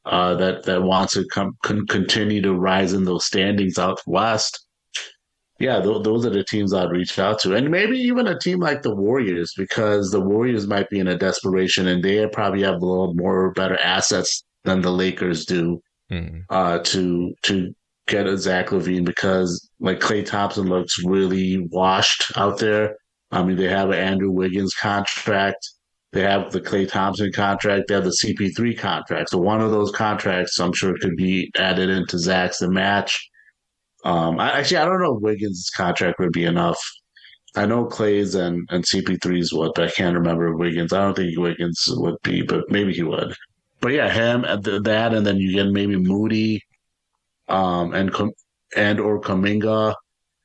Uh, 0.10 0.34
that 0.34 0.64
that 0.64 0.82
wants 0.82 1.14
to 1.14 1.24
come 1.32 1.56
con- 1.64 1.86
continue 1.86 2.42
to 2.42 2.56
rise 2.56 2.94
in 2.94 3.04
those 3.04 3.26
standings 3.26 3.78
out 3.78 4.02
west 4.08 4.66
yeah, 5.60 5.82
th- 5.82 6.04
those 6.04 6.26
are 6.26 6.30
the 6.30 6.44
teams 6.44 6.74
I'd 6.74 6.90
reach 6.90 7.20
out 7.20 7.40
to, 7.40 7.54
and 7.54 7.70
maybe 7.70 7.98
even 7.98 8.28
a 8.28 8.40
team 8.40 8.60
like 8.60 8.82
the 8.82 8.96
Warriors, 8.96 9.54
because 9.58 10.10
the 10.10 10.22
Warriors 10.22 10.68
might 10.68 10.90
be 10.90 11.00
in 11.00 11.08
a 11.08 11.18
desperation, 11.18 11.88
and 11.88 12.02
they 12.02 12.26
probably 12.28 12.64
have 12.64 12.76
a 12.76 12.86
little 12.86 13.14
more 13.14 13.52
better 13.52 13.78
assets 13.80 14.44
than 14.64 14.82
the 14.82 14.92
Lakers 14.92 15.46
do 15.46 15.82
mm. 16.10 16.44
uh, 16.50 16.80
to 16.80 17.34
to 17.44 17.76
get 18.08 18.26
a 18.26 18.38
Zach 18.38 18.68
LaVine 18.68 19.06
because 19.06 19.70
like 19.80 20.00
Klay 20.00 20.26
Thompson 20.26 20.68
looks 20.68 21.04
really 21.04 21.60
washed 21.72 22.32
out 22.38 22.60
there. 22.60 22.96
I 23.32 23.44
mean, 23.44 23.58
they 23.58 23.68
have 23.68 23.90
an 23.90 24.00
Andrew 24.00 24.32
Wiggins 24.32 24.74
contract. 24.74 25.70
They 26.12 26.22
have 26.22 26.52
the 26.52 26.62
Klay 26.62 26.90
Thompson 26.90 27.32
contract. 27.32 27.88
They 27.88 27.94
have 27.94 28.04
the 28.04 28.18
CP3 28.24 28.78
contract. 28.78 29.30
So 29.30 29.38
one 29.38 29.62
of 29.62 29.72
those 29.72 29.92
contracts, 29.92 30.60
I'm 30.60 30.74
sure, 30.74 30.98
could 31.00 31.16
be 31.16 31.52
added 31.56 31.90
into 31.90 32.18
Zach's 32.18 32.60
to 32.60 32.70
match 32.70 33.30
um, 34.04 34.40
I, 34.40 34.60
actually, 34.60 34.78
I 34.78 34.86
don't 34.86 35.02
know 35.02 35.16
if 35.16 35.22
Wiggins' 35.22 35.70
contract 35.76 36.20
would 36.20 36.32
be 36.32 36.46
enough. 36.46 36.80
I 37.56 37.66
know 37.66 37.86
Klay's 37.86 38.36
and, 38.36 38.68
and 38.70 38.84
CP3's 38.84 39.54
would, 39.54 39.72
but 39.76 39.86
I 39.86 39.92
can't 39.92 40.16
remember 40.16 40.56
Wiggins. 40.56 40.94
I 40.94 41.00
don't 41.00 41.16
think 41.16 41.38
Wiggins 41.38 41.84
would 41.90 42.16
be, 42.24 42.44
but 42.44 42.70
maybe 42.70 42.94
he 42.94 43.04
would. 43.04 43.34
But 43.82 43.94
yeah, 43.94 44.10
him 44.10 44.42
that, 44.42 45.14
and 45.14 45.26
then 45.26 45.38
you 45.38 45.54
get 45.54 45.68
maybe 45.68 45.96
Moody, 45.96 46.62
um, 47.48 47.94
and 47.94 48.12
and 48.76 49.00
or 49.00 49.20
Kuminga, 49.20 49.96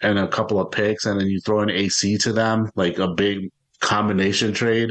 and 0.00 0.18
a 0.18 0.28
couple 0.28 0.60
of 0.60 0.70
picks, 0.70 1.04
and 1.04 1.20
then 1.20 1.26
you 1.26 1.40
throw 1.40 1.60
an 1.60 1.70
AC 1.70 2.16
to 2.18 2.32
them, 2.32 2.70
like 2.74 2.98
a 2.98 3.08
big 3.08 3.50
combination 3.80 4.52
trade. 4.52 4.90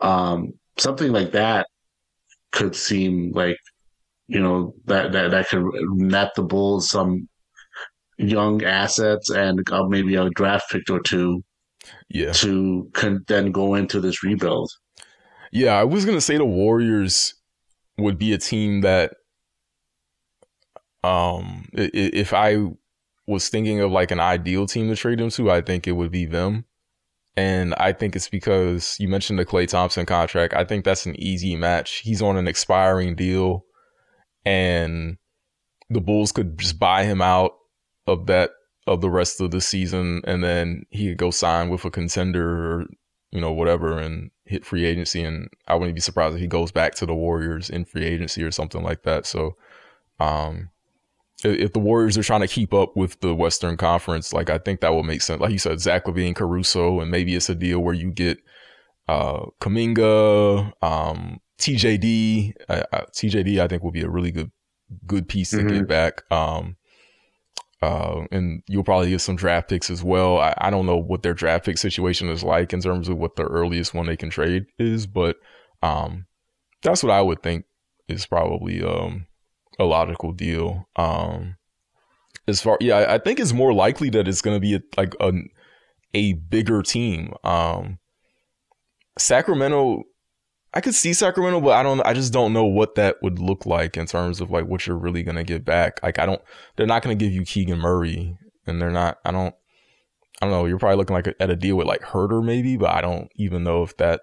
Um, 0.00 0.52
something 0.78 1.12
like 1.12 1.32
that 1.32 1.66
could 2.52 2.74
seem 2.74 3.32
like 3.32 3.56
you 4.28 4.40
know 4.40 4.74
that 4.86 5.12
that 5.12 5.30
that 5.30 5.48
could 5.48 5.64
net 5.92 6.30
the 6.36 6.42
Bulls 6.42 6.88
some 6.90 7.28
young 8.18 8.62
assets 8.64 9.30
and 9.30 9.60
uh, 9.70 9.84
maybe 9.84 10.14
a 10.14 10.28
draft 10.30 10.70
pick 10.70 10.82
or 10.90 11.00
two 11.00 11.42
yeah. 12.08 12.32
to 12.32 12.88
con- 12.92 13.24
then 13.28 13.50
go 13.50 13.74
into 13.74 14.00
this 14.00 14.22
rebuild. 14.22 14.70
Yeah, 15.52 15.72
I 15.72 15.84
was 15.84 16.04
going 16.04 16.16
to 16.16 16.20
say 16.20 16.36
the 16.36 16.44
Warriors 16.44 17.34
would 17.98 18.18
be 18.18 18.32
a 18.32 18.38
team 18.38 18.82
that 18.82 19.14
um 21.02 21.66
if 21.72 22.32
I 22.34 22.58
was 23.26 23.48
thinking 23.48 23.80
of 23.80 23.90
like 23.90 24.10
an 24.10 24.20
ideal 24.20 24.66
team 24.66 24.88
to 24.88 24.96
trade 24.96 25.18
them 25.18 25.30
to, 25.30 25.50
I 25.50 25.60
think 25.60 25.86
it 25.86 25.92
would 25.92 26.10
be 26.10 26.26
them. 26.26 26.66
And 27.36 27.74
I 27.74 27.92
think 27.92 28.16
it's 28.16 28.28
because 28.28 28.96
you 28.98 29.08
mentioned 29.08 29.38
the 29.38 29.46
Klay 29.46 29.68
Thompson 29.68 30.04
contract. 30.04 30.52
I 30.54 30.64
think 30.64 30.84
that's 30.84 31.06
an 31.06 31.14
easy 31.20 31.56
match. 31.56 31.98
He's 31.98 32.20
on 32.20 32.36
an 32.36 32.48
expiring 32.48 33.14
deal 33.14 33.64
and 34.44 35.18
the 35.88 36.00
Bulls 36.00 36.32
could 36.32 36.58
just 36.58 36.78
buy 36.78 37.04
him 37.04 37.20
out 37.20 37.52
of 38.06 38.26
that 38.26 38.50
of 38.86 39.00
the 39.00 39.10
rest 39.10 39.40
of 39.40 39.50
the 39.50 39.60
season, 39.60 40.22
and 40.24 40.42
then 40.42 40.84
he 40.90 41.08
could 41.08 41.18
go 41.18 41.30
sign 41.30 41.68
with 41.68 41.84
a 41.84 41.90
contender 41.90 42.72
or 42.72 42.86
you 43.30 43.40
know 43.40 43.52
whatever 43.52 43.98
and 43.98 44.30
hit 44.44 44.64
free 44.64 44.84
agency. 44.84 45.22
And 45.22 45.48
I 45.68 45.74
wouldn't 45.74 45.94
be 45.94 46.00
surprised 46.00 46.34
if 46.34 46.40
he 46.40 46.46
goes 46.46 46.72
back 46.72 46.94
to 46.96 47.06
the 47.06 47.14
Warriors 47.14 47.68
in 47.68 47.84
free 47.84 48.04
agency 48.04 48.42
or 48.42 48.50
something 48.50 48.82
like 48.82 49.02
that. 49.02 49.26
So, 49.26 49.56
um, 50.18 50.70
if 51.44 51.72
the 51.72 51.78
Warriors 51.78 52.18
are 52.18 52.22
trying 52.22 52.40
to 52.40 52.48
keep 52.48 52.74
up 52.74 52.96
with 52.96 53.20
the 53.20 53.34
Western 53.34 53.76
Conference, 53.76 54.32
like 54.32 54.50
I 54.50 54.58
think 54.58 54.80
that 54.80 54.92
will 54.92 55.02
make 55.02 55.22
sense. 55.22 55.40
Like 55.40 55.52
you 55.52 55.58
said, 55.58 55.80
Zach 55.80 56.04
LaVine, 56.04 56.34
Caruso, 56.34 57.00
and 57.00 57.10
maybe 57.10 57.34
it's 57.34 57.48
a 57.48 57.54
deal 57.54 57.80
where 57.80 57.94
you 57.94 58.10
get 58.10 58.38
uh 59.08 59.46
Kuminga, 59.60 60.72
um, 60.82 61.40
TJD. 61.58 62.54
Uh, 62.68 62.82
TJD, 63.14 63.60
I 63.60 63.68
think 63.68 63.82
will 63.82 63.90
be 63.90 64.02
a 64.02 64.10
really 64.10 64.32
good 64.32 64.50
good 65.06 65.28
piece 65.28 65.50
to 65.50 65.58
mm-hmm. 65.58 65.68
get 65.68 65.88
back. 65.88 66.22
Um, 66.32 66.76
uh, 67.82 68.26
and 68.30 68.62
you'll 68.66 68.84
probably 68.84 69.10
get 69.10 69.20
some 69.20 69.36
draft 69.36 69.68
picks 69.68 69.88
as 69.88 70.04
well. 70.04 70.38
I, 70.38 70.54
I, 70.58 70.70
don't 70.70 70.84
know 70.84 70.98
what 70.98 71.22
their 71.22 71.32
draft 71.32 71.64
pick 71.64 71.78
situation 71.78 72.28
is 72.28 72.44
like 72.44 72.74
in 72.74 72.82
terms 72.82 73.08
of 73.08 73.16
what 73.16 73.36
the 73.36 73.44
earliest 73.44 73.94
one 73.94 74.06
they 74.06 74.18
can 74.18 74.28
trade 74.28 74.66
is, 74.78 75.06
but 75.06 75.36
um, 75.82 76.26
that's 76.82 77.02
what 77.02 77.12
I 77.12 77.22
would 77.22 77.42
think 77.42 77.64
is 78.06 78.26
probably 78.26 78.82
um, 78.82 79.26
a 79.80 79.84
logical 79.84 80.32
deal. 80.32 80.88
Um, 80.96 81.56
as 82.46 82.60
far, 82.60 82.78
yeah, 82.80 83.06
I, 83.08 83.18
think 83.18 83.40
it's 83.40 83.52
more 83.52 83.72
likely 83.72 84.10
that 84.10 84.28
it's 84.28 84.40
going 84.40 84.56
to 84.56 84.60
be 84.60 84.74
a, 84.76 84.80
like 84.96 85.14
a 85.20 85.32
a 86.14 86.34
bigger 86.34 86.82
team. 86.82 87.32
Um, 87.44 87.98
Sacramento 89.18 90.04
I 90.72 90.80
could 90.80 90.94
see 90.94 91.12
Sacramento, 91.12 91.60
but 91.60 91.72
I 91.72 91.82
don't. 91.82 92.00
I 92.02 92.12
just 92.12 92.32
don't 92.32 92.52
know 92.52 92.64
what 92.64 92.94
that 92.94 93.16
would 93.22 93.40
look 93.40 93.66
like 93.66 93.96
in 93.96 94.06
terms 94.06 94.40
of 94.40 94.50
like 94.50 94.66
what 94.66 94.86
you're 94.86 94.96
really 94.96 95.24
gonna 95.24 95.42
get 95.42 95.64
back. 95.64 96.00
Like 96.02 96.18
I 96.20 96.26
don't. 96.26 96.40
They're 96.76 96.86
not 96.86 97.02
gonna 97.02 97.16
give 97.16 97.32
you 97.32 97.42
Keegan 97.44 97.80
Murray 97.80 98.36
and 98.66 98.80
they're 98.80 98.90
not. 98.90 99.18
I 99.24 99.32
don't. 99.32 99.54
I 100.40 100.46
don't 100.46 100.52
know. 100.52 100.66
You're 100.66 100.78
probably 100.78 100.96
looking 100.96 101.14
like 101.14 101.26
a, 101.26 101.42
at 101.42 101.50
a 101.50 101.56
deal 101.56 101.76
with 101.76 101.88
like 101.88 102.02
Huerter 102.02 102.44
maybe, 102.44 102.76
but 102.76 102.90
I 102.90 103.00
don't 103.00 103.30
even 103.34 103.64
know 103.64 103.82
if 103.82 103.96
that. 103.96 104.20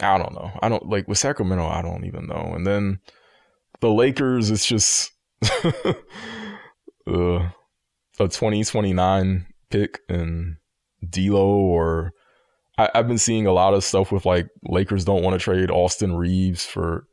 I 0.00 0.16
don't 0.16 0.32
know. 0.32 0.50
I 0.62 0.68
don't 0.70 0.88
like 0.88 1.08
with 1.08 1.18
Sacramento. 1.18 1.66
I 1.66 1.82
don't 1.82 2.04
even 2.06 2.26
know. 2.26 2.52
And 2.54 2.66
then 2.66 3.00
the 3.80 3.90
Lakers, 3.90 4.50
it's 4.50 4.66
just 4.66 5.12
uh, 5.64 5.92
a 7.06 7.48
2029 8.18 9.46
pick 9.70 10.00
and 10.08 10.56
D'Lo 11.08 11.46
or 11.46 12.12
I, 12.78 12.90
have 12.94 13.08
been 13.08 13.18
seeing 13.18 13.46
a 13.46 13.52
lot 13.52 13.74
of 13.74 13.84
stuff 13.84 14.12
with 14.12 14.26
like 14.26 14.48
Lakers 14.64 15.04
don't 15.04 15.22
want 15.22 15.34
to 15.34 15.42
trade 15.42 15.70
Austin 15.70 16.14
Reaves 16.14 16.64
for. 16.64 17.06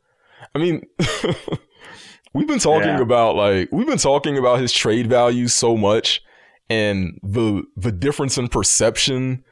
I 0.53 0.59
mean, 0.59 0.85
we've 2.33 2.47
been 2.47 2.59
talking 2.59 2.89
yeah. 2.89 3.01
about 3.01 3.35
like 3.35 3.69
we've 3.71 3.87
been 3.87 3.97
talking 3.97 4.37
about 4.37 4.59
his 4.59 4.73
trade 4.73 5.07
value 5.07 5.47
so 5.47 5.77
much, 5.77 6.21
and 6.69 7.17
the 7.23 7.63
the 7.77 7.91
difference 7.91 8.37
in 8.37 8.49
perception 8.49 9.43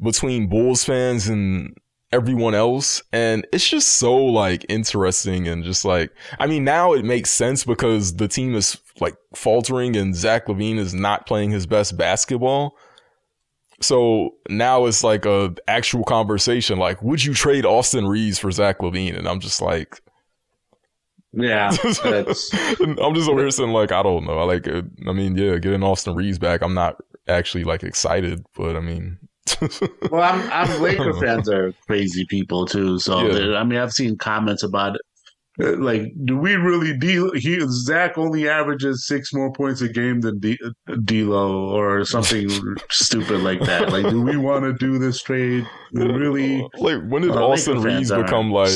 between 0.00 0.48
Bulls 0.48 0.84
fans 0.84 1.28
and 1.28 1.76
everyone 2.12 2.54
else 2.54 3.02
and 3.12 3.46
it's 3.52 3.68
just 3.68 3.88
so 3.94 4.14
like 4.14 4.66
interesting 4.68 5.48
and 5.48 5.64
just 5.64 5.84
like 5.84 6.10
I 6.38 6.46
mean 6.46 6.62
now 6.62 6.92
it 6.92 7.04
makes 7.04 7.30
sense 7.30 7.64
because 7.64 8.16
the 8.16 8.28
team 8.28 8.54
is 8.54 8.78
like 9.00 9.16
faltering 9.34 9.96
and 9.96 10.14
Zach 10.14 10.46
LaVine 10.46 10.78
is 10.78 10.92
not 10.92 11.26
playing 11.26 11.50
his 11.50 11.66
best 11.66 11.96
basketball 11.96 12.76
so 13.82 14.36
now 14.48 14.86
it's 14.86 15.02
like 15.04 15.26
a 15.26 15.54
actual 15.68 16.04
conversation. 16.04 16.78
Like, 16.78 17.02
would 17.02 17.24
you 17.24 17.34
trade 17.34 17.66
Austin 17.66 18.06
Reaves 18.06 18.38
for 18.38 18.50
Zach 18.50 18.78
LaVine 18.78 19.18
And 19.18 19.28
I'm 19.28 19.40
just 19.40 19.60
like, 19.60 20.00
yeah, 21.32 21.68
I'm 21.82 23.14
just 23.14 23.28
over 23.28 23.40
here 23.40 23.50
saying 23.50 23.70
like, 23.70 23.90
I 23.90 24.02
don't 24.02 24.24
know. 24.24 24.38
I 24.38 24.44
like, 24.44 24.68
I 24.68 25.12
mean, 25.12 25.36
yeah, 25.36 25.58
getting 25.58 25.82
Austin 25.82 26.14
Reaves 26.14 26.38
back. 26.38 26.62
I'm 26.62 26.74
not 26.74 26.96
actually 27.26 27.64
like 27.64 27.82
excited, 27.82 28.44
but 28.54 28.76
I 28.76 28.80
mean, 28.80 29.18
well, 30.10 30.22
I'm, 30.22 30.50
I'm 30.52 30.82
Laker 30.82 31.14
fans 31.20 31.48
are 31.48 31.72
crazy 31.86 32.24
people 32.26 32.66
too. 32.66 32.98
So 32.98 33.26
yeah. 33.26 33.58
I 33.58 33.64
mean, 33.64 33.78
I've 33.78 33.92
seen 33.92 34.16
comments 34.16 34.62
about 34.62 34.96
uh, 35.60 35.76
like, 35.76 36.12
do 36.24 36.38
we 36.38 36.54
really 36.54 36.96
deal? 36.96 37.32
He 37.34 37.60
Zach 37.68 38.16
only 38.16 38.48
averages 38.48 39.06
six 39.06 39.34
more 39.34 39.52
points 39.52 39.82
a 39.82 39.88
game 39.88 40.22
than 40.22 40.38
D, 40.38 40.58
D'Lo 41.04 41.68
or 41.68 42.04
something 42.06 42.48
stupid 42.90 43.42
like 43.42 43.60
that. 43.60 43.92
Like, 43.92 44.08
do 44.08 44.22
we 44.22 44.38
want 44.38 44.64
to 44.64 44.72
do 44.72 44.98
this 44.98 45.22
trade? 45.22 45.66
Really? 45.92 46.66
Like, 46.78 47.02
when 47.06 47.22
did 47.22 47.32
uh, 47.32 47.46
Austin 47.46 47.82
Reaves 47.82 48.10
become 48.10 48.50
like? 48.50 48.70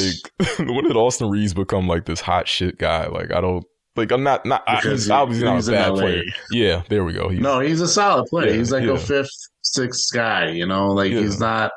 when 0.59 0.85
did 0.85 0.97
Austin 0.97 1.31
Reaves 1.31 1.55
become 1.55 1.89
like 1.89 2.05
this 2.05 2.21
hot 2.21 2.47
shit 2.47 2.79
guy? 2.79 3.07
Like, 3.07 3.33
I 3.33 3.41
don't. 3.41 3.65
Like 3.97 4.13
I'm 4.13 4.23
not 4.23 4.45
not 4.45 4.63
he's 4.83 5.09
obviously 5.09 5.51
he's 5.51 5.69
not 5.71 5.75
a 5.75 5.91
bad 5.91 5.95
player. 5.95 6.23
Yeah, 6.51 6.83
there 6.91 7.03
we 7.03 7.15
go. 7.15 7.31
He's, 7.31 7.41
no, 7.41 7.61
he's 7.61 7.81
a 7.81 7.89
solid 7.89 8.27
player. 8.27 8.51
Yeah, 8.51 8.57
he's 8.59 8.71
like 8.71 8.85
yeah. 8.85 8.93
a 8.93 8.99
fifth, 8.99 9.31
sixth 9.75 10.13
guy. 10.13 10.51
You 10.51 10.67
know, 10.67 10.89
like 10.89 11.13
yeah. 11.13 11.21
he's 11.21 11.41
not 11.41 11.73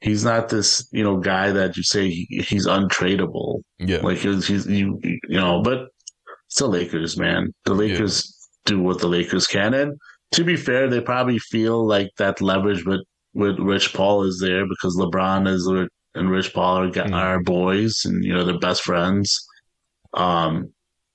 he's 0.00 0.24
not 0.24 0.48
this 0.48 0.86
you 0.92 1.02
know 1.02 1.18
guy 1.18 1.50
that 1.50 1.76
you 1.76 1.82
say 1.82 2.08
he, 2.08 2.44
he's 2.46 2.66
untradeable. 2.66 3.60
Yeah, 3.78 3.98
like 3.98 4.18
he's, 4.18 4.46
he's 4.46 4.66
you 4.66 4.98
you 5.02 5.20
know, 5.28 5.62
but 5.62 5.88
it's 6.46 6.58
the 6.58 6.66
Lakers, 6.66 7.16
man. 7.16 7.52
The 7.64 7.74
Lakers 7.74 8.48
yeah. 8.66 8.76
do 8.76 8.82
what 8.82 9.00
the 9.00 9.08
Lakers 9.08 9.46
can, 9.46 9.74
and 9.74 9.98
to 10.32 10.44
be 10.44 10.56
fair, 10.56 10.88
they 10.88 11.00
probably 11.00 11.38
feel 11.38 11.86
like 11.86 12.10
that 12.18 12.40
leverage 12.40 12.84
with 12.84 13.00
with 13.34 13.58
Rich 13.58 13.94
Paul 13.94 14.22
is 14.24 14.38
there 14.40 14.66
because 14.68 14.96
LeBron 14.96 15.48
is 15.48 15.66
and 16.16 16.30
Rich 16.30 16.54
Paul 16.54 16.78
are, 16.78 16.90
mm. 16.90 17.12
are 17.12 17.42
boys, 17.42 18.02
and 18.04 18.24
you 18.24 18.32
know 18.32 18.44
they're 18.44 18.58
best 18.58 18.82
friends. 18.82 19.46
Um, 20.12 20.72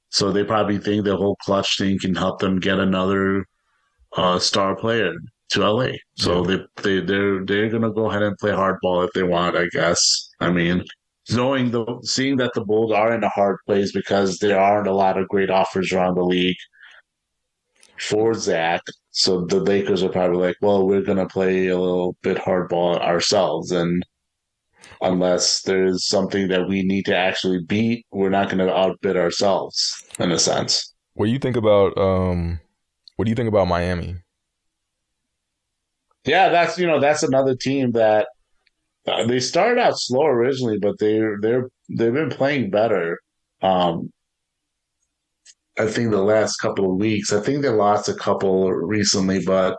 so 0.09 0.31
they 0.31 0.43
probably 0.43 0.79
think 0.79 1.05
the 1.05 1.15
whole 1.15 1.37
Klutch 1.37 1.77
thing 1.77 1.99
can 1.99 2.15
help 2.15 2.39
them 2.39 2.59
get 2.59 2.79
another 2.79 3.45
uh, 4.17 4.39
star 4.39 4.75
player 4.75 5.13
to 5.49 5.69
LA. 5.69 5.91
So 6.15 6.47
yeah. 6.47 6.57
they 6.83 6.83
they 6.83 7.05
they're 7.05 7.45
they're 7.45 7.69
gonna 7.69 7.91
go 7.91 8.09
ahead 8.09 8.23
and 8.23 8.37
play 8.37 8.51
hardball 8.51 9.05
if 9.05 9.13
they 9.13 9.23
want, 9.23 9.57
I 9.57 9.67
guess. 9.71 10.29
I 10.39 10.51
mean, 10.51 10.83
knowing 11.31 11.71
the 11.71 11.85
seeing 12.03 12.37
that 12.37 12.53
the 12.53 12.63
Bulls 12.63 12.91
are 12.91 13.13
in 13.13 13.23
a 13.23 13.29
hard 13.29 13.57
place 13.65 13.91
because 13.91 14.39
there 14.39 14.59
aren't 14.59 14.87
a 14.87 14.93
lot 14.93 15.17
of 15.17 15.27
great 15.27 15.49
offers 15.49 15.91
around 15.91 16.15
the 16.15 16.23
league 16.23 16.57
for 17.99 18.33
Zach. 18.33 18.81
So 19.11 19.45
the 19.45 19.59
Lakers 19.59 20.03
are 20.03 20.09
probably 20.09 20.37
like, 20.37 20.55
well, 20.61 20.87
we're 20.87 21.01
gonna 21.01 21.27
play 21.27 21.67
a 21.67 21.77
little 21.77 22.15
bit 22.21 22.37
hardball 22.37 22.99
ourselves, 22.99 23.71
and 23.71 24.03
unless 25.01 25.61
there's 25.63 26.07
something 26.07 26.47
that 26.49 26.67
we 26.67 26.83
need 26.83 27.05
to 27.05 27.15
actually 27.15 27.63
beat, 27.65 28.05
we're 28.11 28.29
not 28.29 28.49
gonna 28.49 28.67
outbid 28.67 29.17
ourselves 29.17 30.03
in 30.19 30.31
a 30.31 30.39
sense. 30.39 30.93
What 31.13 31.25
do 31.25 31.31
you 31.31 31.39
think 31.39 31.57
about 31.57 31.97
um? 31.97 32.59
What 33.15 33.25
do 33.25 33.29
you 33.31 33.35
think 33.35 33.49
about 33.49 33.67
Miami? 33.67 34.15
Yeah, 36.25 36.49
that's 36.49 36.77
you 36.77 36.87
know 36.87 36.99
that's 36.99 37.23
another 37.23 37.55
team 37.55 37.91
that 37.91 38.27
uh, 39.07 39.25
they 39.25 39.39
started 39.39 39.79
out 39.79 39.93
slow 39.97 40.25
originally, 40.25 40.77
but 40.77 40.99
they're 40.99 41.37
they're 41.41 41.69
they've 41.89 42.13
been 42.13 42.29
playing 42.29 42.69
better. 42.69 43.19
Um, 43.61 44.11
I 45.77 45.87
think 45.87 46.11
the 46.11 46.21
last 46.21 46.57
couple 46.57 46.91
of 46.91 46.99
weeks. 46.99 47.31
I 47.31 47.39
think 47.41 47.61
they 47.61 47.69
lost 47.69 48.09
a 48.09 48.13
couple 48.13 48.71
recently, 48.71 49.43
but 49.45 49.77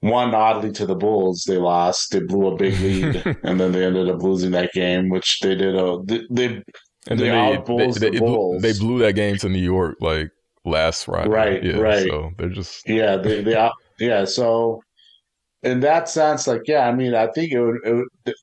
one 0.00 0.34
oddly 0.34 0.72
to 0.72 0.84
the 0.84 0.96
Bulls, 0.96 1.44
they 1.46 1.56
lost. 1.56 2.10
They 2.10 2.20
blew 2.20 2.48
a 2.48 2.56
big 2.56 2.78
lead, 2.80 3.36
and 3.44 3.58
then 3.58 3.72
they 3.72 3.84
ended 3.84 4.10
up 4.10 4.22
losing 4.22 4.50
that 4.50 4.72
game, 4.72 5.08
which 5.08 5.38
they 5.40 5.54
did. 5.54 5.76
A, 5.76 5.98
they, 6.04 6.22
they 6.30 6.62
and 7.08 7.20
they, 7.20 7.28
they, 7.28 7.62
they, 7.66 7.90
they, 7.90 8.10
the 8.10 8.18
blew, 8.18 8.58
they 8.58 8.72
blew 8.72 8.98
that 8.98 9.14
game 9.14 9.36
to 9.36 9.48
New 9.48 9.58
York 9.58 9.96
like 10.00 10.30
last 10.64 11.04
Friday. 11.04 11.30
Right, 11.30 11.64
yeah, 11.64 11.76
right. 11.76 12.08
So 12.08 12.32
they're 12.36 12.48
just 12.48 12.88
yeah, 12.88 13.16
they, 13.16 13.42
they 13.42 13.70
yeah. 13.98 14.24
So 14.24 14.82
in 15.64 15.80
that 15.80 16.08
sense, 16.08 16.46
like 16.46 16.62
yeah, 16.66 16.86
I 16.86 16.92
mean, 16.94 17.14
I 17.14 17.28
think 17.28 17.52
it 17.52 17.60
would, 17.60 17.78
it 17.84 17.94
would 17.94 18.34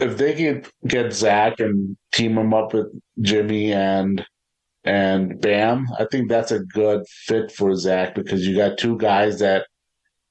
if 0.00 0.16
they 0.16 0.34
could 0.34 0.68
get 0.86 1.12
Zach 1.12 1.60
and 1.60 1.96
team 2.12 2.38
him 2.38 2.54
up 2.54 2.72
with 2.72 2.86
Jimmy 3.20 3.72
and 3.72 4.24
and 4.84 5.40
Bam, 5.40 5.86
I 5.98 6.06
think 6.10 6.28
that's 6.28 6.52
a 6.52 6.60
good 6.60 7.04
fit 7.26 7.52
for 7.52 7.74
Zach 7.74 8.14
because 8.14 8.46
you 8.46 8.56
got 8.56 8.78
two 8.78 8.96
guys 8.96 9.38
that 9.40 9.66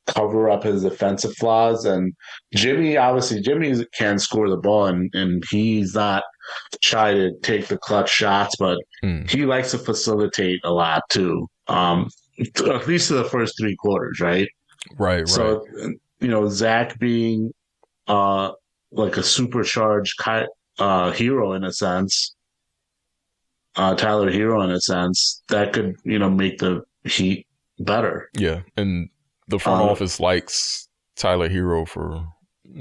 cover 0.08 0.50
up 0.50 0.64
his 0.64 0.82
defensive 0.82 1.36
flaws. 1.36 1.86
And 1.86 2.14
Jimmy, 2.56 2.98
obviously, 2.98 3.42
Jimmy 3.42 3.86
can 3.96 4.18
score 4.18 4.50
the 4.50 4.58
ball 4.58 4.88
and, 4.88 5.14
and 5.14 5.44
he's 5.52 5.94
not 5.94 6.24
shy 6.82 7.14
to 7.14 7.32
take 7.44 7.68
the 7.68 7.78
clutch 7.78 8.10
shots, 8.10 8.56
but 8.58 8.80
mm. 9.04 9.30
he 9.30 9.46
likes 9.46 9.70
to 9.72 9.78
facilitate 9.78 10.60
a 10.64 10.72
lot 10.72 11.04
too. 11.10 11.48
Um, 11.68 12.10
at 12.40 12.88
least 12.88 13.10
to 13.10 13.16
the 13.16 13.26
first 13.26 13.56
three 13.60 13.76
quarters, 13.76 14.20
right? 14.20 14.50
Right, 14.98 15.20
right. 15.20 15.28
So 15.28 15.64
you 16.20 16.28
know, 16.28 16.50
Zach 16.50 17.00
being 17.00 17.54
uh 18.08 18.52
like 18.92 19.18
a 19.18 19.24
supercharged 19.24 20.16
uh, 20.80 21.12
hero 21.12 21.54
in 21.54 21.64
a 21.64 21.72
sense, 21.72 22.36
uh, 23.76 23.96
Tyler 23.96 24.32
Herro 24.32 24.64
in 24.64 24.72
a 24.72 24.82
sense, 24.82 25.44
that 25.50 25.74
could 25.74 25.96
you 26.04 26.20
know 26.20 26.30
make 26.30 26.60
the 26.60 26.84
Heat 27.06 27.48
better. 27.80 28.30
Yeah, 28.38 28.62
and 28.76 29.10
the 29.48 29.58
front 29.58 29.84
um, 29.84 29.90
office 29.90 30.20
likes 30.20 30.90
Tyler 31.16 31.50
Herro 31.50 31.88
for 31.88 32.26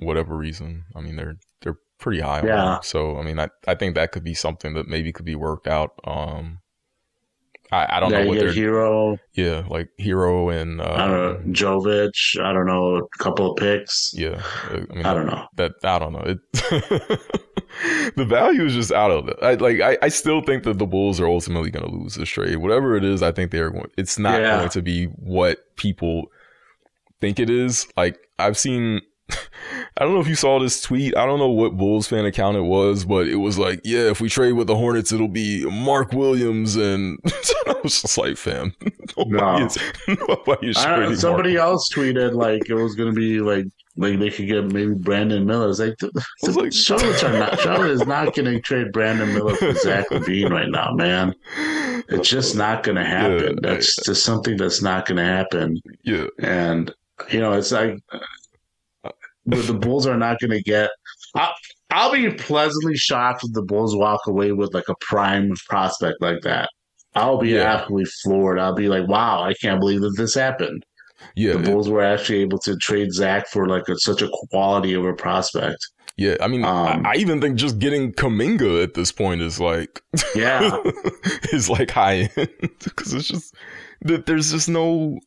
whatever 0.01 0.37
reason. 0.37 0.85
I 0.97 1.01
mean, 1.01 1.17
they're 1.17 1.37
they're 1.61 1.79
pretty 1.99 2.21
high. 2.21 2.45
Yeah. 2.45 2.81
So 2.81 3.17
I 3.17 3.23
mean, 3.23 3.39
I 3.39 3.49
I 3.67 3.75
think 3.75 3.95
that 3.95 4.13
could 4.13 4.25
be 4.25 4.35
something 4.35 4.75
that 4.75 4.89
maybe 4.89 5.13
could 5.13 5.25
be 5.25 5.37
worked 5.37 5.69
out. 5.69 5.93
Um, 6.05 6.59
I, 7.71 7.97
I 7.97 8.01
don't 8.01 8.11
know 8.11 8.27
what 8.27 8.39
their 8.39 8.53
Herro. 8.53 9.19
Yeah, 9.35 9.65
like 9.69 9.91
Herro 10.01 10.55
and 10.55 10.81
uh, 10.81 10.85
I 10.85 11.07
don't 11.07 11.11
know 11.11 11.31
um, 11.31 11.53
Jovic. 11.53 12.41
I 12.41 12.53
don't 12.53 12.67
know 12.67 12.97
a 12.97 13.09
couple 13.19 13.51
of 13.51 13.57
picks. 13.57 14.13
Yeah, 14.15 14.43
I, 14.71 14.77
mean, 14.95 15.07
I 15.07 15.15
don't 15.15 15.27
know 15.27 15.47
that. 15.57 15.73
I 15.85 15.99
don't 15.99 16.13
know. 16.13 16.25
It, 16.25 16.39
the 18.17 18.25
value 18.25 18.65
is 18.65 18.75
just 18.75 18.93
out 18.93 19.11
of 19.11 19.29
it. 19.29 19.37
I, 19.43 19.55
like 19.55 19.81
I, 19.81 19.99
I 20.01 20.09
still 20.09 20.41
think 20.41 20.65
that 20.65 20.79
the 20.79 20.87
Bulls 20.87 21.21
are 21.21 21.29
ultimately 21.29 21.71
going 21.71 21.85
to 21.85 21.95
lose 21.95 22.15
this 22.15 22.29
trade. 22.29 22.57
Whatever 22.57 22.97
it 22.97 23.05
is, 23.05 23.23
I 23.23 23.33
think 23.33 23.51
they're 23.51 23.71
going. 23.71 23.91
It's 23.99 24.19
not 24.19 24.41
yeah. 24.41 24.59
going 24.59 24.71
to 24.71 24.83
be 24.83 25.05
what 25.07 25.77
people 25.77 26.31
think 27.21 27.39
it 27.39 27.51
is. 27.51 27.87
Like 27.97 28.19
I've 28.39 28.57
seen 28.57 29.03
I 29.31 30.05
don't 30.05 30.15
know 30.15 30.21
if 30.21 30.29
you 30.29 30.37
saw 30.37 30.59
this 30.61 30.81
tweet. 30.81 31.17
I 31.17 31.27
don't 31.27 31.39
know 31.39 31.49
what 31.49 31.77
Bulls 31.77 32.07
fan 32.07 32.25
account 32.25 32.57
it 32.57 32.63
was, 32.63 33.05
but 33.05 33.27
it 33.27 33.37
was 33.37 33.59
like, 33.59 33.81
yeah, 33.85 34.09
if 34.11 34.21
we 34.21 34.29
trade 34.29 34.53
with 34.53 34.69
the 34.69 34.77
Hornets, 34.77 35.13
it'll 35.13 35.29
be 35.29 35.65
Mark 35.65 36.13
Williams. 36.13 36.77
And 36.77 37.19
I 37.67 37.75
was 37.83 38.03
just 38.03 38.17
like, 38.17 38.37
fam, 38.37 38.75
nobody 39.17 39.61
no. 39.61 39.67
is, 39.67 39.79
nobody 40.29 40.71
is 40.71 41.21
Somebody 41.21 41.57
Mark. 41.57 41.69
else 41.69 41.93
tweeted 41.93 42.35
like 42.35 42.71
it 42.71 42.75
was 42.75 42.95
going 42.95 43.13
to 43.13 43.17
be 43.19 43.41
like, 43.41 43.67
like 43.97 44.21
they 44.21 44.31
could 44.31 44.47
get 44.47 44.73
maybe 44.73 44.95
Brandon 44.95 45.45
Miller. 45.45 45.69
It's 45.69 45.81
like, 45.81 45.99
the 45.99 46.53
like 46.53 46.73
Charlotte 46.73 47.25
are 47.25 47.33
not, 47.33 47.59
Charlotte 47.59 47.91
is 47.91 48.07
not 48.07 48.35
going 48.35 48.47
to 48.47 48.61
trade 48.61 48.93
Brandon 48.93 49.35
Miller 49.35 49.57
for 49.57 49.75
Zach 49.75 50.09
LaVine 50.11 50.51
right 50.51 50.69
now, 50.69 50.93
man. 50.93 51.35
It's 52.09 52.29
just 52.29 52.55
not 52.55 52.85
going 52.85 52.97
to 52.97 53.05
happen. 53.05 53.59
Yeah, 53.63 53.73
that's 53.73 53.97
just 54.05 54.25
something 54.25 54.57
that's 54.57 54.81
not 54.81 55.07
going 55.07 55.17
to 55.17 55.25
happen. 55.25 55.81
Yeah. 56.05 56.27
And, 56.39 56.95
you 57.31 57.41
know, 57.41 57.55
it's 57.55 57.73
like, 57.73 57.99
but 59.49 59.67
the 59.67 59.75
Bulls 59.75 60.07
are 60.07 60.17
not 60.17 60.39
going 60.41 60.51
to 60.53 60.63
get. 60.63 60.91
I'll, 61.35 61.55
I'll 61.91 62.13
be 62.13 62.31
pleasantly 62.31 62.97
shocked 62.97 63.45
if 63.45 63.53
the 63.53 63.63
Bulls 63.63 63.97
walk 63.97 64.21
away 64.27 64.53
with 64.53 64.75
like 64.75 64.89
a 64.89 64.95
prime 65.01 65.53
prospect 65.69 66.17
like 66.21 66.43
that. 66.43 66.69
I'll 67.15 67.39
be 67.39 67.51
Yeah. 67.51 67.63
absolutely 67.75 68.05
floored. 68.23 68.59
I'll 68.59 68.75
be 68.75 68.89
like, 68.89 69.09
wow, 69.09 69.43
I 69.43 69.55
can't 69.55 69.81
believe 69.81 70.01
that 70.03 70.15
this 70.17 70.35
happened. 70.35 70.85
Yeah, 71.35 71.55
the 71.55 71.71
Bulls 71.71 71.89
were 71.89 72.03
actually 72.03 72.39
able 72.43 72.59
to 72.61 72.77
trade 72.77 73.13
Zach 73.13 73.49
for 73.49 73.67
like 73.67 73.89
a, 73.89 73.99
such 73.99 74.23
a 74.23 74.29
quality 74.51 74.95
of 74.95 75.05
a 75.05 75.15
prospect. 75.15 75.79
yeah. 76.17 76.37
I 76.41 76.47
mean, 76.47 76.65
Um, 76.65 77.05
I, 77.07 77.13
I 77.13 77.15
even 77.17 77.41
think 77.41 77.57
just 77.57 77.79
getting 77.81 78.13
Kuminga 78.13 78.83
at 78.85 78.95
this 78.95 79.11
point 79.11 79.41
is 79.41 79.59
like 79.59 80.01
Yeah. 80.37 80.71
is 81.53 81.69
like 81.69 81.91
high 81.91 82.31
end 82.37 82.49
because 82.85 83.15
it's 83.15 83.27
just 83.29 83.55
that 84.03 84.27
there's 84.27 84.53
just 84.53 84.69
no 84.69 85.19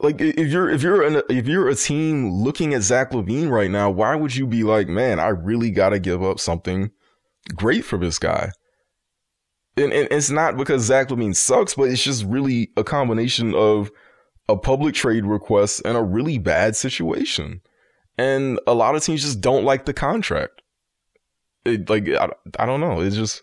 like 0.00 0.20
if 0.20 0.48
you're 0.48 0.70
if 0.70 0.82
you're 0.82 1.02
an, 1.02 1.22
if 1.28 1.46
you're 1.48 1.68
a 1.68 1.74
team 1.74 2.30
looking 2.30 2.72
at 2.74 2.82
Zach 2.82 3.10
LaVine 3.10 3.50
right 3.50 3.70
now, 3.70 3.90
why 3.90 4.14
would 4.14 4.34
you 4.34 4.46
be 4.46 4.62
like, 4.62 4.88
man, 4.88 5.18
I 5.18 5.28
really 5.28 5.70
got 5.70 5.90
to 5.90 5.98
give 5.98 6.22
up 6.22 6.38
something 6.38 6.90
great 7.54 7.84
for 7.84 7.98
this 7.98 8.18
guy? 8.18 8.52
And, 9.76 9.92
and 9.92 10.08
it's 10.10 10.30
not 10.30 10.56
because 10.56 10.82
Zach 10.82 11.08
LaVine 11.08 11.34
sucks, 11.34 11.74
but 11.74 11.88
it's 11.88 12.02
just 12.02 12.24
really 12.24 12.70
a 12.76 12.84
combination 12.84 13.54
of 13.54 13.90
a 14.48 14.56
public 14.56 14.94
trade 14.94 15.24
request 15.24 15.82
and 15.84 15.96
a 15.96 16.02
really 16.02 16.38
bad 16.38 16.74
situation. 16.74 17.60
And 18.16 18.58
a 18.66 18.74
lot 18.74 18.96
of 18.96 19.04
teams 19.04 19.22
just 19.22 19.40
don't 19.40 19.64
like 19.64 19.84
the 19.84 19.92
contract. 19.92 20.62
It, 21.64 21.90
like 21.90 22.08
I, 22.08 22.30
I 22.58 22.66
don't 22.66 22.80
know. 22.80 23.00
It's 23.00 23.16
just 23.16 23.42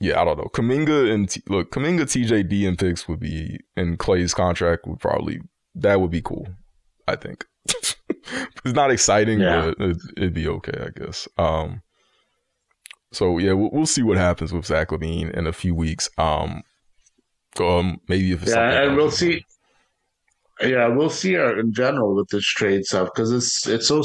yeah, 0.00 0.20
I 0.20 0.24
don't 0.24 0.38
know. 0.38 0.48
Kuminga 0.54 1.12
and 1.12 1.28
T- 1.28 1.42
look, 1.48 1.70
Kuminga, 1.70 2.00
TJD, 2.02 2.66
and 2.66 2.78
picks 2.78 3.06
would 3.06 3.20
be, 3.20 3.60
and 3.76 3.98
Klay's 3.98 4.34
contract 4.34 4.86
would 4.86 4.98
probably 4.98 5.40
that 5.74 6.00
would 6.00 6.10
be 6.10 6.22
cool. 6.22 6.48
I 7.06 7.16
think 7.16 7.44
it's 7.68 7.96
not 8.66 8.90
exciting, 8.90 9.40
Yeah. 9.40 9.72
but 9.78 9.86
it, 9.88 9.96
it'd 10.16 10.34
be 10.34 10.48
okay, 10.48 10.86
I 10.86 10.98
guess. 10.98 11.28
Um, 11.38 11.82
so 13.12 13.38
yeah, 13.38 13.52
we'll, 13.52 13.70
we'll 13.72 13.86
see 13.86 14.02
what 14.02 14.16
happens 14.16 14.52
with 14.52 14.66
Zach 14.66 14.88
LaVine 14.88 15.30
in 15.32 15.46
a 15.46 15.52
few 15.52 15.74
weeks. 15.74 16.08
Um, 16.18 16.62
um, 17.58 18.00
maybe 18.08 18.32
if 18.32 18.42
it's 18.42 18.52
Yeah, 18.52 18.82
and 18.84 18.96
we'll 18.96 19.10
see. 19.10 19.44
Yeah, 20.60 20.88
we'll 20.88 21.10
see 21.10 21.36
uh, 21.38 21.54
in 21.58 21.72
general 21.72 22.14
with 22.14 22.28
this 22.28 22.44
trade 22.46 22.84
stuff 22.84 23.08
because 23.14 23.32
it's 23.32 23.66
it's 23.66 23.88
so 23.88 24.02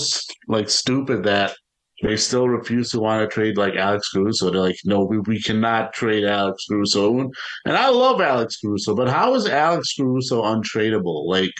like 0.48 0.70
stupid 0.70 1.24
that 1.24 1.56
they 2.02 2.18
still 2.18 2.50
refuse 2.50 2.92
to 2.92 3.00
want 3.00 3.22
to 3.22 3.34
trade 3.34 3.58
like 3.58 3.76
Alex 3.76 4.10
Caruso. 4.12 4.52
They're 4.52 4.62
like, 4.62 4.78
no, 4.84 5.06
we, 5.06 5.20
we 5.20 5.42
cannot 5.42 5.94
trade 5.94 6.26
Alex 6.26 6.66
Caruso. 6.68 7.18
And 7.20 7.78
I 7.78 7.90
love 7.90 8.20
Alex 8.20 8.60
Caruso, 8.60 8.96
but 8.96 9.08
how 9.08 9.34
is 9.36 9.48
Alex 9.48 9.94
Caruso 9.98 10.44
untradeable? 10.44 11.28
Like, 11.28 11.54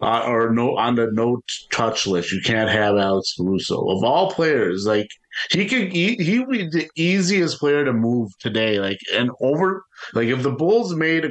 uh, 0.00 0.24
or 0.26 0.50
no 0.50 0.76
on 0.76 0.96
the 0.96 1.08
no 1.12 1.40
touch 1.70 2.08
list, 2.08 2.32
you 2.32 2.40
can't 2.44 2.68
have 2.68 2.96
Alex 2.96 3.34
Caruso 3.38 3.88
of 3.88 4.02
all 4.02 4.32
players. 4.32 4.84
Like 4.84 5.06
he 5.52 5.66
could, 5.68 5.92
he 5.92 6.40
would 6.40 6.48
be 6.48 6.68
the 6.68 6.90
easiest 6.96 7.60
player 7.60 7.84
to 7.84 7.92
move 7.92 8.30
today. 8.40 8.80
Like 8.80 8.98
and 9.14 9.30
over, 9.40 9.84
like 10.12 10.26
if 10.26 10.42
the 10.42 10.50
Bulls 10.50 10.92
made 10.96 11.30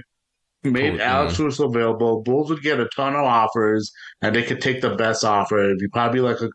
made 0.63 0.99
Alex 1.01 1.37
Caruso 1.37 1.67
available, 1.69 2.21
Bulls 2.21 2.49
would 2.49 2.61
get 2.61 2.79
a 2.79 2.87
ton 2.95 3.15
of 3.15 3.23
offers, 3.23 3.91
and 4.21 4.35
they 4.35 4.43
could 4.43 4.61
take 4.61 4.81
the 4.81 4.95
best 4.95 5.23
offer. 5.23 5.63
It'd 5.63 5.79
be 5.79 5.87
probably 5.89 6.19
like 6.21 6.37
a, 6.41 6.49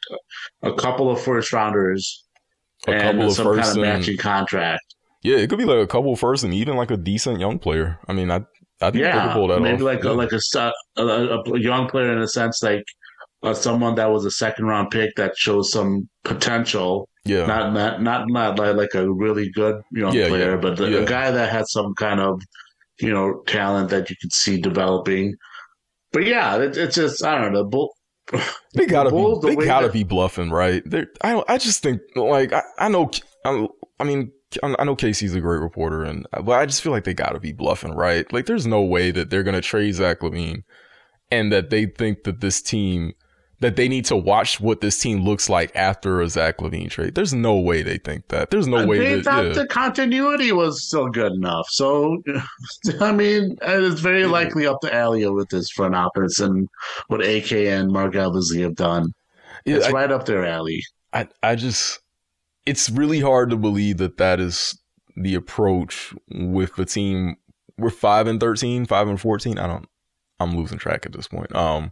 a 0.69 0.75
couple 0.75 1.11
of 1.11 1.21
first 1.21 1.53
rounders 1.53 2.25
A 2.87 2.93
and 2.93 3.03
couple 3.19 3.27
of 3.29 3.33
some 3.35 3.47
kind 3.47 3.61
of 3.61 3.73
and- 3.73 3.83
matching 3.83 4.17
contract. 4.19 4.83
Yeah, 5.23 5.39
it 5.39 5.49
could 5.51 5.59
be 5.59 5.65
like 5.65 5.83
a 5.83 5.89
couple 5.89 6.15
first 6.15 6.45
and 6.45 6.55
even 6.55 6.77
like 6.77 6.93
a 6.93 6.97
decent 6.97 7.41
young 7.41 7.59
player. 7.59 7.99
I 8.07 8.13
mean, 8.13 8.31
I 8.31 8.43
I 8.81 8.91
think 8.93 9.03
they 9.05 9.11
could 9.11 9.33
pull 9.33 9.49
that 9.49 9.61
maybe 9.61 9.77
off. 9.77 9.81
like 9.83 10.05
yeah. 10.05 10.11
a, 10.11 10.13
like 10.13 10.31
a, 10.33 10.73
a, 10.99 11.41
a 11.55 11.59
young 11.59 11.89
player 11.89 12.13
in 12.13 12.19
a 12.19 12.29
sense, 12.29 12.63
like 12.63 12.85
uh, 13.43 13.55
someone 13.55 13.97
that 13.97 14.11
was 14.13 14.25
a 14.25 14.31
second 14.31 14.67
round 14.67 14.91
pick 14.93 15.17
that 15.17 15.37
shows 15.37 15.73
some 15.73 16.09
potential. 16.25 17.09
yeah, 17.25 17.45
Not 17.47 17.73
not 17.73 18.03
not 18.03 18.29
not 18.29 18.59
like, 18.59 18.77
like 18.77 18.95
a 18.95 19.11
really 19.11 19.51
good 19.51 19.81
young 19.91 20.13
Yeah, 20.15 20.29
player, 20.29 20.51
yeah, 20.53 20.57
but 20.61 20.79
yeah. 20.79 20.99
a 20.99 21.05
guy 21.07 21.31
that 21.33 21.51
had 21.51 21.67
some 21.67 21.93
kind 21.95 22.21
of 22.21 22.41
you 23.01 23.13
know 23.13 23.43
talent 23.47 23.91
that 23.91 24.11
you 24.11 24.17
could 24.21 24.33
see 24.33 24.61
developing. 24.61 25.35
But 26.13 26.27
yeah, 26.27 26.57
it, 26.59 26.77
it's 26.77 26.97
just 26.97 27.25
I 27.25 27.39
don't 27.41 27.53
know. 27.53 27.65
Bull, 27.65 27.93
they 28.75 28.87
gotta 28.87 29.11
Bulls, 29.11 29.43
the 29.43 29.49
be 29.49 29.57
they 29.57 29.65
gotta 29.67 29.87
that- 29.89 29.93
be 29.93 30.05
bluffing, 30.05 30.51
right? 30.51 30.83
They're, 30.87 31.09
I 31.23 31.33
don't. 31.33 31.49
I 31.51 31.59
just 31.59 31.83
think 31.83 32.01
like 32.15 32.53
I, 32.53 32.63
I 32.79 32.89
know. 32.89 33.11
I, 33.45 33.67
I 34.01 34.05
mean, 34.05 34.33
I 34.63 34.85
know 34.85 34.97
K.C.'s 34.97 35.35
a 35.35 35.41
great 35.41 35.61
reporter, 35.61 36.05
and 36.05 36.27
but 36.33 36.53
I 36.53 36.67
just 36.67 36.83
feel 36.83 36.93
like 36.93 37.05
they 37.05 37.15
gotta 37.15 37.41
be 37.41 37.53
bluffing, 37.53 37.95
right? 37.95 38.31
Like, 38.33 38.47
there's 38.47 38.67
no 38.67 38.83
way 38.83 39.11
that 39.11 39.31
they're 39.31 39.43
gonna 39.43 39.61
trade 39.61 39.95
Zach 39.95 40.21
LaVine, 40.21 40.63
and 41.31 41.53
that 41.53 41.71
they 41.71 41.87
think 41.87 42.25
that 42.25 42.41
this 42.41 42.61
team 42.63 43.13
that 43.61 43.77
they 43.77 43.89
need 43.89 44.05
to 44.05 44.17
watch 44.17 44.61
what 44.61 44.81
this 44.83 44.99
team 44.99 45.25
looks 45.25 45.49
like 45.49 45.75
after 45.75 46.21
a 46.21 46.29
Zach 46.29 46.59
LaVine 46.59 46.91
trade. 46.91 47.15
There's 47.15 47.33
no 47.33 47.57
way 47.59 47.83
they 47.83 47.97
think 47.99 48.29
that. 48.29 48.51
There's 48.51 48.67
no 48.67 48.87
way 48.87 48.99
they 48.99 49.15
that. 49.17 49.25
thought 49.25 49.47
Yeah. 49.47 49.53
the 49.55 49.67
continuity 49.67 50.53
was 50.53 50.85
still 50.87 51.09
good 51.09 51.33
enough. 51.33 51.67
So, 51.71 52.23
I 53.01 53.13
mean, 53.13 53.57
it's 53.63 54.01
very 54.01 54.23
Yeah. 54.23 54.27
likely 54.27 54.67
up 54.67 54.79
the 54.83 54.95
alley 54.95 55.27
with 55.31 55.49
this 55.49 55.71
front 55.71 55.95
office 55.95 56.39
and 56.39 56.69
what 57.09 57.25
AK 57.25 57.53
and 57.53 57.91
Marc 57.91 58.15
Eversley 58.15 58.61
have 58.63 58.75
done. 58.75 59.13
Yeah, 59.65 59.77
it's 59.77 59.87
I- 59.87 59.91
right 59.91 60.13
up 60.13 60.27
their 60.27 60.45
alley. 60.45 60.83
I, 61.13 61.29
I 61.43 61.55
just 61.57 62.01
it's 62.67 62.91
really 62.91 63.21
hard 63.21 63.49
to 63.51 63.57
believe 63.57 63.97
that 63.99 64.19
that 64.19 64.39
is 64.39 64.79
the 65.17 65.35
approach 65.35 66.13
with 66.29 66.77
the 66.77 66.85
team 66.85 67.37
we're 67.79 67.89
5 67.91 68.27
and 68.27 68.39
13 68.41 68.85
5 68.85 69.09
and 69.09 69.19
14 69.21 69.59
i 69.59 69.67
don't 69.67 69.87
i'm 70.41 70.55
losing 70.57 70.77
track 70.77 71.07
at 71.07 71.13
this 71.13 71.29
point 71.29 71.55
um 71.57 71.91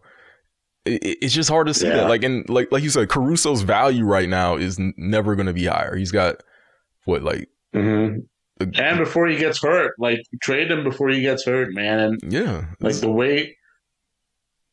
it's 0.87 1.33
just 1.35 1.49
hard 1.49 1.67
to 1.67 1.75
see 1.75 1.87
Yeah. 1.87 1.97
that 1.97 2.09
like 2.09 2.23
and 2.23 2.49
like 2.49 2.71
like 2.71 2.83
you 2.83 2.91
said 2.91 3.09
caruso's 3.09 3.63
value 3.63 4.05
right 4.05 4.29
now 4.29 4.57
is 4.57 4.79
n- 4.79 4.93
never 4.97 5.35
going 5.35 5.47
to 5.47 5.53
be 5.53 5.65
higher 5.67 5.97
he's 5.97 6.13
got 6.13 6.43
what 7.05 7.23
like 7.23 7.49
Mm-hmm. 7.75 8.19
a- 8.61 8.83
And 8.83 8.99
before 8.99 9.27
he 9.27 9.37
gets 9.37 9.61
hurt, 9.63 9.95
like 9.99 10.21
trade 10.43 10.71
him 10.71 10.85
before 10.85 11.09
he 11.09 11.21
gets 11.23 11.45
hurt, 11.45 11.73
man. 11.73 11.99
And 11.99 12.33
yeah 12.33 12.67
like 12.81 12.95
the 12.97 13.11
way, 13.11 13.57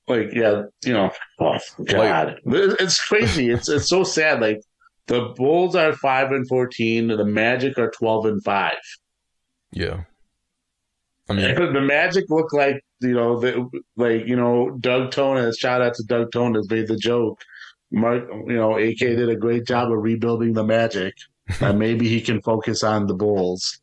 like 0.07 0.33
yeah, 0.33 0.63
you 0.85 0.93
know, 0.93 1.11
oh 1.39 1.57
god, 1.85 2.39
it's 2.45 3.03
crazy. 3.05 3.49
It's 3.49 3.69
it's 3.69 3.87
so 3.89 4.03
sad. 4.03 4.39
Like 4.41 4.59
the 5.07 5.33
Bulls 5.35 5.75
are 5.75 5.93
five 5.93 6.31
and 6.31 6.47
fourteen, 6.47 7.09
and 7.09 7.19
the 7.19 7.25
Magic 7.25 7.77
are 7.79 7.89
twelve 7.89 8.25
and 8.25 8.43
five. 8.43 8.77
yeah 9.71 10.01
i 11.31 11.55
mean 11.55 11.73
the 11.73 11.81
Magic 11.81 12.25
look 12.29 12.53
like 12.53 12.83
you 13.01 13.13
know, 13.15 13.39
the, 13.39 13.67
like 13.97 14.27
you 14.27 14.35
know, 14.35 14.77
Doug 14.79 15.09
Tonis. 15.11 15.57
Shout 15.57 15.81
out 15.81 15.95
to 15.95 16.03
Doug 16.03 16.31
Tonis, 16.31 16.69
made 16.69 16.87
the 16.87 16.95
joke. 16.97 17.41
Mark, 17.91 18.23
you 18.47 18.53
know, 18.55 18.77
AK 18.77 18.99
did 18.99 19.27
a 19.27 19.35
great 19.35 19.65
job 19.65 19.91
of 19.91 19.97
rebuilding 20.01 20.53
the 20.53 20.63
Magic, 20.63 21.15
and 21.61 21.79
maybe 21.79 22.07
he 22.07 22.21
can 22.21 22.41
focus 22.41 22.83
on 22.83 23.07
the 23.07 23.15
Bulls. 23.15 23.81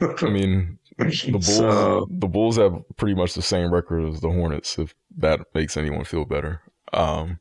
i 0.00 0.30
mean 0.30 0.78
the 0.98 1.30
bulls 1.32 1.56
So- 1.56 2.06
the 2.10 2.26
bulls 2.26 2.56
have 2.56 2.74
pretty 2.96 3.14
much 3.14 3.34
the 3.34 3.42
same 3.42 3.72
record 3.72 4.08
as 4.08 4.20
the 4.20 4.30
hornets 4.30 4.78
if 4.78 4.94
that 5.18 5.40
makes 5.54 5.76
anyone 5.76 6.04
feel 6.04 6.24
better 6.24 6.60
um 6.94 7.38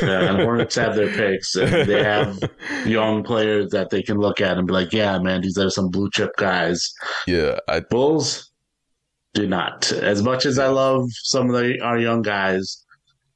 yeah, 0.00 0.30
and 0.30 0.42
Hornets 0.42 0.76
have 0.76 0.94
their 0.94 1.08
picks, 1.12 1.56
and 1.56 1.88
they 1.88 2.04
have 2.04 2.38
young 2.86 3.24
players 3.24 3.70
that 3.70 3.90
they 3.90 4.00
can 4.02 4.18
look 4.18 4.40
at 4.40 4.58
and 4.58 4.66
be 4.66 4.72
like, 4.72 4.92
"Yeah, 4.92 5.18
man, 5.18 5.40
these 5.40 5.58
are 5.58 5.70
some 5.70 5.88
blue 5.90 6.08
chip 6.10 6.30
guys." 6.36 6.92
yeah 7.26 7.58
i 7.66 7.80
Bulls 7.80 8.52
do 9.36 9.46
not. 9.46 9.92
As 9.92 10.22
much 10.22 10.46
as 10.46 10.58
I 10.58 10.68
love 10.68 11.08
some 11.12 11.50
of 11.50 11.56
the, 11.56 11.80
our 11.80 11.98
young 11.98 12.22
guys, 12.22 12.84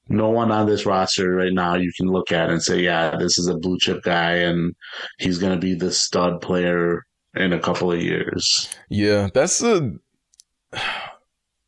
no 0.08 0.30
one 0.30 0.50
on 0.50 0.66
this 0.66 0.86
roster 0.86 1.30
right 1.36 1.52
now 1.52 1.74
you 1.74 1.92
can 1.96 2.08
look 2.08 2.32
at 2.32 2.50
and 2.50 2.60
say, 2.60 2.80
"Yeah, 2.80 3.16
this 3.16 3.38
is 3.38 3.46
a 3.46 3.56
blue 3.56 3.78
chip 3.78 4.02
guy, 4.02 4.32
and 4.36 4.74
he's 5.18 5.38
going 5.38 5.52
to 5.52 5.60
be 5.60 5.74
the 5.74 5.92
stud 5.92 6.40
player 6.40 7.06
in 7.36 7.52
a 7.52 7.60
couple 7.60 7.92
of 7.92 8.02
years." 8.02 8.68
Yeah, 8.88 9.28
that's 9.32 9.60
the. 9.60 10.00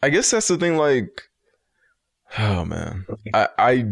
I 0.02 0.10
guess 0.10 0.32
that's 0.32 0.48
the 0.48 0.56
thing. 0.58 0.76
Like, 0.76 1.22
oh 2.38 2.64
man, 2.64 3.06
I, 3.32 3.48
I, 3.58 3.86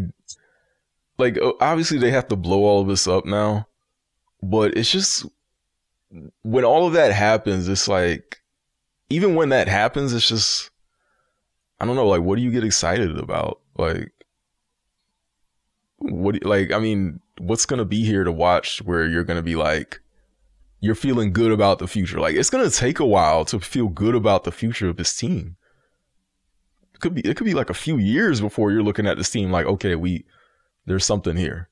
like, 1.17 1.37
obviously 1.61 1.99
they 1.99 2.11
have 2.11 2.27
to 2.27 2.35
blow 2.35 2.65
all 2.65 2.81
of 2.81 2.87
this 2.87 3.07
up 3.07 3.25
now, 3.25 3.67
but 4.43 4.75
it's 4.75 4.91
just 4.91 5.25
when 6.41 6.65
all 6.65 6.87
of 6.87 6.93
that 6.93 7.13
happens, 7.13 7.69
it's 7.69 7.87
like, 7.87 8.40
even 9.11 9.35
when 9.35 9.49
that 9.49 9.67
happens, 9.67 10.13
it's 10.13 10.27
just, 10.27 10.71
I 11.79 11.85
don't 11.85 11.95
know, 11.95 12.07
like, 12.07 12.21
what 12.21 12.37
do 12.37 12.41
you 12.41 12.51
get 12.51 12.63
excited 12.63 13.17
about? 13.17 13.59
Like, 13.77 14.11
what, 15.97 16.43
like, 16.43 16.71
I 16.71 16.79
mean, 16.79 17.19
what's 17.39 17.65
gonna 17.65 17.85
be 17.85 18.03
here 18.03 18.23
to 18.23 18.31
watch 18.31 18.81
where 18.83 19.07
you're 19.07 19.23
gonna 19.23 19.41
be 19.41 19.55
like, 19.55 20.01
you're 20.81 20.95
feeling 20.95 21.31
good 21.31 21.51
about 21.51 21.79
the 21.79 21.87
future. 21.87 22.19
Like 22.19 22.35
it's 22.35 22.49
gonna 22.49 22.69
take 22.69 22.99
a 22.99 23.05
while 23.05 23.45
to 23.45 23.59
feel 23.59 23.87
good 23.87 24.15
about 24.15 24.43
the 24.43 24.51
future 24.51 24.89
of 24.89 24.97
this 24.97 25.15
team. 25.15 25.55
It 26.93 26.99
could 26.99 27.13
be 27.13 27.21
it 27.21 27.37
could 27.37 27.45
be 27.45 27.53
like 27.53 27.69
a 27.69 27.75
few 27.75 27.97
years 27.97 28.41
before 28.41 28.71
you're 28.71 28.83
looking 28.83 29.07
at 29.07 29.17
this 29.17 29.29
team 29.29 29.51
like, 29.51 29.67
okay, 29.67 29.95
we 29.95 30.25
there's 30.87 31.05
something 31.05 31.37
here. 31.37 31.69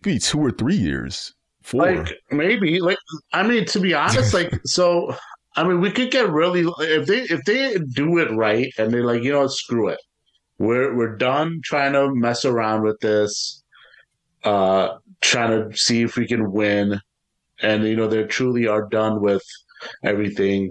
It 0.00 0.02
could 0.02 0.12
be 0.14 0.18
two 0.18 0.40
or 0.40 0.50
three 0.50 0.76
years. 0.76 1.34
Four. 1.62 1.96
Like 1.96 2.14
maybe, 2.30 2.80
like 2.80 2.98
I 3.32 3.46
mean, 3.46 3.66
to 3.66 3.80
be 3.80 3.94
honest, 3.94 4.34
like 4.34 4.58
so. 4.64 5.14
I 5.58 5.64
mean, 5.64 5.80
we 5.80 5.90
could 5.90 6.12
get 6.12 6.30
really 6.30 6.64
if 6.78 7.08
they 7.08 7.22
if 7.22 7.42
they 7.44 7.76
do 7.78 8.18
it 8.18 8.30
right 8.30 8.72
and 8.78 8.92
they're 8.92 9.04
like, 9.04 9.24
you 9.24 9.32
know, 9.32 9.40
what, 9.40 9.50
screw 9.50 9.88
it, 9.88 9.98
we're 10.58 10.94
we're 10.94 11.16
done 11.16 11.60
trying 11.64 11.94
to 11.94 12.14
mess 12.14 12.44
around 12.44 12.84
with 12.84 13.00
this, 13.00 13.64
uh, 14.44 14.98
trying 15.20 15.50
to 15.50 15.76
see 15.76 16.02
if 16.02 16.16
we 16.16 16.28
can 16.28 16.52
win, 16.52 17.00
and 17.60 17.82
you 17.82 17.96
know 17.96 18.06
they 18.06 18.22
truly 18.22 18.68
are 18.68 18.86
done 18.88 19.20
with 19.20 19.42
everything. 20.04 20.70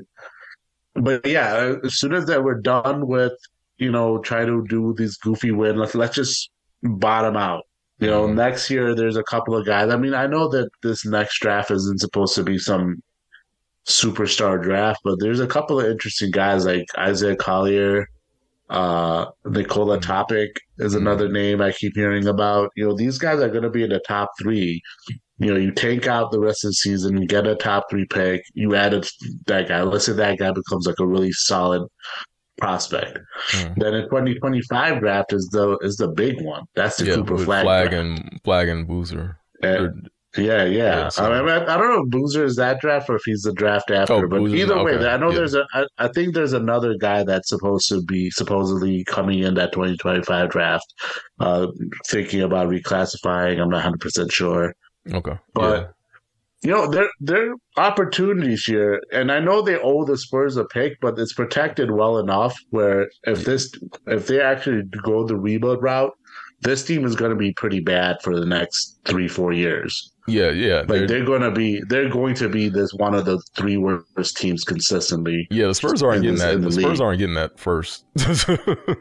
But 0.93 1.25
yeah, 1.25 1.75
as 1.83 1.99
soon 1.99 2.13
as 2.13 2.25
that 2.27 2.45
we're 2.45 2.61
done 2.61 3.07
with, 3.07 3.33
you 3.79 3.91
know, 3.91 4.19
try 4.19 4.45
to 4.45 4.65
do 4.69 4.95
these 4.97 5.17
goofy 5.17 5.51
win, 5.51 5.75
let's 5.75 5.95
let's 5.95 6.15
just 6.15 6.49
bottom 6.81 7.35
out. 7.35 7.63
You 7.99 8.07
know, 8.07 8.25
mm-hmm. 8.25 8.37
next 8.37 8.69
year 8.69 8.95
there's 8.95 9.17
a 9.17 9.23
couple 9.23 9.53
of 9.53 9.65
guys. 9.65 9.91
I 9.91 9.97
mean, 9.97 10.13
I 10.13 10.27
know 10.27 10.47
that 10.47 10.69
this 10.81 11.05
next 11.05 11.41
draft 11.41 11.71
isn't 11.71 11.99
supposed 11.99 12.35
to 12.35 12.43
be 12.43 12.57
some 12.57 13.01
superstar 13.87 14.61
draft, 14.61 14.99
but 15.03 15.19
there's 15.19 15.39
a 15.39 15.47
couple 15.47 15.79
of 15.79 15.85
interesting 15.87 16.31
guys 16.31 16.65
like 16.65 16.85
Isaiah 16.97 17.35
Collier, 17.35 18.07
uh, 18.69 19.27
Nikola 19.45 19.97
mm-hmm. 19.97 20.01
Topic 20.01 20.59
is 20.77 20.93
mm-hmm. 20.93 21.07
another 21.07 21.29
name 21.29 21.61
I 21.61 21.71
keep 21.71 21.95
hearing 21.95 22.27
about. 22.27 22.71
You 22.75 22.87
know, 22.87 22.95
these 22.95 23.17
guys 23.17 23.39
are 23.39 23.49
going 23.49 23.63
to 23.63 23.69
be 23.69 23.83
in 23.83 23.89
the 23.89 24.01
top 24.07 24.31
three. 24.41 24.81
You 25.39 25.53
know, 25.53 25.59
you 25.59 25.71
take 25.71 26.07
out 26.07 26.31
the 26.31 26.39
rest 26.39 26.65
of 26.65 26.69
the 26.69 26.73
season, 26.73 27.21
you 27.21 27.27
get 27.27 27.47
a 27.47 27.55
top 27.55 27.85
three 27.89 28.05
pick, 28.05 28.43
you 28.53 28.75
added 28.75 29.07
that 29.45 29.67
guy. 29.67 29.83
Let's 29.83 30.05
say 30.05 30.13
that 30.13 30.39
guy 30.39 30.51
becomes 30.51 30.87
like 30.87 30.99
a 30.99 31.05
really 31.05 31.31
solid 31.31 31.83
prospect. 32.57 33.19
Mm. 33.51 33.75
Then 33.77 33.93
in 33.93 34.03
2025 34.05 34.99
draft 34.99 35.31
is 35.31 35.47
the 35.51 35.77
is 35.81 35.95
the 35.97 36.07
big 36.07 36.41
one. 36.41 36.63
That's 36.75 36.97
the 36.97 37.05
yeah, 37.05 37.15
Cooper 37.15 37.37
Flagg. 37.37 37.63
Flag 37.63 37.93
and 37.93 38.41
Flagg 38.43 38.67
and 38.67 38.87
Boozer. 38.87 39.37
And, 39.61 40.09
yeah, 40.35 40.65
yeah. 40.65 41.09
yeah. 41.17 41.23
I, 41.23 41.41
mean, 41.41 41.49
I, 41.49 41.77
don't 41.77 41.89
know 41.89 42.03
if 42.03 42.09
Boozer 42.09 42.43
is 42.43 42.55
that 42.57 42.79
draft 42.81 43.09
or 43.09 43.15
if 43.15 43.23
he's 43.25 43.41
the 43.41 43.53
draft 43.53 43.89
after. 43.91 44.13
Oh, 44.13 44.27
but 44.27 44.39
Boozer's, 44.39 44.59
either 44.59 44.83
way, 44.83 44.93
okay. 44.93 45.07
I 45.07 45.17
know 45.17 45.29
yeah. 45.29 45.35
there's 45.35 45.55
a. 45.55 45.65
I, 45.73 45.85
I 45.97 46.07
think 46.09 46.33
there's 46.33 46.53
another 46.53 46.95
guy 46.97 47.23
that's 47.23 47.49
supposed 47.49 47.87
to 47.89 48.01
be 48.01 48.29
supposedly 48.31 49.03
coming 49.05 49.39
in 49.39 49.53
that 49.55 49.71
2025 49.71 50.49
draft. 50.49 50.93
Uh, 51.39 51.67
thinking 52.07 52.41
about 52.41 52.69
reclassifying, 52.69 53.59
I'm 53.59 53.69
not 53.69 53.77
100 53.77 53.99
percent 53.99 54.31
sure. 54.31 54.73
Okay, 55.11 55.37
but 55.53 55.93
you 56.63 56.71
know, 56.71 56.87
there 56.89 57.09
there 57.19 57.51
are 57.51 57.55
opportunities 57.77 58.65
here, 58.65 59.01
and 59.11 59.31
I 59.31 59.39
know 59.39 59.61
they 59.61 59.77
owe 59.77 60.05
the 60.05 60.17
Spurs 60.17 60.57
a 60.57 60.65
pick, 60.65 60.99
but 60.99 61.17
it's 61.19 61.33
protected 61.33 61.91
well 61.91 62.17
enough 62.17 62.57
where 62.71 63.07
if 63.23 63.45
this 63.45 63.71
if 64.07 64.27
they 64.27 64.41
actually 64.41 64.83
go 65.03 65.25
the 65.25 65.35
rebuild 65.35 65.83
route, 65.83 66.13
this 66.61 66.83
team 66.83 67.05
is 67.05 67.15
going 67.15 67.31
to 67.31 67.37
be 67.37 67.53
pretty 67.53 67.79
bad 67.79 68.17
for 68.23 68.37
the 68.37 68.45
next 68.45 68.99
three 69.05 69.27
four 69.27 69.53
years. 69.53 70.11
Yeah, 70.27 70.49
yeah. 70.49 70.79
Like 70.79 70.87
they're, 70.87 71.07
they're, 71.07 71.25
going 71.25 71.41
to 71.41 71.51
be 71.51 71.81
they're 71.87 72.09
going 72.09 72.35
to 72.35 72.49
be 72.49 72.67
this 72.67 72.93
one 72.93 73.15
of 73.15 73.23
the 73.25 73.41
three 73.55 73.77
worst 73.77 74.35
teams 74.35 74.65
consistently. 74.65 75.47
Yeah, 75.49 75.67
the 75.67 75.75
Spurs 75.75 76.03
aren't 76.03 76.23
getting 76.23 76.35
this, 76.35 76.43
that. 76.43 76.61
The, 76.61 76.67
the 76.67 76.71
Spurs 76.73 76.99
aren't 76.99 77.19
getting 77.19 77.35
that 77.35 77.57
first. 77.57 78.05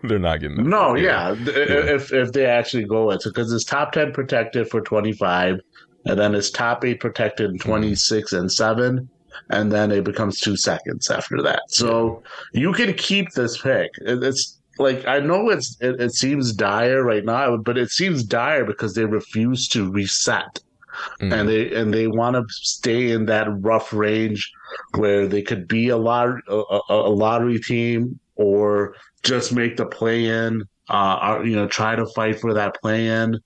they're 0.05 0.21
not 0.21 0.41
getting 0.41 0.59
that. 0.59 0.67
No, 0.67 0.95
yeah. 0.95 1.33
yeah. 1.33 1.53
If 1.57 2.13
if 2.13 2.33
they 2.33 2.47
actually 2.47 2.85
go 2.85 3.11
it 3.11 3.23
because 3.25 3.53
it's 3.53 3.65
top 3.65 3.91
ten 3.91 4.13
protected 4.13 4.71
for 4.71 4.81
twenty 4.81 5.13
five 5.13 5.61
and 6.07 6.19
then 6.19 6.35
it's 6.35 6.51
top 6.51 6.85
eight 6.85 7.01
protected 7.01 7.51
in 7.51 7.59
mm-hmm. 7.59 7.69
26 7.69 8.33
and 8.33 8.51
7 8.51 9.09
and 9.51 9.73
then 9.73 9.91
it 9.91 10.05
becomes 10.05 10.41
two 10.41 10.57
seconds 10.57 11.11
after 11.11 11.43
that 11.43 11.63
so 11.69 12.23
you 12.53 12.73
can 12.73 12.95
keep 12.95 13.31
this 13.33 13.61
pick 13.61 13.91
it's 14.01 14.59
like 14.79 15.07
i 15.07 15.19
know 15.19 15.51
it's 15.51 15.77
it, 15.81 16.01
it 16.01 16.15
seems 16.15 16.53
dire 16.53 17.03
right 17.03 17.25
now 17.25 17.57
but 17.57 17.77
it 17.77 17.91
seems 17.91 18.25
dire 18.25 18.65
because 18.65 18.95
they 18.95 19.05
refuse 19.05 19.69
to 19.69 19.91
reset 19.91 20.61
mm. 21.21 21.33
and 21.33 21.49
they 21.49 21.75
and 21.75 21.93
they 21.93 22.07
want 22.07 22.37
to 22.37 22.45
stay 22.49 23.11
in 23.11 23.27
that 23.27 23.47
rough 23.61 23.93
range 23.93 24.51
where 24.97 25.27
they 25.27 25.43
could 25.43 25.67
be 25.69 25.89
a 25.89 25.97
lot 25.97 26.29
a, 26.49 26.81
a 26.89 27.11
lottery 27.11 27.59
team 27.59 28.19
or 28.37 28.95
just 29.23 29.53
make 29.53 29.77
the 29.77 29.87
play 29.87 30.27
in 30.27 30.63
uh, 30.89 31.41
you 31.45 31.57
know 31.57 31.67
try 31.67 31.97
to 31.97 32.07
fight 32.07 32.39
for 32.41 32.55
that 32.55 32.81
play 32.81 33.07
in 33.07 33.39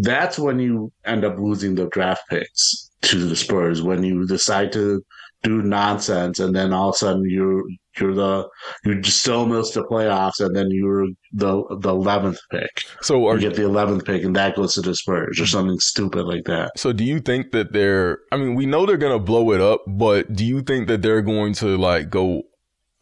that's 0.00 0.38
when 0.38 0.58
you 0.58 0.90
end 1.04 1.24
up 1.24 1.36
losing 1.38 1.74
the 1.74 1.86
draft 1.88 2.22
picks 2.30 2.90
to 3.02 3.26
the 3.26 3.36
Spurs 3.36 3.82
when 3.82 4.02
you 4.02 4.26
decide 4.26 4.72
to 4.72 5.04
do 5.42 5.62
nonsense 5.62 6.38
and 6.38 6.54
then 6.54 6.72
all 6.72 6.90
of 6.90 6.94
a 6.94 6.98
sudden 6.98 7.24
you're 7.28 7.64
you're 7.98 8.14
the 8.14 8.48
you 8.84 9.02
still 9.02 9.46
miss 9.46 9.72
the 9.72 9.84
playoffs 9.84 10.40
and 10.40 10.54
then 10.54 10.68
you're 10.70 11.06
the 11.32 11.62
the 11.80 11.90
eleventh 11.90 12.38
pick. 12.50 12.84
So 13.02 13.26
are, 13.26 13.34
you 13.34 13.40
get 13.40 13.56
the 13.56 13.64
eleventh 13.64 14.04
pick 14.04 14.22
and 14.24 14.34
that 14.36 14.56
goes 14.56 14.74
to 14.74 14.82
the 14.82 14.94
Spurs 14.94 15.40
or 15.40 15.46
something 15.46 15.78
stupid 15.78 16.24
like 16.24 16.44
that. 16.44 16.70
So 16.76 16.92
do 16.92 17.04
you 17.04 17.20
think 17.20 17.52
that 17.52 17.72
they're 17.72 18.20
I 18.30 18.36
mean, 18.36 18.54
we 18.54 18.66
know 18.66 18.86
they're 18.86 18.96
gonna 18.96 19.18
blow 19.18 19.52
it 19.52 19.60
up, 19.60 19.82
but 19.86 20.32
do 20.32 20.44
you 20.44 20.62
think 20.62 20.88
that 20.88 21.02
they're 21.02 21.22
going 21.22 21.54
to 21.54 21.76
like 21.76 22.08
go 22.08 22.42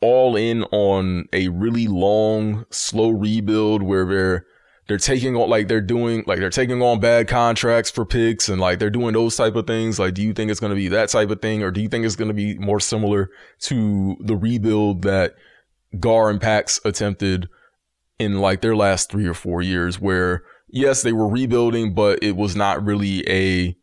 all 0.01 0.35
in 0.35 0.65
on 0.65 1.27
a 1.33 1.49
really 1.49 1.87
long, 1.87 2.65
slow 2.71 3.11
rebuild 3.11 3.83
where 3.83 4.07
they're 4.07 4.47
they're 4.91 4.99
taking 4.99 5.37
on 5.37 5.49
like 5.49 5.69
they're 5.69 5.81
doing 5.81 6.25
like 6.27 6.41
they're 6.41 6.51
taking 6.51 6.83
on 6.83 6.99
bad 6.99 7.29
contracts 7.29 7.93
for 7.93 8.05
picks 8.05 8.49
and 8.49 8.61
like 8.61 8.81
they're 8.81 8.91
doing 8.91 9.15
those 9.15 9.37
type 9.37 9.55
of 9.55 9.65
things. 9.65 10.01
Like 10.01 10.15
do 10.15 10.23
you 10.23 10.33
think 10.33 10.51
it's 10.51 10.59
going 10.59 10.71
to 10.71 10.77
be 10.77 10.89
that 10.89 11.11
type 11.11 11.31
of 11.31 11.41
thing? 11.41 11.63
Or 11.63 11.71
do 11.71 11.81
you 11.81 11.89
think 11.89 12.05
it's 12.05 12.17
going 12.17 12.27
to 12.27 12.35
be 12.35 12.59
more 12.59 12.81
similar 12.81 13.31
to 13.61 14.17
the 14.19 14.37
rebuild 14.37 15.03
that 15.03 15.37
gar 16.01 16.29
and 16.29 16.41
pax 16.41 16.81
attempted 16.85 17.49
in 18.19 18.41
like 18.41 18.63
their 18.63 18.75
last 18.75 19.13
three 19.13 19.29
or 19.29 19.33
four 19.35 19.63
years 19.63 20.01
where 20.01 20.43
yes 20.69 21.03
they 21.03 21.13
were 21.13 21.29
rebuilding 21.29 21.95
but 21.95 22.21
it 22.21 22.35
was 22.35 22.57
not 22.57 22.85
really 22.85 23.23
a 23.31 23.77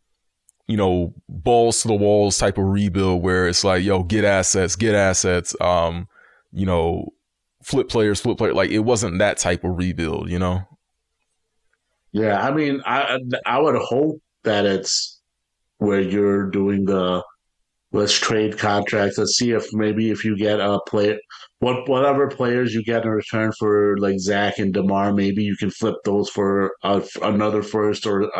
you 0.67 0.75
know 0.75 1.13
balls 1.29 1.81
to 1.81 1.87
the 1.87 1.93
walls 1.93 2.37
type 2.37 2.57
of 2.57 2.65
rebuild 2.65 3.23
where 3.23 3.47
it's 3.47 3.63
like 3.63 3.83
yo 3.83 4.03
get 4.03 4.25
assets 4.25 4.75
get 4.75 4.93
assets 4.93 5.55
um 5.59 6.07
you 6.51 6.65
know 6.65 7.09
flip 7.63 7.89
players 7.89 8.21
flip 8.21 8.37
player 8.37 8.53
like 8.53 8.69
it 8.69 8.79
wasn't 8.79 9.19
that 9.19 9.37
type 9.37 9.63
of 9.63 9.77
rebuild 9.77 10.29
you 10.29 10.39
know 10.39 10.61
yeah, 12.11 12.45
I 12.45 12.51
mean, 12.51 12.81
I 12.85 13.19
I 13.45 13.59
would 13.59 13.75
hope 13.75 14.21
that 14.43 14.65
it's 14.65 15.19
where 15.77 16.01
you're 16.01 16.49
doing 16.49 16.85
the 16.85 17.23
let's 17.91 18.13
trade 18.13 18.57
contracts. 18.57 19.17
Let's 19.17 19.37
see 19.37 19.51
if 19.51 19.65
maybe 19.73 20.11
if 20.11 20.25
you 20.25 20.37
get 20.37 20.59
a 20.59 20.79
player, 20.87 21.17
what 21.59 21.87
whatever 21.87 22.27
players 22.27 22.73
you 22.73 22.83
get 22.83 23.03
in 23.03 23.09
return 23.09 23.51
for 23.59 23.97
like 23.97 24.19
Zach 24.19 24.59
and 24.59 24.73
Demar, 24.73 25.13
maybe 25.13 25.43
you 25.43 25.55
can 25.57 25.71
flip 25.71 25.95
those 26.05 26.29
for 26.29 26.73
a, 26.83 27.03
another 27.21 27.63
first 27.63 28.05
or 28.05 28.31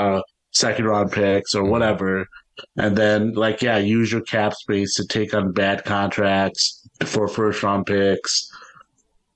second 0.52 0.86
round 0.86 1.12
picks 1.12 1.56
or 1.56 1.64
whatever. 1.64 2.28
And 2.76 2.98
then, 2.98 3.34
like, 3.34 3.62
yeah, 3.62 3.78
use 3.78 4.12
your 4.12 4.22
cap 4.22 4.54
space 4.54 4.96
to 4.96 5.06
take 5.06 5.34
on 5.34 5.52
bad 5.52 5.84
contracts 5.86 6.88
for 7.06 7.28
first 7.28 7.62
round 7.62 7.86
picks. 7.86 8.50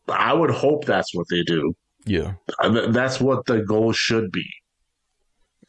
I 0.08 0.34
would 0.34 0.50
hope 0.50 0.86
that's 0.86 1.14
what 1.14 1.28
they 1.30 1.44
do. 1.44 1.74
Yeah. 2.06 2.34
That's 2.64 3.20
what 3.20 3.46
the 3.46 3.62
goal 3.62 3.92
should 3.92 4.32
be. 4.32 4.46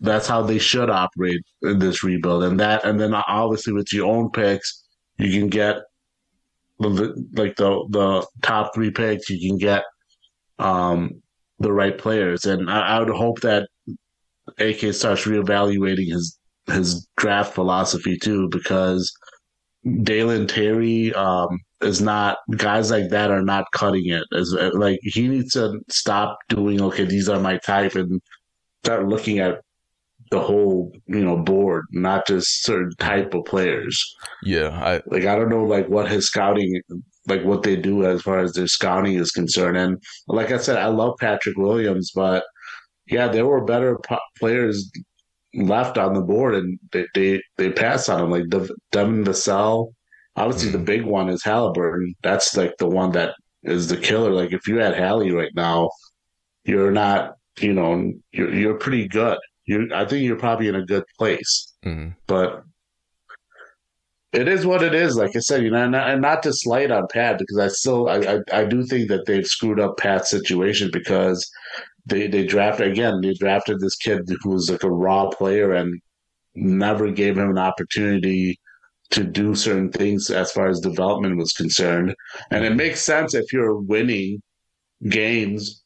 That's 0.01 0.27
how 0.27 0.43
they 0.43 0.59
should 0.59 0.91
operate 0.91 1.43
in 1.63 1.79
this 1.79 2.03
rebuild. 2.03 2.43
And 2.45 2.59
that, 2.59 2.85
and 2.85 3.01
then 3.01 3.15
obviously 3.15 3.73
with 3.73 3.93
your 3.93 4.11
own 4.13 4.31
picks, 4.31 4.85
you 5.19 5.31
can 5.31 5.49
get 5.49 5.77
the, 6.81 7.15
like 7.35 7.57
the 7.57 7.87
the 7.91 8.27
top 8.43 8.75
three 8.75 8.91
picks. 8.91 9.31
You 9.31 9.49
can 9.49 9.59
get 9.59 9.85
um, 10.59 11.23
the 11.59 11.73
right 11.73 11.97
players, 11.97 12.45
and 12.45 12.71
I, 12.71 12.97
I 12.97 12.99
would 12.99 13.11
hope 13.11 13.41
that 13.41 13.69
AK 14.59 14.93
starts 14.93 15.25
reevaluating 15.25 16.11
his 16.11 16.39
his 16.67 17.07
draft 17.17 17.55
philosophy 17.55 18.19
too, 18.19 18.49
because 18.49 19.13
Dalen 20.03 20.47
Terry, 20.47 21.13
um, 21.15 21.59
is 21.81 22.01
not 22.01 22.39
guys 22.57 22.91
like 22.91 23.11
that 23.11 23.31
are 23.31 23.43
not 23.43 23.65
cutting 23.73 24.09
it. 24.09 24.25
Is 24.33 24.53
like 24.75 25.01
he 25.03 25.29
needs 25.29 25.53
to 25.55 25.81
stop 25.91 26.39
doing 26.49 26.81
okay, 26.81 27.05
these 27.05 27.29
are 27.29 27.41
my 27.41 27.59
type, 27.59 27.95
and 27.97 28.21
start 28.85 29.09
looking 29.09 29.39
at 29.39 29.61
the 30.31 30.41
whole 30.41 30.93
you 31.07 31.25
know 31.25 31.37
board, 31.37 31.85
not 31.91 32.27
just 32.27 32.63
certain 32.63 32.93
type 32.99 33.35
of 33.35 33.45
players. 33.45 34.03
Yeah, 34.43 34.69
I 34.69 35.03
like 35.07 35.25
I 35.25 35.35
don't 35.35 35.51
know 35.51 35.65
like 35.65 35.89
what 35.89 36.11
his 36.11 36.27
scouting 36.27 36.81
like 37.27 37.45
what 37.45 37.63
they 37.63 37.77
do 37.77 38.05
as 38.05 38.23
far 38.23 38.39
as 38.39 38.53
their 38.53 38.67
scouting 38.67 39.15
is 39.15 39.31
concerned. 39.31 39.77
And 39.77 40.03
like 40.27 40.51
I 40.51 40.59
said, 40.59 40.79
I 40.79 40.87
love 40.87 41.17
Patrick 41.21 41.57
Williams, 41.57 42.11
but 42.15 42.45
yeah, 43.07 43.29
there 43.29 43.47
were 43.47 43.65
better 43.65 43.99
players 44.39 44.91
left 45.55 45.99
on 45.99 46.15
the 46.15 46.23
board, 46.23 46.55
and 46.55 46.79
they 46.93 47.07
they, 47.15 47.43
they 47.59 47.71
passed 47.71 48.09
on 48.09 48.25
him 48.25 48.31
like 48.31 48.49
Devin 48.91 49.25
Vassell 49.25 49.93
Obviously, 50.37 50.71
the 50.71 50.79
big 50.79 51.05
one 51.05 51.29
is 51.29 51.45
Halliburton. 51.45 52.15
That's 52.23 52.57
like 52.57 52.77
the 52.79 52.89
one 52.89 53.13
that 53.13 53.35
is 53.65 53.89
the 53.89 53.99
killer. 53.99 54.31
Like 54.31 54.53
if 54.53 54.67
you 54.67 54.77
had 54.79 54.97
Hallie 54.97 55.33
right 55.33 55.55
now, 55.55 55.91
you're 56.65 56.91
not, 56.91 57.35
you 57.61 57.75
know, 57.75 58.13
you're 58.33 58.55
you're 58.55 58.79
pretty 58.79 59.09
good. 59.09 59.39
You, 59.67 59.91
I 59.95 60.07
think 60.07 60.25
you're 60.25 60.39
probably 60.39 60.69
in 60.69 60.75
a 60.75 60.87
good 60.87 61.05
place. 61.19 61.75
Mm-hmm. 61.85 62.11
But 62.27 62.63
it 64.33 64.49
is 64.49 64.65
what 64.65 64.83
it 64.83 64.95
is. 64.95 65.17
Like 65.17 65.37
I 65.37 65.41
said, 65.41 65.63
you 65.63 65.71
know, 65.71 65.85
and, 65.85 65.95
and 65.95 66.23
not 66.23 66.43
to 66.45 66.53
slight 66.55 66.91
on 66.91 67.07
Pat 67.13 67.39
because 67.39 67.59
I 67.59 67.69
still, 67.69 68.09
I, 68.09 68.39
I, 68.53 68.61
I 68.61 68.65
do 68.65 68.83
think 68.85 69.09
that 69.09 69.27
they've 69.27 69.47
screwed 69.47 69.79
up 69.79 69.99
Pat's 69.99 70.31
situation 70.31 70.89
because 70.91 71.47
they 72.07 72.27
they 72.27 72.47
drafted 72.47 72.91
again. 72.91 73.21
They 73.21 73.35
drafted 73.35 73.81
this 73.81 73.97
kid 73.97 74.29
who 74.43 74.51
was 74.51 74.71
like 74.71 74.83
a 74.83 74.91
raw 74.91 75.29
player 75.29 75.73
and 75.73 76.01
never 76.55 77.11
gave 77.11 77.39
him 77.39 77.51
an 77.51 77.59
opportunity 77.59 78.59
to 79.11 79.25
do 79.25 79.55
certain 79.55 79.91
things 79.91 80.31
as 80.31 80.51
far 80.53 80.69
as 80.69 80.81
development 80.81 81.37
was 81.37 81.53
concerned. 81.53 82.15
And 82.51 82.65
it 82.65 82.75
makes 82.75 83.03
sense 83.03 83.35
if 83.35 83.53
you're 83.53 83.77
winning 83.77 84.43
games 85.09 85.83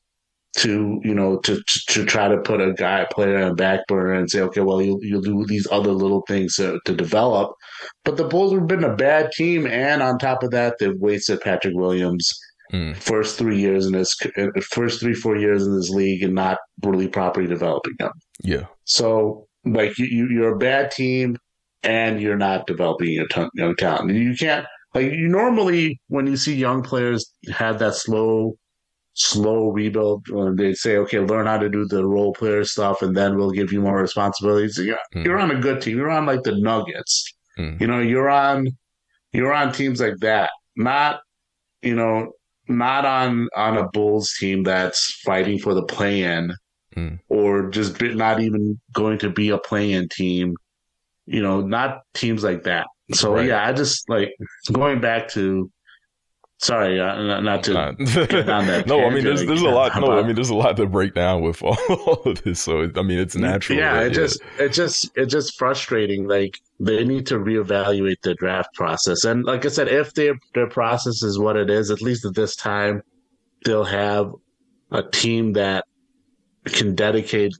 to 0.56 1.00
you 1.04 1.14
know 1.14 1.38
to 1.40 1.62
to 1.88 2.04
try 2.04 2.28
to 2.28 2.38
put 2.38 2.62
a 2.62 2.72
guy 2.72 3.06
player 3.10 3.42
on 3.42 3.54
back 3.54 3.86
burner 3.86 4.14
and 4.14 4.30
say 4.30 4.40
okay 4.40 4.62
well 4.62 4.80
you'll, 4.80 5.02
you'll 5.04 5.20
do 5.20 5.44
these 5.44 5.68
other 5.70 5.92
little 5.92 6.22
things 6.26 6.56
to, 6.56 6.80
to 6.86 6.94
develop 6.94 7.52
but 8.04 8.16
the 8.16 8.24
bulls 8.24 8.54
have 8.54 8.66
been 8.66 8.84
a 8.84 8.96
bad 8.96 9.30
team 9.32 9.66
and 9.66 10.02
on 10.02 10.18
top 10.18 10.42
of 10.42 10.50
that 10.50 10.74
they've 10.78 10.98
wasted 10.98 11.40
patrick 11.42 11.74
williams 11.74 12.32
mm. 12.72 12.96
first 12.96 13.38
three 13.38 13.58
years 13.58 13.86
in 13.86 13.92
this 13.92 14.16
first 14.70 15.00
three 15.00 15.14
four 15.14 15.36
years 15.36 15.66
in 15.66 15.76
this 15.76 15.90
league 15.90 16.22
and 16.22 16.34
not 16.34 16.58
really 16.82 17.08
properly 17.08 17.46
developing 17.46 17.94
them 17.98 18.12
yeah 18.42 18.64
so 18.84 19.46
like 19.64 19.98
you, 19.98 20.06
you 20.06 20.28
you're 20.28 20.54
a 20.54 20.58
bad 20.58 20.90
team 20.90 21.36
and 21.82 22.20
you're 22.20 22.36
not 22.36 22.66
developing 22.66 23.10
your 23.10 23.26
t- 23.28 23.48
young 23.54 23.74
talent 23.76 24.10
you 24.10 24.34
can't 24.36 24.66
like 24.94 25.12
you 25.12 25.28
normally 25.28 26.00
when 26.08 26.26
you 26.26 26.36
see 26.36 26.54
young 26.54 26.82
players 26.82 27.32
have 27.52 27.78
that 27.78 27.94
slow 27.94 28.56
slow 29.16 29.70
rebuild. 29.70 30.28
when 30.28 30.56
they 30.56 30.74
say, 30.74 30.98
okay, 30.98 31.18
learn 31.20 31.46
how 31.46 31.58
to 31.58 31.68
do 31.68 31.86
the 31.86 32.06
role 32.06 32.32
player 32.34 32.64
stuff, 32.64 33.02
and 33.02 33.16
then 33.16 33.36
we'll 33.36 33.50
give 33.50 33.72
you 33.72 33.80
more 33.80 33.98
responsibilities. 33.98 34.78
You're, 34.78 34.98
mm. 35.14 35.24
you're 35.24 35.38
on 35.38 35.50
a 35.50 35.58
good 35.58 35.80
team. 35.80 35.96
You're 35.96 36.10
on 36.10 36.26
like 36.26 36.42
the 36.42 36.54
Nuggets. 36.60 37.24
Mm. 37.58 37.80
You 37.80 37.86
know, 37.86 37.98
you're 37.98 38.28
on 38.28 38.68
you're 39.32 39.52
on 39.52 39.72
teams 39.72 40.00
like 40.00 40.18
that. 40.20 40.50
Not 40.76 41.20
you 41.82 41.94
know, 41.94 42.32
not 42.68 43.04
on 43.04 43.48
on 43.56 43.76
a 43.76 43.88
Bulls 43.88 44.34
team 44.38 44.62
that's 44.62 45.20
fighting 45.24 45.58
for 45.58 45.74
the 45.74 45.82
play-in, 45.82 46.54
mm. 46.96 47.18
or 47.28 47.70
just 47.70 48.00
not 48.00 48.40
even 48.40 48.80
going 48.92 49.18
to 49.18 49.30
be 49.30 49.50
a 49.50 49.58
play-in 49.58 50.08
team. 50.08 50.54
You 51.26 51.42
know, 51.42 51.60
not 51.60 52.02
teams 52.14 52.44
like 52.44 52.64
that. 52.64 52.86
So 53.12 53.34
right. 53.34 53.46
yeah, 53.46 53.66
I 53.66 53.72
just 53.72 54.08
like 54.08 54.34
going 54.72 55.00
back 55.00 55.28
to 55.30 55.70
Sorry, 56.58 56.98
uh, 56.98 57.40
not 57.40 57.64
to 57.64 57.70
get 57.72 58.48
on 58.48 58.66
that. 58.66 58.86
no, 58.86 59.04
I 59.04 59.10
mean, 59.10 59.24
there's 59.24 59.44
there's 59.44 59.60
a 59.60 59.68
lot. 59.68 59.94
No, 60.00 60.12
I 60.18 60.22
mean, 60.22 60.34
there's 60.34 60.48
a 60.48 60.54
lot 60.54 60.78
to 60.78 60.86
break 60.86 61.12
down 61.12 61.42
with 61.42 61.62
all 61.62 62.22
of 62.24 62.42
this. 62.44 62.62
So, 62.62 62.90
I 62.96 63.02
mean, 63.02 63.18
it's 63.18 63.36
natural. 63.36 63.78
Yeah, 63.78 64.00
it 64.00 64.04
yeah. 64.04 64.08
just 64.08 64.40
it 64.58 64.72
just 64.72 65.10
it's 65.16 65.30
just 65.30 65.58
frustrating. 65.58 66.26
Like 66.26 66.58
they 66.80 67.04
need 67.04 67.26
to 67.26 67.34
reevaluate 67.34 68.22
the 68.22 68.34
draft 68.34 68.72
process. 68.72 69.24
And 69.24 69.44
like 69.44 69.66
I 69.66 69.68
said, 69.68 69.88
if 69.88 70.14
their 70.14 70.34
their 70.54 70.68
process 70.68 71.22
is 71.22 71.38
what 71.38 71.56
it 71.56 71.68
is, 71.68 71.90
at 71.90 72.00
least 72.00 72.24
at 72.24 72.34
this 72.34 72.56
time, 72.56 73.02
they'll 73.66 73.84
have 73.84 74.32
a 74.90 75.02
team 75.02 75.52
that 75.54 75.84
can 76.64 76.94
dedicate 76.94 77.52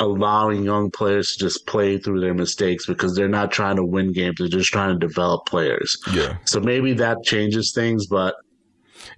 allowing 0.00 0.64
young 0.64 0.90
players 0.90 1.32
to 1.32 1.38
just 1.38 1.66
play 1.66 1.98
through 1.98 2.20
their 2.20 2.34
mistakes 2.34 2.86
because 2.86 3.14
they're 3.14 3.28
not 3.28 3.50
trying 3.50 3.76
to 3.76 3.84
win 3.84 4.12
games; 4.12 4.36
they're 4.38 4.48
just 4.48 4.72
trying 4.72 4.98
to 4.98 5.06
develop 5.06 5.46
players. 5.46 5.98
Yeah. 6.12 6.36
So 6.44 6.60
maybe 6.60 6.92
that 6.94 7.22
changes 7.24 7.72
things, 7.72 8.06
but 8.06 8.34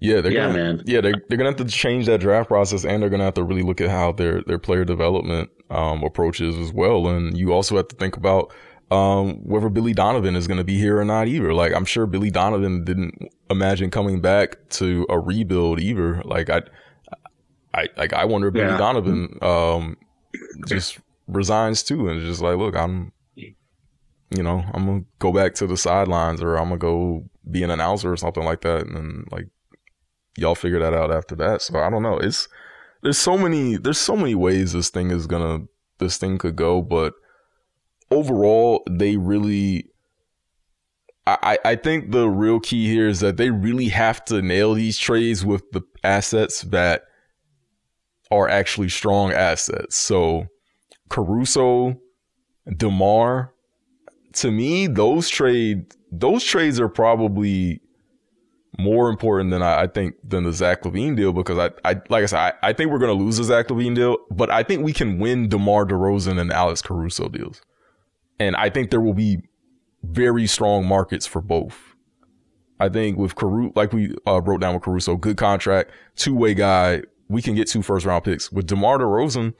yeah, 0.00 0.20
they're 0.20 0.32
yeah, 0.32 0.46
gonna, 0.46 0.58
man. 0.58 0.82
Yeah, 0.86 1.00
they're, 1.00 1.14
they're 1.28 1.38
gonna 1.38 1.50
have 1.50 1.58
to 1.58 1.64
change 1.64 2.06
that 2.06 2.20
draft 2.20 2.48
process, 2.48 2.84
and 2.84 3.02
they're 3.02 3.10
gonna 3.10 3.24
have 3.24 3.34
to 3.34 3.44
really 3.44 3.62
look 3.62 3.80
at 3.80 3.90
how 3.90 4.12
their 4.12 4.42
their 4.42 4.58
player 4.58 4.84
development 4.84 5.50
um, 5.70 6.02
approaches 6.02 6.56
as 6.56 6.72
well. 6.72 7.08
And 7.08 7.36
you 7.36 7.52
also 7.52 7.76
have 7.76 7.88
to 7.88 7.96
think 7.96 8.16
about 8.16 8.52
um, 8.90 9.36
whether 9.44 9.68
Billy 9.68 9.92
Donovan 9.92 10.36
is 10.36 10.46
to 10.46 10.64
be 10.64 10.78
here 10.78 10.98
or 10.98 11.04
not 11.04 11.28
either. 11.28 11.54
Like 11.54 11.72
I'm 11.72 11.84
sure 11.84 12.06
Billy 12.06 12.30
Donovan 12.30 12.84
didn't 12.84 13.28
imagine 13.48 13.90
coming 13.90 14.20
back 14.20 14.68
to 14.70 15.06
a 15.08 15.18
rebuild 15.18 15.80
either. 15.80 16.22
Like 16.24 16.50
I, 16.50 16.62
I 17.74 17.88
like 17.96 18.12
I 18.12 18.24
wonder 18.24 18.48
if 18.48 18.54
yeah. 18.54 18.66
Billy 18.66 18.78
Donovan 18.78 19.38
um, 19.42 19.96
just 20.66 20.98
resigns 21.26 21.82
too, 21.82 22.08
and 22.08 22.20
just 22.20 22.40
like, 22.40 22.56
look, 22.56 22.76
I'm, 22.76 23.12
you 23.36 24.42
know, 24.42 24.64
I'm 24.72 24.86
gonna 24.86 25.04
go 25.18 25.32
back 25.32 25.54
to 25.54 25.66
the 25.66 25.76
sidelines, 25.76 26.42
or 26.42 26.56
I'm 26.56 26.68
gonna 26.68 26.78
go 26.78 27.24
be 27.50 27.62
an 27.62 27.70
announcer 27.70 28.12
or 28.12 28.16
something 28.16 28.44
like 28.44 28.60
that, 28.62 28.86
and 28.86 28.96
then, 28.96 29.24
like 29.30 29.48
y'all 30.36 30.54
figure 30.54 30.78
that 30.78 30.94
out 30.94 31.12
after 31.12 31.34
that. 31.36 31.62
So 31.62 31.78
I 31.78 31.90
don't 31.90 32.02
know. 32.02 32.18
It's 32.18 32.48
there's 33.02 33.18
so 33.18 33.36
many 33.36 33.76
there's 33.76 33.98
so 33.98 34.16
many 34.16 34.34
ways 34.34 34.72
this 34.72 34.90
thing 34.90 35.10
is 35.10 35.26
gonna 35.26 35.66
this 35.98 36.16
thing 36.16 36.38
could 36.38 36.56
go, 36.56 36.82
but 36.82 37.14
overall 38.10 38.82
they 38.88 39.16
really 39.16 39.86
I, 41.26 41.58
I 41.64 41.76
think 41.76 42.10
the 42.10 42.28
real 42.28 42.58
key 42.58 42.88
here 42.88 43.06
is 43.06 43.20
that 43.20 43.36
they 43.36 43.50
really 43.50 43.88
have 43.88 44.24
to 44.26 44.42
nail 44.42 44.74
these 44.74 44.98
trades 44.98 45.44
with 45.44 45.70
the 45.70 45.82
assets 46.02 46.62
that 46.62 47.04
are 48.30 48.48
actually 48.48 48.88
strong 48.88 49.32
assets. 49.32 49.96
So 49.96 50.46
Caruso, 51.08 52.00
DeMar, 52.76 53.52
to 54.34 54.50
me, 54.50 54.86
those 54.86 55.28
trade 55.28 55.94
those 56.12 56.44
trades 56.44 56.80
are 56.80 56.88
probably 56.88 57.80
more 58.78 59.10
important 59.10 59.50
than 59.50 59.62
I, 59.62 59.82
I, 59.82 59.86
think 59.86 60.14
than 60.24 60.44
the 60.44 60.52
Zach 60.52 60.82
LaVine 60.82 61.16
deal 61.16 61.32
because 61.32 61.58
I, 61.58 61.70
I 61.84 62.00
like 62.08 62.22
I 62.22 62.26
said, 62.26 62.38
I, 62.38 62.52
I 62.62 62.72
think 62.72 62.90
we're 62.90 62.98
gonna 62.98 63.12
lose 63.12 63.36
the 63.36 63.44
Zach 63.44 63.68
LaVine 63.68 63.94
deal, 63.94 64.16
but 64.30 64.50
I 64.50 64.62
think 64.62 64.84
we 64.84 64.92
can 64.92 65.18
win 65.18 65.48
DeMar 65.48 65.86
DeRozan 65.86 66.40
and 66.40 66.52
Alex 66.52 66.82
Caruso 66.82 67.28
deals. 67.28 67.60
And 68.38 68.56
I 68.56 68.70
think 68.70 68.90
there 68.90 69.00
will 69.00 69.14
be 69.14 69.38
very 70.02 70.46
strong 70.46 70.86
markets 70.86 71.26
for 71.26 71.42
both. 71.42 71.94
I 72.78 72.88
think 72.88 73.18
with 73.18 73.34
Caruso, 73.34 73.72
like 73.76 73.92
we 73.92 74.14
uh, 74.26 74.40
wrote 74.40 74.60
down 74.60 74.74
with 74.74 74.82
Caruso, 74.82 75.16
good 75.16 75.36
contract, 75.36 75.90
two 76.16 76.34
way 76.34 76.54
guy, 76.54 77.02
we 77.30 77.40
can 77.40 77.54
get 77.54 77.68
two 77.68 77.80
first 77.80 78.04
round 78.04 78.24
picks. 78.24 78.50
With 78.52 78.66
DeMar 78.66 78.98
DeRozan, 78.98 79.54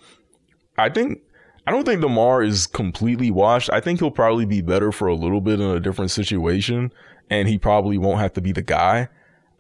I 0.77 0.91
think 0.91 1.21
I 1.67 1.71
don't 1.71 1.85
think 1.85 2.01
DeMar 2.01 2.43
is 2.43 2.67
completely 2.67 3.31
washed. 3.31 3.71
I 3.73 3.81
think 3.81 4.01
he'll 4.01 4.11
probably 4.11 4.45
be 4.45 4.61
better 4.61 4.91
for 4.91 5.07
a 5.07 5.15
little 5.15 5.41
bit 5.41 5.61
in 5.61 5.71
a 5.71 5.81
different 5.81 6.11
situation, 6.11 6.93
and 7.31 7.49
he 7.49 7.59
probably 7.59 7.97
won't 7.97 8.21
have 8.21 8.33
to 8.35 8.41
be 8.41 8.53
the 8.53 8.63
guy. 8.63 9.09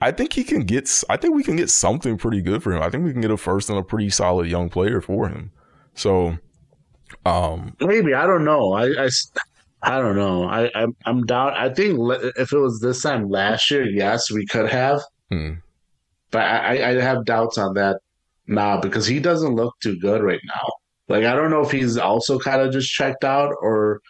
I 0.02 0.10
think 0.10 0.32
he 0.32 0.42
can 0.42 0.64
get. 0.64 0.90
I 1.08 1.16
think 1.16 1.34
we 1.34 1.44
can 1.44 1.56
get 1.56 1.70
something 1.70 2.18
pretty 2.18 2.42
good 2.42 2.62
for 2.62 2.72
him. 2.72 2.82
I 2.82 2.90
think 2.90 3.04
we 3.04 3.12
can 3.12 3.20
get 3.20 3.30
a 3.30 3.36
first 3.36 3.70
and 3.70 3.78
a 3.78 3.82
pretty 3.82 4.10
solid 4.10 4.48
young 4.48 4.68
player 4.70 5.00
for 5.00 5.28
him. 5.28 5.52
So, 5.94 6.36
um, 7.24 7.76
maybe 7.80 8.14
I 8.14 8.26
don't 8.26 8.44
know. 8.44 8.72
I, 8.72 9.04
I, 9.04 9.08
I 9.82 10.00
don't 10.00 10.16
know. 10.16 10.44
I, 10.44 10.70
I'm, 10.74 10.96
I'm 11.04 11.26
down. 11.26 11.52
I 11.52 11.68
think 11.68 11.98
if 12.36 12.52
it 12.52 12.58
was 12.58 12.80
this 12.80 13.02
time 13.02 13.28
last 13.28 13.70
year, 13.70 13.86
yes, 13.86 14.30
we 14.30 14.46
could 14.46 14.70
have. 14.70 15.02
Hmm. 15.30 15.54
But 16.30 16.42
I, 16.42 16.90
I 16.90 17.00
have 17.00 17.24
doubts 17.24 17.58
on 17.58 17.74
that 17.74 17.98
now 18.46 18.80
because 18.80 19.06
he 19.06 19.20
doesn't 19.20 19.54
look 19.54 19.74
too 19.82 19.98
good 19.98 20.22
right 20.22 20.40
now. 20.44 20.68
Like 21.08 21.24
I 21.24 21.34
don't 21.34 21.50
know 21.50 21.62
if 21.62 21.72
he's 21.72 21.98
also 21.98 22.38
kind 22.38 22.62
of 22.62 22.72
just 22.72 22.92
checked 22.92 23.24
out 23.24 23.52
or 23.60 24.00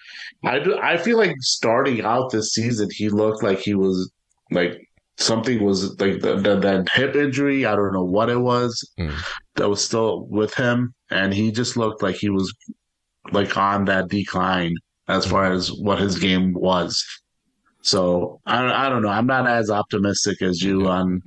I 0.44 0.58
do, 0.58 0.78
I 0.78 0.98
feel 0.98 1.16
like 1.16 1.34
starting 1.40 2.02
out 2.02 2.30
this 2.30 2.52
season 2.52 2.88
he 2.92 3.08
looked 3.08 3.42
like 3.42 3.58
he 3.58 3.74
was 3.74 4.12
like 4.50 4.78
something 5.16 5.62
was 5.64 5.98
like 6.00 6.20
the, 6.20 6.36
the, 6.36 6.58
that 6.58 6.88
hip 6.92 7.14
injury. 7.14 7.64
I 7.64 7.74
don't 7.74 7.92
know 7.92 8.04
what 8.04 8.28
it 8.28 8.40
was 8.40 8.86
mm. 8.98 9.14
that 9.56 9.68
was 9.68 9.84
still 9.84 10.26
with 10.26 10.54
him, 10.54 10.94
and 11.10 11.32
he 11.32 11.52
just 11.52 11.76
looked 11.76 12.02
like 12.02 12.16
he 12.16 12.30
was 12.30 12.52
like 13.32 13.56
on 13.56 13.84
that 13.86 14.08
decline 14.08 14.74
as 15.08 15.26
far 15.26 15.50
as 15.52 15.72
what 15.72 16.00
his 16.00 16.18
game 16.18 16.52
was. 16.52 17.02
So 17.82 18.40
I, 18.46 18.86
I 18.86 18.88
don't 18.88 19.02
know. 19.02 19.08
I'm 19.08 19.26
not 19.26 19.46
as 19.46 19.70
optimistic 19.70 20.42
as 20.42 20.62
you 20.62 20.88
on 20.88 21.22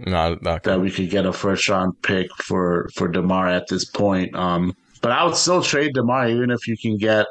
that 0.63 0.79
we 0.79 0.91
could 0.91 1.09
get 1.09 1.25
a 1.25 1.33
first 1.33 1.67
round 1.69 1.99
pick 2.01 2.33
for 2.35 2.89
for 2.95 3.07
Demar 3.07 3.47
at 3.47 3.67
this 3.67 3.85
point. 3.85 4.35
Um, 4.35 4.75
but 5.01 5.11
I 5.11 5.23
would 5.23 5.35
still 5.35 5.61
trade 5.61 5.93
Demar 5.93 6.29
even 6.29 6.51
if 6.51 6.67
you 6.67 6.77
can 6.77 6.97
get 6.97 7.25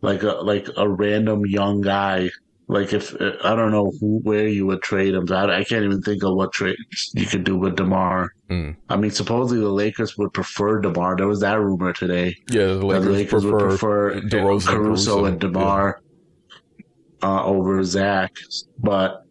like 0.00 0.22
a 0.22 0.32
like 0.32 0.68
a 0.76 0.88
random 0.88 1.46
young 1.46 1.80
guy. 1.80 2.30
Like 2.66 2.94
if 2.94 3.14
I 3.20 3.54
don't 3.54 3.72
know 3.72 3.92
who 4.00 4.20
where 4.22 4.48
you 4.48 4.64
would 4.64 4.80
trade 4.80 5.12
him. 5.12 5.30
I, 5.30 5.58
I 5.58 5.64
can't 5.64 5.84
even 5.84 6.00
think 6.00 6.24
of 6.24 6.34
what 6.34 6.54
trade 6.54 6.78
you 7.12 7.26
could 7.26 7.44
do 7.44 7.58
with 7.58 7.76
Demar. 7.76 8.30
Mm. 8.48 8.76
I 8.88 8.96
mean, 8.96 9.10
supposedly 9.10 9.62
the 9.62 9.68
Lakers 9.68 10.16
would 10.16 10.32
prefer 10.32 10.80
Demar. 10.80 11.14
There 11.16 11.28
was 11.28 11.40
that 11.40 11.60
rumor 11.60 11.92
today. 11.92 12.34
Yeah, 12.48 12.68
the 12.68 12.86
Lakers, 12.86 13.04
the 13.04 13.10
Lakers 13.10 13.42
prefer 13.42 13.50
would 13.50 13.68
prefer 13.68 14.20
DeRozan, 14.22 14.30
Caruso, 14.30 14.70
Caruso 14.70 15.24
and 15.26 15.38
Demar 15.38 16.00
uh, 17.24 17.44
over 17.44 17.82
Zach. 17.82 18.32
But 18.78 19.22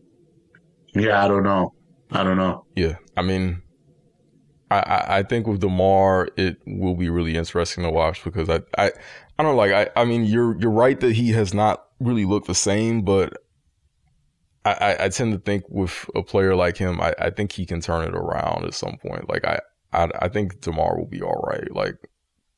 yeah, 0.95 1.23
I 1.23 1.27
don't 1.27 1.43
know. 1.43 1.73
I 2.11 2.23
don't 2.23 2.37
know. 2.37 2.65
Yeah, 2.75 2.95
I 3.15 3.21
mean, 3.21 3.61
I, 4.71 5.05
I 5.19 5.23
think 5.23 5.47
with 5.47 5.61
Demar, 5.61 6.29
it 6.35 6.57
will 6.65 6.95
be 6.95 7.09
really 7.09 7.35
interesting 7.35 7.83
to 7.83 7.91
watch 7.91 8.23
because 8.23 8.49
I 8.49 8.61
I, 8.77 8.91
I 9.37 9.43
don't 9.43 9.55
like 9.55 9.71
I 9.71 9.89
I 9.95 10.05
mean 10.05 10.25
you're 10.25 10.59
you're 10.59 10.71
right 10.71 10.99
that 10.99 11.13
he 11.13 11.31
has 11.31 11.53
not 11.53 11.85
really 11.99 12.25
looked 12.25 12.47
the 12.47 12.55
same, 12.55 13.03
but 13.03 13.37
I, 14.65 14.95
I, 14.97 15.09
tend 15.09 15.33
to 15.33 15.39
think 15.39 15.65
with 15.67 16.09
a 16.15 16.23
player 16.23 16.55
like 16.55 16.77
him, 16.77 17.01
I, 17.01 17.13
I 17.19 17.29
think 17.31 17.51
he 17.51 17.65
can 17.65 17.81
turn 17.81 18.07
it 18.07 18.15
around 18.15 18.63
at 18.63 18.73
some 18.73 18.97
point. 18.97 19.27
Like 19.27 19.45
I, 19.45 19.59
I 19.91 20.09
I 20.19 20.27
think 20.29 20.61
Demar 20.61 20.97
will 20.97 21.05
be 21.05 21.21
all 21.21 21.43
right, 21.47 21.69
like 21.71 21.95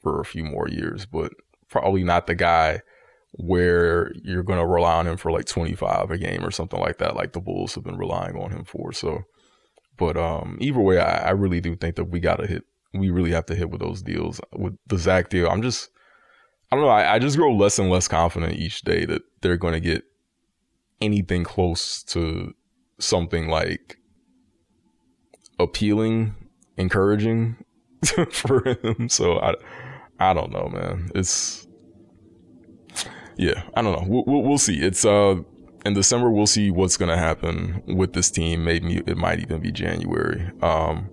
for 0.02 0.22
a 0.22 0.26
few 0.26 0.44
more 0.44 0.68
years, 0.70 1.06
but 1.06 1.34
probably 1.68 2.04
not 2.04 2.28
the 2.28 2.36
guy 2.36 2.82
where 3.38 4.12
you're 4.24 4.44
going 4.44 4.60
to 4.60 4.66
rely 4.66 4.96
on 4.96 5.08
him 5.08 5.18
for 5.18 5.32
like 5.32 5.46
25 5.46 6.10
a 6.10 6.18
game 6.18 6.46
or 6.46 6.52
something 6.52 6.80
like 6.80 6.98
that, 7.00 7.16
like 7.16 7.34
the 7.34 7.42
Bulls 7.42 7.76
have 7.76 7.84
been 7.84 7.98
relying 7.98 8.36
on 8.36 8.52
him 8.52 8.64
for. 8.64 8.94
So, 8.94 9.24
but 9.98 10.16
um, 10.18 10.58
either 10.62 10.80
way, 10.80 11.00
I, 11.00 11.28
I 11.28 11.32
really 11.32 11.60
do 11.60 11.76
think 11.76 11.96
that 11.96 12.06
we 12.06 12.20
got 12.20 12.38
to 12.38 12.48
hit. 12.48 12.64
We 12.94 13.10
really 13.10 13.32
have 13.32 13.46
to 13.48 13.56
hit 13.56 13.70
with 13.70 13.82
those 13.82 14.02
deals. 14.02 14.40
With 14.54 14.78
the 14.88 14.98
Zach 14.98 15.30
deal, 15.30 15.50
I'm 15.50 15.62
just, 15.62 15.90
I 16.72 16.78
don't 16.78 16.86
know. 16.86 16.92
I, 16.92 17.16
I 17.16 17.20
just 17.20 17.36
grow 17.36 17.54
less 17.54 17.78
and 17.78 17.90
less 17.90 18.08
confident 18.08 18.54
each 18.54 18.82
day 18.84 19.06
that 19.06 19.22
they're 19.42 19.58
going 19.58 19.74
to 19.74 19.82
get 19.82 20.04
anything 21.02 21.44
close 21.44 22.04
to 22.04 22.54
something 23.00 23.50
like 23.50 23.98
appealing, 25.60 26.36
encouraging 26.78 27.58
for 28.32 28.64
him. 28.64 29.10
So 29.10 29.40
I, 29.40 29.56
I 30.20 30.34
don't 30.34 30.54
know, 30.54 30.70
man. 30.70 31.12
It's 31.14 31.65
yeah, 33.38 33.64
I 33.74 33.82
don't 33.82 33.94
know. 33.94 34.24
We'll, 34.26 34.44
we'll 34.44 34.58
see. 34.58 34.82
It's 34.82 35.06
uh 35.06 35.36
in 35.86 35.94
December. 35.94 36.30
We'll 36.30 36.48
see 36.48 36.72
what's 36.72 36.98
gonna 36.98 37.18
happen 37.18 37.84
with 37.86 38.14
this 38.14 38.32
team. 38.32 38.64
Maybe 38.64 38.98
it 39.06 39.18
might 39.18 39.40
even 39.40 39.62
be 39.62 39.72
January. 39.72 40.52
Um, 40.62 41.10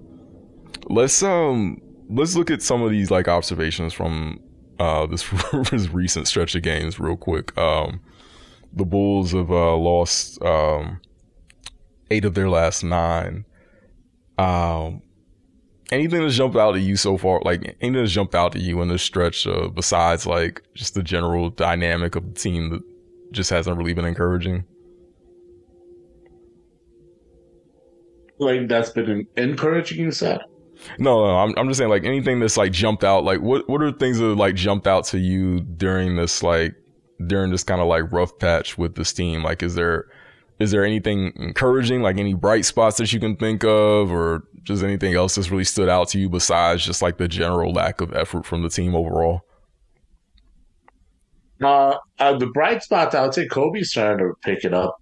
let's 0.87 1.23
um 1.23 1.81
let's 2.09 2.37
look 2.37 2.51
at 2.51 2.63
some 2.63 2.83
of 2.83 2.91
these 2.91 3.11
like 3.11 3.29
observations 3.29 3.93
from 3.93 4.41
uh 4.79 5.07
this, 5.07 5.29
this 5.71 5.89
recent 5.89 6.29
stretch 6.29 6.55
of 6.55 6.63
games 6.63 6.99
real 6.99 7.17
quick. 7.17 7.57
Um, 7.59 8.01
the 8.73 8.85
Bulls 8.85 9.33
have 9.33 9.51
uh, 9.51 9.77
lost 9.77 10.43
um 10.43 11.01
eight 12.11 12.25
of 12.25 12.35
their 12.35 12.49
last 12.49 12.85
nine. 12.85 13.45
Um, 14.39 15.03
anything 15.91 16.23
that's 16.23 16.37
jumped 16.37 16.57
out 16.57 16.77
at 16.77 16.83
you 16.83 16.97
so 16.97 17.17
far, 17.17 17.41
like 17.45 17.77
anything 17.81 17.95
that's 17.95 18.13
jumped 18.13 18.35
out 18.35 18.55
at 18.55 18.63
you 18.63 18.81
in 18.83 18.89
this 18.89 19.03
stretch, 19.03 19.47
uh, 19.47 19.69
besides 19.69 20.27
like 20.27 20.63
just 20.75 20.95
the 20.95 21.03
general 21.03 21.51
dynamic 21.51 22.17
of 22.17 22.35
the 22.35 22.41
team 22.41 22.71
that 22.71 22.83
just 23.33 23.51
hasn't 23.51 23.77
really 23.77 23.95
been 23.95 24.05
encouraging? 24.05 24.65
Like 28.39 28.69
that's 28.69 28.91
been 28.91 29.27
encouraging, 29.37 29.99
you 29.99 30.11
said? 30.11 30.41
No, 30.99 31.25
no, 31.25 31.37
I'm 31.37 31.55
I'm 31.57 31.69
just 31.69 31.79
saying 31.79 31.91
like 31.91 32.05
anything 32.05 32.41
that's 32.41 32.57
like 32.57 32.73
jumped 32.73 33.05
out. 33.05 33.25
Like 33.25 33.41
what 33.41 33.69
what 33.69 33.83
are 33.83 33.93
things 33.93 34.19
that 34.19 34.27
like 34.27 34.55
jumped 34.55 34.87
out 34.87 35.05
to 35.07 35.19
you 35.19 35.61
during 35.61 36.17
this 36.17 36.43
like 36.43 36.75
during 37.27 37.53
this 37.53 37.63
kind 37.63 37.81
of 37.81 37.87
like 37.87 38.11
rough 38.13 38.37
patch 38.39 38.77
with 38.77 38.97
this 38.97 39.13
team? 39.13 39.43
Like 39.45 39.63
is 39.63 39.75
there 39.75 40.07
is 40.59 40.71
there 40.71 40.85
anything 40.85 41.33
encouraging, 41.37 42.03
like 42.03 42.19
any 42.19 42.35
bright 42.35 42.65
spots 42.65 42.97
that 42.99 43.13
you 43.13 43.21
can 43.21 43.37
think 43.37 43.65
of, 43.65 44.13
or 44.13 44.45
just 44.65 44.83
anything 44.83 45.15
else 45.15 45.35
that's 45.35 45.51
really 45.51 45.65
stood 45.65 45.89
out 45.89 46.09
to 46.09 46.19
you 46.19 46.29
besides 46.29 46.85
just 46.85 47.03
like 47.03 47.19
the 47.19 47.29
general 47.29 47.73
lack 47.73 48.01
of 48.01 48.15
effort 48.15 48.47
from 48.47 48.63
the 48.63 48.69
team 48.69 48.95
overall? 48.95 49.43
Uh, 51.63 51.97
uh 52.19 52.37
the 52.37 52.47
bright 52.49 52.83
spots, 52.83 53.15
I 53.15 53.23
would 53.23 53.35
say 53.35 53.47
Coby's 53.47 53.91
starting 53.91 54.27
to 54.27 54.35
pick 54.43 54.65
it 54.65 54.75
up. 54.75 54.97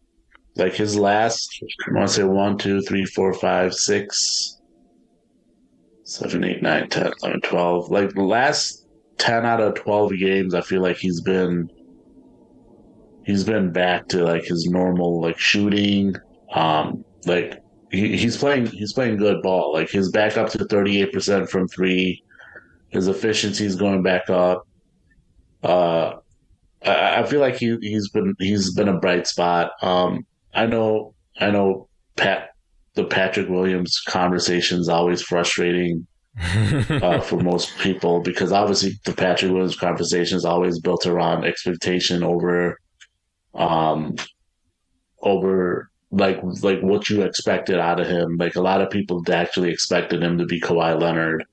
Like 0.56 0.74
his 0.74 0.96
last, 0.96 1.48
I 1.88 1.92
want 1.92 2.08
to 2.08 2.14
say 2.14 2.24
one, 2.24 2.58
two, 2.58 2.82
three, 2.82 3.04
four, 3.04 3.32
five, 3.32 3.72
six, 3.72 4.58
seven, 6.04 6.42
eight, 6.42 6.60
nine, 6.60 6.88
10, 6.88 7.12
11, 7.22 7.40
12. 7.42 7.90
Like 7.90 8.10
the 8.14 8.22
last 8.22 8.86
10 9.18 9.46
out 9.46 9.60
of 9.60 9.74
12 9.76 10.18
games, 10.18 10.54
I 10.54 10.60
feel 10.60 10.82
like 10.82 10.96
he's 10.96 11.20
been 11.20 11.70
he's 13.24 13.44
been 13.44 13.72
back 13.72 14.08
to 14.08 14.24
like 14.24 14.44
his 14.44 14.66
normal 14.66 15.20
like 15.20 15.38
shooting. 15.38 16.14
Um, 16.52 17.04
like 17.26 17.59
he, 17.90 18.16
he's 18.16 18.36
playing 18.36 18.66
he's 18.66 18.92
playing 18.92 19.16
good 19.16 19.42
ball. 19.42 19.72
Like 19.72 19.90
his 19.90 20.10
back 20.10 20.36
up 20.36 20.48
to 20.50 20.64
thirty 20.64 21.02
eight 21.02 21.12
percent 21.12 21.50
from 21.50 21.68
three. 21.68 22.22
His 22.88 23.08
efficiency 23.08 23.66
is 23.66 23.76
going 23.76 24.02
back 24.02 24.30
up. 24.30 24.66
Uh, 25.62 26.14
I, 26.84 27.20
I 27.20 27.26
feel 27.26 27.40
like 27.40 27.56
he 27.56 27.76
he's 27.80 28.08
been 28.10 28.34
he's 28.38 28.74
been 28.74 28.88
a 28.88 28.98
bright 28.98 29.26
spot. 29.26 29.72
Um, 29.82 30.26
I 30.54 30.66
know 30.66 31.14
I 31.38 31.50
know 31.50 31.88
Pat 32.16 32.50
the 32.94 33.04
Patrick 33.04 33.48
Williams 33.48 34.00
conversation 34.06 34.78
is 34.78 34.88
always 34.88 35.22
frustrating. 35.22 36.06
uh, 37.02 37.20
for 37.20 37.40
most 37.40 37.76
people 37.78 38.20
because 38.20 38.52
obviously 38.52 38.92
the 39.04 39.12
Patrick 39.12 39.50
Williams 39.50 39.76
conversation 39.76 40.36
is 40.36 40.44
always 40.44 40.78
built 40.78 41.04
around 41.04 41.44
expectation 41.44 42.22
over 42.22 42.78
um, 43.54 44.14
over 45.22 45.89
like 46.10 46.40
like 46.62 46.80
what 46.80 47.08
you 47.08 47.22
expected 47.22 47.78
out 47.78 48.00
of 48.00 48.06
him. 48.06 48.36
Like 48.36 48.56
a 48.56 48.60
lot 48.60 48.80
of 48.80 48.90
people 48.90 49.22
actually 49.30 49.70
expected 49.70 50.22
him 50.22 50.38
to 50.38 50.46
be 50.46 50.60
Kawhi 50.60 51.00
Leonard, 51.00 51.44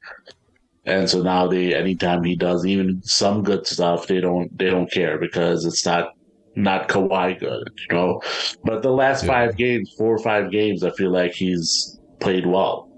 and 0.86 1.10
so 1.10 1.22
now 1.22 1.47
they 1.47 1.76
anytime 1.76 2.24
he 2.24 2.36
does 2.36 2.66
even 2.66 3.01
some 3.03 3.43
good 3.43 3.68
stuff, 3.68 4.08
they 4.08 4.20
don't 4.20 4.55
they 4.58 4.70
don't 4.70 4.91
care 4.91 5.20
because 5.20 5.66
it's 5.66 5.86
not 5.86 6.14
not 6.55 6.89
Kawhi 6.89 7.39
good, 7.39 7.70
you 7.89 7.95
know. 7.95 8.22
But 8.64 8.82
the 8.82 8.91
last 8.91 9.24
yeah. 9.24 9.32
five 9.32 9.58
games, 9.58 9.93
four 9.97 10.16
or 10.16 10.20
five 10.20 10.51
games, 10.51 10.84
I 10.84 10.91
feel 10.91 11.12
like 11.12 11.34
he's 11.34 11.99
played 12.20 12.47
well. 12.47 12.89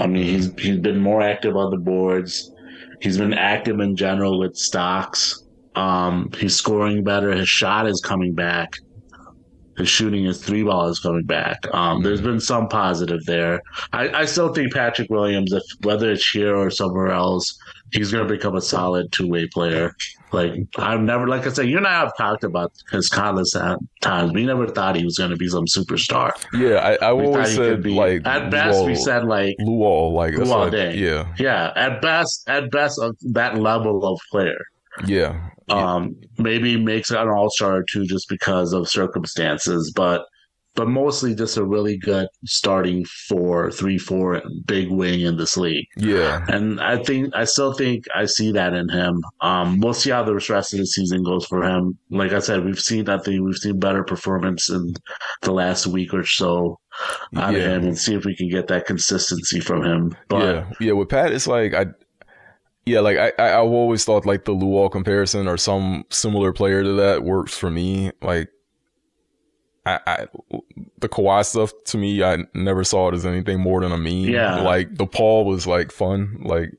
I 0.00 0.06
mean, 0.06 0.24
he's 0.24 0.52
he's 0.58 0.78
been 0.78 1.00
more 1.00 1.20
active 1.20 1.56
on 1.56 1.70
the 1.70 1.78
boards. 1.78 2.52
He's 3.00 3.18
been 3.18 3.34
active 3.34 3.80
in 3.80 3.96
general 3.96 4.38
with 4.38 4.56
stocks. 4.56 5.42
Um, 5.74 6.30
he's 6.38 6.56
scoring 6.56 7.04
better. 7.04 7.32
His 7.32 7.48
shot 7.48 7.86
is 7.86 8.00
coming 8.00 8.34
back. 8.34 8.72
His 9.76 9.88
shooting, 9.88 10.24
his 10.24 10.42
three 10.42 10.62
ball 10.62 10.88
is 10.88 10.98
coming 10.98 11.24
back. 11.24 11.66
Um, 11.74 12.02
there's 12.02 12.20
been 12.20 12.40
some 12.40 12.68
positive 12.68 13.24
there. 13.26 13.60
I, 13.92 14.08
I 14.08 14.24
still 14.24 14.52
think 14.52 14.72
Patrick 14.72 15.10
Williams, 15.10 15.52
if 15.52 15.62
whether 15.82 16.10
it's 16.10 16.28
here 16.28 16.56
or 16.56 16.70
somewhere 16.70 17.08
else, 17.08 17.58
he's 17.92 18.10
going 18.10 18.26
to 18.26 18.34
become 18.34 18.56
a 18.56 18.60
solid 18.60 19.12
two 19.12 19.28
way 19.28 19.46
player. 19.46 19.94
Like 20.32 20.54
I've 20.76 21.00
never, 21.00 21.28
like 21.28 21.46
I 21.46 21.50
said, 21.50 21.68
you 21.68 21.76
and 21.76 21.86
I 21.86 22.00
have 22.00 22.16
talked 22.16 22.42
about 22.42 22.72
his 22.90 23.08
countless 23.08 23.54
times. 24.00 24.32
We 24.32 24.44
never 24.44 24.66
thought 24.66 24.96
he 24.96 25.04
was 25.04 25.18
going 25.18 25.30
to 25.30 25.36
be 25.36 25.48
some 25.48 25.66
superstar. 25.66 26.32
Yeah, 26.52 26.76
I, 26.76 26.94
I 26.94 27.10
always 27.10 27.54
said 27.54 27.82
be, 27.82 27.94
like 27.94 28.26
at 28.26 28.50
best 28.50 28.78
Luol, 28.78 28.86
we 28.86 28.94
said 28.96 29.24
like 29.24 29.56
Luol, 29.60 30.12
like 30.12 30.34
Luol 30.34 30.48
like, 30.48 30.72
Deng. 30.72 30.96
Yeah, 30.96 31.32
yeah. 31.38 31.72
At 31.76 32.02
best, 32.02 32.48
at 32.48 32.70
best, 32.70 33.00
uh, 33.00 33.12
that 33.32 33.58
level 33.58 34.04
of 34.04 34.20
player. 34.30 34.58
Yeah. 35.06 35.50
Um, 35.68 36.14
maybe 36.38 36.76
makes 36.76 37.10
it 37.10 37.18
an 37.18 37.28
all 37.28 37.50
star 37.50 37.84
too, 37.90 38.06
just 38.06 38.28
because 38.28 38.72
of 38.72 38.88
circumstances, 38.88 39.92
but 39.94 40.26
but 40.76 40.88
mostly 40.88 41.34
just 41.34 41.56
a 41.56 41.64
really 41.64 41.96
good 41.96 42.28
starting 42.44 43.04
four, 43.28 43.70
three, 43.70 43.98
four, 43.98 44.42
big 44.66 44.90
wing 44.90 45.22
in 45.22 45.38
this 45.38 45.56
league. 45.56 45.86
Yeah, 45.96 46.44
and 46.48 46.80
I 46.80 47.02
think 47.02 47.34
I 47.34 47.44
still 47.44 47.72
think 47.72 48.04
I 48.14 48.26
see 48.26 48.52
that 48.52 48.74
in 48.74 48.88
him. 48.90 49.24
Um, 49.40 49.80
we'll 49.80 49.94
see 49.94 50.10
how 50.10 50.22
the 50.22 50.34
rest 50.34 50.72
of 50.74 50.78
the 50.78 50.86
season 50.86 51.24
goes 51.24 51.46
for 51.46 51.64
him. 51.64 51.98
Like 52.10 52.32
I 52.32 52.38
said, 52.38 52.64
we've 52.64 52.78
seen 52.78 53.04
that 53.06 53.24
thing. 53.24 53.42
We've 53.42 53.56
seen 53.56 53.80
better 53.80 54.04
performance 54.04 54.68
in 54.68 54.94
the 55.42 55.52
last 55.52 55.86
week 55.86 56.14
or 56.14 56.24
so 56.24 56.78
out 57.34 57.54
yeah. 57.54 57.60
of 57.60 57.72
him, 57.72 57.88
and 57.88 57.98
see 57.98 58.14
if 58.14 58.24
we 58.24 58.36
can 58.36 58.50
get 58.50 58.68
that 58.68 58.86
consistency 58.86 59.60
from 59.60 59.82
him. 59.82 60.16
But 60.28 60.42
yeah, 60.42 60.70
yeah. 60.78 60.92
With 60.92 61.08
Pat, 61.08 61.32
it's 61.32 61.46
like 61.46 61.74
I 61.74 61.86
yeah, 62.86 63.00
like 63.00 63.18
I, 63.18 63.32
I 63.38 63.60
I've 63.60 63.68
always 63.68 64.04
thought 64.04 64.24
like 64.24 64.44
the 64.44 64.54
Luol 64.54 64.90
comparison 64.90 65.48
or 65.48 65.56
some 65.56 66.04
similar 66.08 66.52
player 66.52 66.84
to 66.84 66.92
that 66.94 67.24
works 67.24 67.56
for 67.56 67.68
me. 67.68 68.12
Like 68.22 68.48
I, 69.84 70.00
I 70.06 70.26
the 70.98 71.08
Kawhi 71.08 71.44
stuff 71.44 71.72
to 71.86 71.98
me, 71.98 72.22
I 72.22 72.38
never 72.54 72.84
saw 72.84 73.08
it 73.08 73.14
as 73.14 73.26
anything 73.26 73.60
more 73.60 73.80
than 73.80 73.90
a 73.90 73.98
meme. 73.98 74.30
Yeah, 74.30 74.60
like 74.60 74.94
the 74.96 75.06
Paul 75.06 75.44
was 75.44 75.66
like 75.66 75.90
fun, 75.90 76.38
like, 76.44 76.70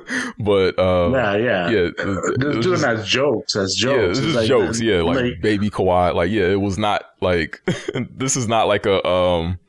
but 0.38 0.78
uh, 0.80 1.10
yeah, 1.12 1.36
yeah, 1.36 1.68
yeah, 1.68 1.78
it, 1.78 1.94
it 1.96 2.38
doing 2.40 2.62
just, 2.62 2.84
as 2.84 3.06
jokes, 3.06 3.54
as 3.54 3.74
jokes, 3.74 4.18
yeah, 4.18 4.24
just 4.24 4.36
like, 4.36 4.48
jokes, 4.48 4.80
yeah, 4.80 5.02
like, 5.02 5.16
like 5.16 5.40
baby 5.40 5.70
Kawhi, 5.70 6.12
like 6.12 6.32
yeah, 6.32 6.46
it 6.46 6.60
was 6.60 6.76
not 6.76 7.04
like 7.20 7.62
this 8.10 8.36
is 8.36 8.48
not 8.48 8.66
like 8.66 8.86
a 8.86 9.04
um 9.06 9.60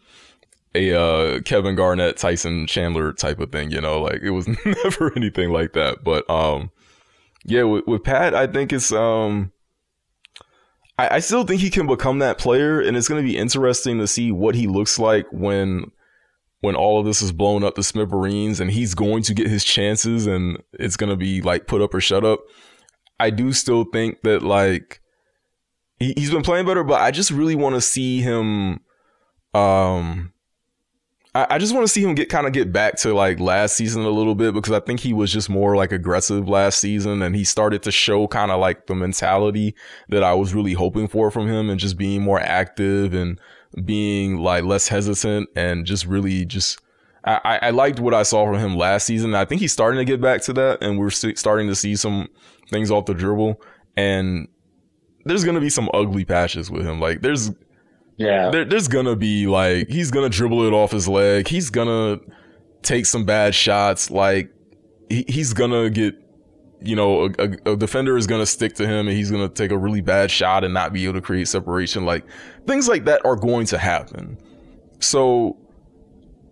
a 0.76 1.00
uh, 1.00 1.40
Kevin 1.42 1.76
Garnett, 1.76 2.18
Tyson 2.18 2.66
Chandler 2.68 3.14
type 3.14 3.40
of 3.40 3.52
thing, 3.52 3.72
you 3.72 3.82
know, 3.82 4.02
like 4.02 4.22
it 4.22 4.32
was 4.32 4.48
never 4.66 5.12
anything 5.16 5.52
like 5.52 5.74
that. 5.74 6.04
But 6.04 6.30
um, 6.30 6.72
yeah, 7.46 7.64
with, 7.64 7.86
with 7.86 8.04
Pat, 8.04 8.34
I 8.34 8.48
think 8.48 8.74
it's 8.74 8.92
um, 8.92 9.52
I, 10.98 11.16
I 11.16 11.20
still 11.20 11.44
think 11.44 11.62
he 11.62 11.70
can 11.70 11.88
become 11.88 12.20
that 12.20 12.38
player, 12.38 12.82
and 12.82 12.98
it's 12.98 13.08
going 13.08 13.24
to 13.24 13.28
be 13.28 13.38
interesting 13.38 14.00
to 14.00 14.08
see 14.08 14.32
what 14.32 14.56
he 14.56 14.68
looks 14.68 14.98
like 14.98 15.28
when 15.32 15.92
when 16.62 16.76
all 16.76 16.98
of 16.98 17.06
this 17.06 17.22
is 17.22 17.34
blown 17.34 17.64
up 17.64 17.76
to 17.76 17.84
smithereens, 17.84 18.60
and 18.60 18.72
he's 18.72 18.96
going 18.96 19.22
to 19.24 19.34
get 19.34 19.48
his 19.48 19.64
chances, 19.64 20.26
and 20.26 20.62
it's 20.74 20.98
going 20.98 21.10
to 21.10 21.18
be 21.18 21.42
like 21.42 21.68
put 21.68 21.82
up 21.82 21.94
or 21.94 22.02
shut 22.02 22.26
up. 22.26 22.40
I 23.20 23.30
do 23.30 23.54
still 23.54 23.84
think 23.84 24.22
that 24.24 24.42
like 24.42 25.02
he, 26.00 26.14
he's 26.18 26.32
been 26.32 26.42
playing 26.42 26.66
better, 26.66 26.84
but 26.84 27.02
I 27.02 27.12
just 27.12 27.32
really 27.32 27.56
want 27.56 27.76
to 27.76 27.82
see 27.82 28.22
him 28.22 28.80
um 29.54 30.33
I, 31.36 31.58
just 31.58 31.74
want 31.74 31.84
to 31.88 31.92
see 31.92 32.04
him 32.04 32.14
get 32.14 32.30
kind 32.30 32.46
of 32.46 32.54
get 32.54 32.72
back 32.72 32.96
to 32.98 33.14
like 33.14 33.40
last 33.40 33.76
season 33.76 34.04
a 34.04 34.10
little 34.10 34.36
bit 34.36 34.54
because 34.54 34.72
I 34.72 34.80
think 34.80 35.00
he 35.00 35.14
was 35.14 35.34
just 35.34 35.50
more 35.50 35.76
like 35.76 35.92
aggressive 35.92 36.48
last 36.48 36.80
season 36.80 37.24
and 37.24 37.36
he 37.36 37.44
started 37.44 37.82
to 37.84 37.92
show 37.92 38.28
kind 38.28 38.52
of 38.52 38.60
like 38.60 38.86
the 38.86 38.94
mentality 38.94 39.74
that 40.10 40.24
I 40.24 40.36
was 40.36 40.54
really 40.54 40.74
hoping 40.74 41.08
for 41.08 41.32
from 41.32 41.48
him 41.48 41.72
and 41.72 41.80
just 41.80 41.98
being 41.98 42.22
more 42.22 42.40
active 42.40 43.16
and 43.16 43.40
being 43.84 44.38
like 44.38 44.64
less 44.64 44.88
hesitant 44.88 45.50
and 45.56 45.88
just 45.88 46.06
really 46.06 46.46
just 46.46 46.80
I, 47.26 47.60
I 47.62 47.70
liked 47.70 48.00
what 48.00 48.14
I 48.14 48.24
saw 48.24 48.46
from 48.46 48.60
him 48.60 48.76
last 48.76 49.06
season. 49.06 49.34
I 49.34 49.46
think 49.46 49.62
he's 49.62 49.72
starting 49.72 49.98
to 49.98 50.06
get 50.06 50.20
back 50.20 50.42
to 50.42 50.54
that, 50.54 50.84
and 50.84 51.00
we're 51.00 51.10
starting 51.10 51.68
to 51.68 51.76
see 51.76 51.96
some 51.96 52.28
things 52.70 52.92
off 52.92 53.06
the 53.06 53.14
dribble. 53.14 53.62
And 53.96 54.50
there's 55.24 55.46
gonna 55.46 55.62
be 55.62 55.70
some 55.70 55.90
ugly 55.94 56.26
patches 56.26 56.70
with 56.70 56.86
him. 56.86 57.00
Like 57.00 57.22
there's 57.22 57.52
yeah. 58.18 58.50
There, 58.52 58.66
there's 58.66 58.88
gonna 58.88 59.16
be 59.16 59.48
like 59.48 59.90
he's 59.90 60.12
gonna 60.12 60.30
dribble 60.30 60.64
it 60.64 60.74
off 60.74 60.92
his 60.92 61.08
leg. 61.08 61.48
He's 61.48 61.70
gonna 61.70 62.20
take 62.82 63.06
some 63.06 63.26
bad 63.26 63.56
shots. 63.56 64.12
Like 64.12 64.52
he, 65.10 65.26
he's 65.28 65.54
gonna 65.54 65.90
get, 65.90 66.16
you 66.82 66.96
know, 66.96 67.26
a, 67.40 67.72
a, 67.72 67.76
defender 67.76 68.18
is 68.18 68.28
gonna 68.28 68.46
stick 68.46 68.76
to 68.76 68.86
him 68.86 69.08
and 69.08 69.18
he's 69.18 69.32
gonna 69.32 69.50
take 69.50 69.72
a 69.72 69.78
really 69.78 70.02
bad 70.02 70.30
shot 70.30 70.64
and 70.64 70.74
not 70.74 70.94
be 70.94 71.04
able 71.06 71.14
to 71.16 71.22
create 71.22 71.48
separation. 71.48 72.06
Like 72.06 72.26
things 72.68 72.88
like 72.88 73.06
that 73.06 73.26
are 73.26 73.36
going 73.36 73.66
to 73.68 73.78
happen. 73.78 74.38
So 75.00 75.58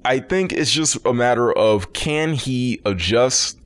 I 0.03 0.20
think 0.20 0.53
it's 0.53 0.72
just 0.72 1.05
a 1.05 1.14
matter 1.14 1.51
of 1.53 1.93
can 1.93 2.34
he 2.34 2.82
adjust 2.86 3.59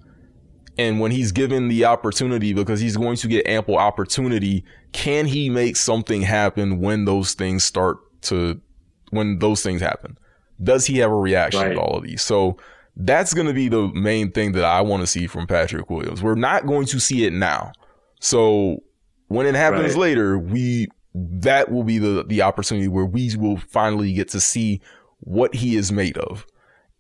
and 0.78 1.00
when 1.00 1.12
he's 1.12 1.32
given 1.32 1.70
the 1.70 1.86
opportunity 1.86 2.54
because 2.54 2.80
he's 2.80 2.98
going 2.98 3.16
to 3.18 3.28
get 3.28 3.48
ample 3.48 3.78
opportunity, 3.78 4.66
can 4.96 5.26
he 5.26 5.50
make 5.50 5.76
something 5.76 6.22
happen 6.22 6.80
when 6.80 7.04
those 7.04 7.34
things 7.34 7.66
start 7.66 7.98
to 8.22 8.62
when 9.10 9.40
those 9.40 9.62
things 9.62 9.82
happen? 9.82 10.18
Does 10.64 10.86
he 10.86 11.00
have 11.00 11.12
a 11.12 11.16
reaction 11.16 11.62
right. 11.62 11.74
to 11.74 11.82
all 11.82 11.98
of 11.98 12.04
these? 12.04 12.22
So 12.22 12.56
that's 12.96 13.34
going 13.34 13.48
to 13.48 13.54
be 13.54 13.68
the 13.68 13.90
main 13.90 14.32
thing 14.32 14.54
that 14.54 14.64
I 14.64 14.80
want 14.80 15.02
to 15.02 15.08
see 15.08 15.28
from 15.28 15.48
Patrick 15.48 15.90
Williams. 15.90 16.24
We're 16.24 16.36
not 16.36 16.66
going 16.66 16.86
to 16.88 17.00
see 17.02 17.26
it 17.26 17.34
now. 17.34 17.74
So 18.22 18.84
when 19.28 19.46
it 19.46 19.56
happens 19.56 19.96
right. 19.96 20.02
later, 20.02 20.40
we 20.40 20.88
that 21.14 21.70
will 21.70 21.84
be 21.84 21.98
the 21.98 22.24
the 22.26 22.42
opportunity 22.42 22.88
where 22.88 23.06
we 23.06 23.36
will 23.36 23.58
finally 23.58 24.14
get 24.14 24.30
to 24.30 24.40
see 24.40 24.80
what 25.20 25.54
he 25.56 25.76
is 25.76 25.92
made 25.92 26.18
of. 26.18 26.46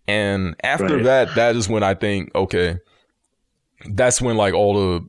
And 0.05 0.57
after 0.63 0.97
right. 0.97 1.03
that, 1.05 1.35
that 1.35 1.55
is 1.55 1.69
when 1.69 1.81
I 1.81 1.93
think, 1.93 2.35
okay, 2.35 2.77
that's 3.89 4.21
when 4.21 4.35
like 4.35 4.53
all 4.53 4.73
the 4.73 5.07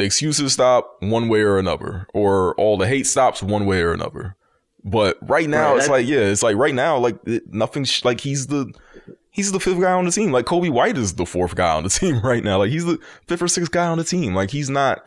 the 0.00 0.06
excuses 0.06 0.52
stop 0.52 0.96
one 1.00 1.28
way 1.28 1.40
or 1.40 1.58
another, 1.58 2.06
or 2.14 2.54
all 2.56 2.76
the 2.76 2.86
hate 2.86 3.06
stops 3.06 3.42
one 3.42 3.66
way 3.66 3.82
or 3.82 3.92
another. 3.92 4.36
But 4.82 5.18
right 5.20 5.48
now, 5.48 5.70
right. 5.72 5.78
it's 5.78 5.88
like 5.88 6.06
yeah, 6.06 6.20
it's 6.20 6.42
like 6.42 6.56
right 6.56 6.74
now, 6.74 6.98
like 6.98 7.18
nothing. 7.46 7.86
like 8.02 8.20
he's 8.20 8.46
the 8.46 8.72
he's 9.30 9.52
the 9.52 9.60
fifth 9.60 9.80
guy 9.80 9.92
on 9.92 10.06
the 10.06 10.10
team. 10.10 10.32
Like 10.32 10.46
Coby 10.46 10.70
White 10.70 10.96
is 10.96 11.14
the 11.14 11.26
fourth 11.26 11.54
guy 11.54 11.74
on 11.74 11.84
the 11.84 11.88
team 11.90 12.20
right 12.20 12.42
now. 12.42 12.58
Like 12.58 12.70
he's 12.70 12.84
the 12.84 12.98
fifth 13.26 13.42
or 13.42 13.48
sixth 13.48 13.70
guy 13.70 13.86
on 13.86 13.98
the 13.98 14.04
team. 14.04 14.34
Like 14.34 14.50
he's 14.50 14.70
not 14.70 15.04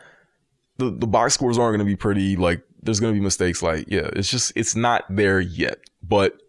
the 0.78 0.90
the 0.90 1.06
box 1.06 1.34
scores 1.34 1.58
aren't 1.58 1.76
going 1.76 1.86
to 1.86 1.90
be 1.90 1.96
pretty. 1.96 2.36
Like 2.36 2.62
there's 2.82 3.00
going 3.00 3.12
to 3.12 3.18
be 3.18 3.24
mistakes. 3.24 3.62
Like 3.62 3.86
yeah, 3.88 4.08
it's 4.12 4.30
just 4.30 4.52
it's 4.54 4.76
not 4.76 5.04
there 5.10 5.40
yet. 5.40 5.78
But 6.02 6.40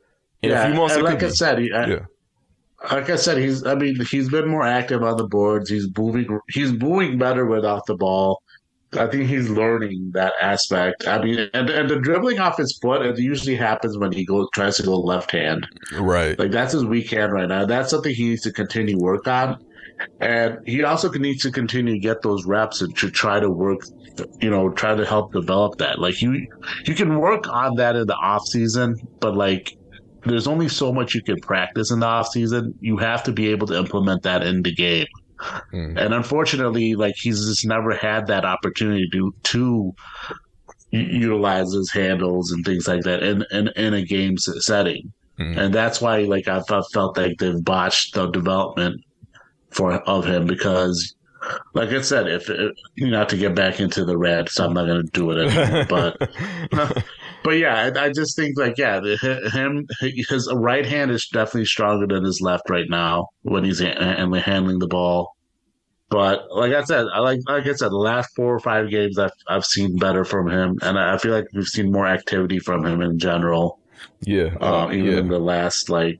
in 0.41 0.52
yeah, 0.52 0.64
a 0.64 0.68
few 0.68 0.80
months, 0.80 0.98
like 0.98 1.24
I 1.24 1.28
be. 1.28 1.30
said, 1.32 1.58
I, 1.60 1.88
yeah. 1.88 2.06
Like 2.92 3.10
I 3.10 3.16
said, 3.16 3.38
he's. 3.38 3.66
I 3.66 3.76
mean, 3.76 3.98
he's 4.10 4.30
been 4.30 4.48
more 4.48 4.66
active 4.66 5.04
on 5.04 5.18
the 5.18 5.28
boards. 5.28 5.70
He's 5.70 5.88
moving. 5.98 6.40
He's 6.50 6.72
moving 6.72 7.18
better 7.18 7.46
without 7.46 7.86
the 7.86 7.96
ball. 7.96 8.42
I 8.98 9.08
think 9.08 9.28
he's 9.28 9.50
learning 9.50 10.12
that 10.14 10.34
aspect. 10.42 11.08
I 11.08 11.22
mean, 11.22 11.50
and, 11.54 11.70
and 11.70 11.90
the 11.90 12.00
dribbling 12.00 12.40
off 12.40 12.58
his 12.58 12.78
foot, 12.82 13.06
it 13.06 13.18
usually 13.18 13.56
happens 13.56 13.98
when 13.98 14.12
he 14.12 14.26
goes 14.26 14.48
tries 14.54 14.78
to 14.78 14.84
go 14.84 14.98
left 14.98 15.32
hand. 15.32 15.68
Right. 15.94 16.38
Like 16.38 16.52
that's 16.52 16.74
his 16.74 16.86
weak 16.86 17.10
hand 17.10 17.34
right 17.34 17.48
now. 17.48 17.66
That's 17.66 17.90
something 17.90 18.14
he 18.14 18.30
needs 18.30 18.44
to 18.44 18.52
continue 18.52 18.98
work 18.98 19.28
on. 19.28 19.64
And 20.20 20.60
he 20.66 20.84
also 20.84 21.10
needs 21.12 21.42
to 21.44 21.52
continue 21.52 21.94
to 21.94 22.00
get 22.00 22.22
those 22.22 22.46
reps 22.46 22.82
and 22.82 22.96
to 22.98 23.10
try 23.10 23.40
to 23.40 23.50
work, 23.50 23.82
you 24.42 24.50
know, 24.50 24.70
try 24.70 24.96
to 24.96 25.06
help 25.06 25.32
develop 25.34 25.78
that. 25.78 26.00
Like 26.00 26.22
you, 26.22 26.48
you 26.86 26.96
can 26.96 27.18
work 27.20 27.48
on 27.48 27.76
that 27.76 27.96
in 27.96 28.08
the 28.08 28.16
off 28.16 28.46
season, 28.46 28.98
but 29.20 29.36
like 29.36 29.78
there's 30.26 30.48
only 30.48 30.68
so 30.68 30.92
much 30.92 31.14
you 31.14 31.22
can 31.22 31.40
practice 31.40 31.92
in 31.92 32.00
the 32.00 32.06
off 32.06 32.28
season. 32.28 32.74
You 32.80 32.98
have 32.98 33.24
to 33.24 33.32
be 33.32 33.50
able 33.50 33.68
to 33.68 33.78
implement 33.78 34.24
that 34.24 34.44
in 34.44 34.64
the 34.64 34.74
game. 34.74 35.08
Mm. 35.74 35.98
And 35.98 36.14
unfortunately, 36.14 36.96
like 36.96 37.16
he's 37.18 37.46
just 37.46 37.66
never 37.66 37.94
had 37.96 38.28
that 38.28 38.46
opportunity 38.46 39.08
to 39.12 39.34
to 39.44 39.96
utilize 40.92 41.74
his 41.74 41.92
handles 41.92 42.52
and 42.52 42.64
things 42.66 42.88
like 42.88 43.04
that 43.04 43.22
in 43.22 43.46
in, 43.52 43.70
in 43.76 43.94
a 43.94 44.02
game 44.04 44.38
setting. 44.38 45.12
Mm. 45.40 45.58
And 45.58 45.74
that's 45.74 46.00
why, 46.00 46.20
like, 46.20 46.48
I 46.48 46.62
felt, 46.62 46.88
felt 46.94 47.18
like 47.18 47.38
they've 47.40 47.62
botched 47.62 48.14
the 48.14 48.28
development 48.28 49.02
for 49.70 49.96
of 50.08 50.26
him 50.26 50.48
because 50.48 51.14
like 51.74 51.90
I 51.90 52.02
said, 52.02 52.28
if 52.28 52.50
it, 52.50 52.74
not 52.98 53.30
to 53.30 53.38
get 53.38 53.56
back 53.56 53.80
into 53.80 54.06
the 54.06 54.18
red, 54.18 54.50
so 54.50 54.66
I'm 54.66 54.74
not 54.74 54.86
going 54.86 55.06
to 55.06 55.12
do 55.12 55.32
it 55.32 55.48
anymore. 55.48 55.86
but 55.90 56.30
but 57.46 57.60
yeah, 57.60 57.91
I, 57.96 58.06
I, 58.06 58.10
just 58.10 58.36
think 58.36 58.58
like 58.58 58.80
yeah, 58.80 59.00
him 59.02 59.88
his 60.02 60.52
right 60.52 60.84
hand 60.86 61.12
is 61.12 61.28
definitely 61.28 61.66
stronger 61.66 62.08
than 62.08 62.26
his 62.26 62.41
left 62.41 62.68
right 62.72 62.89
now 62.89 63.28
when 63.43 63.64
he's 63.64 63.80
handling 63.80 64.80
the 64.80 64.88
ball. 64.88 65.36
But 66.10 66.48
like 66.50 66.74
I 66.74 66.84
said, 66.84 67.06
I 67.14 67.20
like 67.20 67.41
like 67.48 67.68
I 67.68 67.74
said, 67.74 67.89
the 67.89 67.98
last 67.98 68.36
four 68.36 68.56
or 68.56 68.60
five 68.60 68.89
games 68.89 69.20
I've 69.20 69.30
I've 69.48 69.64
seen 69.64 69.96
better 69.98 70.26
from 70.26 70.50
him, 70.50 70.80
and 70.82 70.98
I 70.98 71.20
feel 71.20 71.34
like 71.34 71.46
we've 71.54 71.68
seen 71.68 71.91
more 71.91 72.08
activity 72.08 72.58
from 72.58 72.84
him 72.84 73.02
in 73.02 73.20
general. 73.20 73.80
Yeah, 74.22 74.56
uh, 74.60 74.89
even 74.91 75.06
yeah. 75.06 75.18
in 75.20 75.28
the 75.28 75.39
last 75.39 75.88
like 75.88 76.20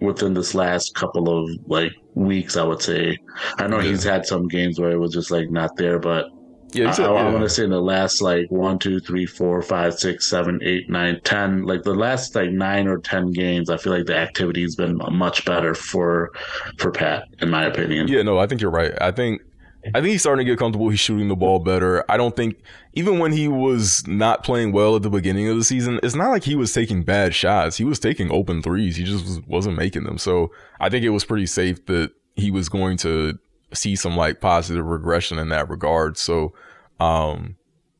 within 0.00 0.34
this 0.34 0.54
last 0.54 0.94
couple 0.94 1.28
of 1.28 1.50
like 1.66 1.92
weeks, 2.14 2.56
I 2.56 2.62
would 2.62 2.80
say. 2.80 3.18
I 3.58 3.66
know 3.66 3.80
yeah. 3.80 3.90
he's 3.90 4.04
had 4.04 4.24
some 4.24 4.46
games 4.46 4.78
where 4.78 4.92
it 4.92 4.98
was 4.98 5.14
just 5.14 5.32
like 5.32 5.50
not 5.50 5.74
there, 5.76 5.98
but 5.98 6.26
yeah, 6.74 6.94
I, 6.96 7.02
I, 7.02 7.06
I 7.06 7.30
want 7.30 7.44
to 7.44 7.48
say 7.48 7.64
in 7.64 7.70
the 7.70 7.80
last 7.80 8.20
like 8.20 8.50
one, 8.50 8.78
two, 8.78 9.00
three, 9.00 9.26
four, 9.26 9.62
five, 9.62 9.98
six, 9.98 10.28
seven, 10.28 10.60
eight, 10.62 10.90
nine, 10.90 11.20
ten, 11.24 11.62
like 11.62 11.82
the 11.82 11.94
last 11.94 12.34
like 12.34 12.50
nine 12.50 12.86
or 12.88 12.98
ten 12.98 13.32
games, 13.32 13.70
I 13.70 13.76
feel 13.76 13.92
like 13.92 14.06
the 14.06 14.16
activity 14.16 14.62
has 14.62 14.74
been 14.74 14.98
much 15.12 15.44
better 15.44 15.74
for 15.74 16.32
for 16.78 16.90
Pat, 16.90 17.28
in 17.40 17.50
my 17.50 17.64
opinion. 17.64 18.08
Yeah, 18.08 18.22
no, 18.22 18.38
I 18.38 18.46
think 18.46 18.60
you're 18.60 18.70
right. 18.70 18.92
I 19.00 19.10
think 19.10 19.42
I 19.88 20.00
think 20.00 20.12
he's 20.12 20.22
starting 20.22 20.46
to 20.46 20.50
get 20.50 20.58
comfortable. 20.58 20.88
He's 20.88 21.00
shooting 21.00 21.28
the 21.28 21.36
ball 21.36 21.58
better. 21.58 22.04
I 22.10 22.16
don't 22.16 22.34
think 22.34 22.56
even 22.94 23.18
when 23.18 23.32
he 23.32 23.48
was 23.48 24.06
not 24.06 24.42
playing 24.42 24.72
well 24.72 24.96
at 24.96 25.02
the 25.02 25.10
beginning 25.10 25.48
of 25.48 25.56
the 25.56 25.64
season, 25.64 26.00
it's 26.02 26.14
not 26.14 26.30
like 26.30 26.44
he 26.44 26.56
was 26.56 26.72
taking 26.72 27.02
bad 27.02 27.34
shots. 27.34 27.76
He 27.76 27.84
was 27.84 27.98
taking 27.98 28.30
open 28.30 28.62
threes. 28.62 28.96
He 28.96 29.04
just 29.04 29.46
wasn't 29.46 29.76
making 29.76 30.04
them. 30.04 30.16
So 30.16 30.50
I 30.80 30.88
think 30.88 31.04
it 31.04 31.10
was 31.10 31.24
pretty 31.24 31.46
safe 31.46 31.84
that 31.86 32.12
he 32.34 32.50
was 32.50 32.68
going 32.68 32.96
to 32.98 33.38
see 33.74 33.96
some 33.96 34.16
like 34.16 34.40
positive 34.40 34.86
regression 34.86 35.38
in 35.38 35.48
that 35.50 35.68
regard. 35.68 36.16
So, 36.16 36.54
um, 37.00 37.56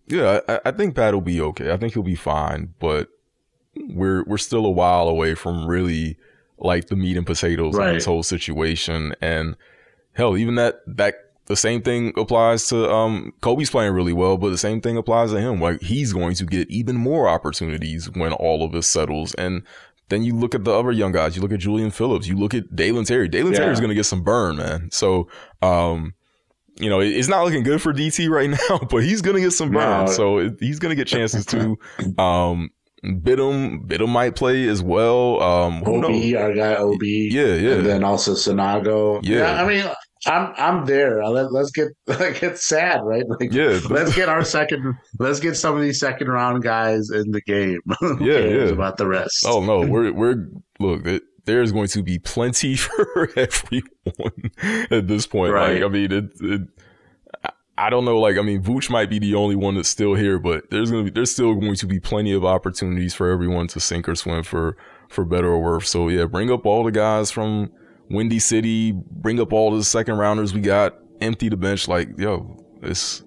yeah, 0.06 0.40
I, 0.48 0.60
I 0.66 0.70
think 0.70 0.94
Pat 0.94 1.14
will 1.14 1.20
be 1.20 1.40
okay. 1.40 1.72
I 1.72 1.76
think 1.76 1.94
he'll 1.94 2.02
be 2.02 2.14
fine, 2.14 2.74
but 2.78 3.08
we're 3.76 4.24
we're 4.24 4.38
still 4.38 4.66
a 4.66 4.70
while 4.70 5.08
away 5.08 5.34
from 5.34 5.66
really 5.66 6.16
like 6.58 6.86
the 6.86 6.96
meat 6.96 7.16
and 7.16 7.26
potatoes 7.26 7.74
right. 7.74 7.88
of 7.88 7.94
this 7.94 8.04
whole 8.04 8.22
situation. 8.22 9.14
And 9.20 9.56
hell, 10.12 10.36
even 10.36 10.54
that 10.56 10.80
that 10.86 11.14
the 11.46 11.56
same 11.56 11.82
thing 11.82 12.12
applies 12.16 12.68
to 12.68 12.90
um 12.90 13.32
Coby's 13.40 13.70
playing 13.70 13.92
really 13.92 14.12
well, 14.12 14.36
but 14.36 14.50
the 14.50 14.58
same 14.58 14.80
thing 14.80 14.96
applies 14.96 15.32
to 15.32 15.40
him. 15.40 15.60
Like 15.60 15.80
he's 15.82 16.12
going 16.12 16.34
to 16.36 16.46
get 16.46 16.70
even 16.70 16.96
more 16.96 17.28
opportunities 17.28 18.10
when 18.10 18.32
all 18.32 18.64
of 18.64 18.72
this 18.72 18.86
settles. 18.86 19.34
And 19.34 19.62
then 20.14 20.24
you 20.24 20.34
look 20.34 20.54
at 20.54 20.64
the 20.64 20.72
other 20.72 20.92
young 20.92 21.12
guys. 21.12 21.34
You 21.34 21.42
look 21.42 21.52
at 21.52 21.58
Julian 21.58 21.90
Phillips. 21.90 22.26
You 22.26 22.36
look 22.36 22.54
at 22.54 22.74
Dalen 22.74 23.04
Terry. 23.04 23.28
Dalen 23.28 23.52
yeah. 23.52 23.70
is 23.70 23.80
going 23.80 23.88
to 23.88 23.94
get 23.94 24.04
some 24.04 24.22
burn, 24.22 24.56
man. 24.56 24.88
So, 24.92 25.28
um, 25.60 26.14
you 26.76 26.88
know, 26.88 27.00
it's 27.00 27.28
not 27.28 27.44
looking 27.44 27.64
good 27.64 27.82
for 27.82 27.92
DT 27.92 28.28
right 28.30 28.50
now, 28.50 28.78
but 28.90 29.02
he's 29.02 29.20
going 29.20 29.36
to 29.36 29.42
get 29.42 29.50
some 29.50 29.70
burn. 29.70 30.06
No. 30.06 30.12
So 30.12 30.50
he's 30.60 30.78
going 30.78 30.90
to 30.90 30.96
get 30.96 31.08
chances 31.08 31.44
to, 31.46 31.76
um, 32.18 32.70
Bitim, 33.04 33.86
Bitim 33.86 34.08
might 34.08 34.34
play 34.34 34.66
as 34.66 34.82
well. 34.82 35.42
Um, 35.42 35.82
OB, 35.84 36.04
our 36.36 36.54
guy 36.54 36.74
OB. 36.76 37.02
Yeah, 37.02 37.54
yeah. 37.54 37.72
And 37.72 37.86
then 37.86 38.04
also 38.04 38.32
Sanogo. 38.32 39.20
Yeah. 39.22 39.38
yeah. 39.38 39.62
I 39.62 39.68
mean, 39.68 39.84
I'm 40.26 40.54
I'm 40.56 40.86
there. 40.86 41.22
Uh, 41.22 41.30
let, 41.30 41.46
us 41.52 41.70
get 41.70 41.88
like 42.06 42.42
it's 42.42 42.66
sad, 42.66 43.00
right? 43.04 43.24
Like, 43.28 43.52
yeah. 43.52 43.80
let's 43.90 44.14
get 44.14 44.28
our 44.28 44.44
second. 44.44 44.94
Let's 45.18 45.40
get 45.40 45.56
some 45.56 45.76
of 45.76 45.82
these 45.82 46.00
second 46.00 46.28
round 46.28 46.62
guys 46.62 47.10
in 47.10 47.30
the 47.30 47.40
game. 47.42 47.80
yeah, 48.20 48.38
yeah. 48.38 48.68
About 48.68 48.96
the 48.96 49.06
rest. 49.06 49.44
Oh 49.46 49.60
no, 49.60 49.80
we're 49.80 50.12
we're 50.12 50.48
look. 50.78 51.06
It, 51.06 51.22
there's 51.44 51.72
going 51.72 51.88
to 51.88 52.02
be 52.02 52.18
plenty 52.18 52.76
for 52.76 53.30
everyone 53.36 54.50
at 54.90 55.08
this 55.08 55.26
point. 55.26 55.52
Right. 55.52 55.74
Like, 55.74 55.82
I 55.82 55.88
mean, 55.88 56.12
it, 56.12 56.24
it, 56.40 56.62
I 57.76 57.90
don't 57.90 58.04
know. 58.04 58.18
Like, 58.18 58.38
I 58.38 58.42
mean, 58.42 58.62
Vooch 58.62 58.88
might 58.88 59.10
be 59.10 59.18
the 59.18 59.34
only 59.34 59.56
one 59.56 59.74
that's 59.74 59.88
still 59.88 60.14
here, 60.14 60.38
but 60.38 60.70
there's 60.70 60.90
gonna 60.90 61.04
be 61.04 61.10
there's 61.10 61.32
still 61.32 61.54
going 61.54 61.76
to 61.76 61.86
be 61.86 62.00
plenty 62.00 62.32
of 62.32 62.44
opportunities 62.44 63.14
for 63.14 63.30
everyone 63.30 63.66
to 63.68 63.80
sink 63.80 64.08
or 64.08 64.14
swim 64.14 64.42
for 64.42 64.76
for 65.08 65.24
better 65.24 65.48
or 65.48 65.60
worse. 65.60 65.90
So 65.90 66.08
yeah, 66.08 66.24
bring 66.24 66.50
up 66.50 66.64
all 66.66 66.84
the 66.84 66.92
guys 66.92 67.30
from 67.30 67.72
Windy 68.11 68.38
City, 68.38 68.92
bring 68.92 69.40
up 69.40 69.52
all 69.52 69.76
the 69.76 69.84
second 69.84 70.18
rounders 70.18 70.52
we 70.55 70.61
got, 70.61 70.94
empty 71.20 71.48
the 71.48 71.57
bench. 71.57 71.88
Like, 71.88 72.09
yo, 72.18 72.57
it's 72.82 73.22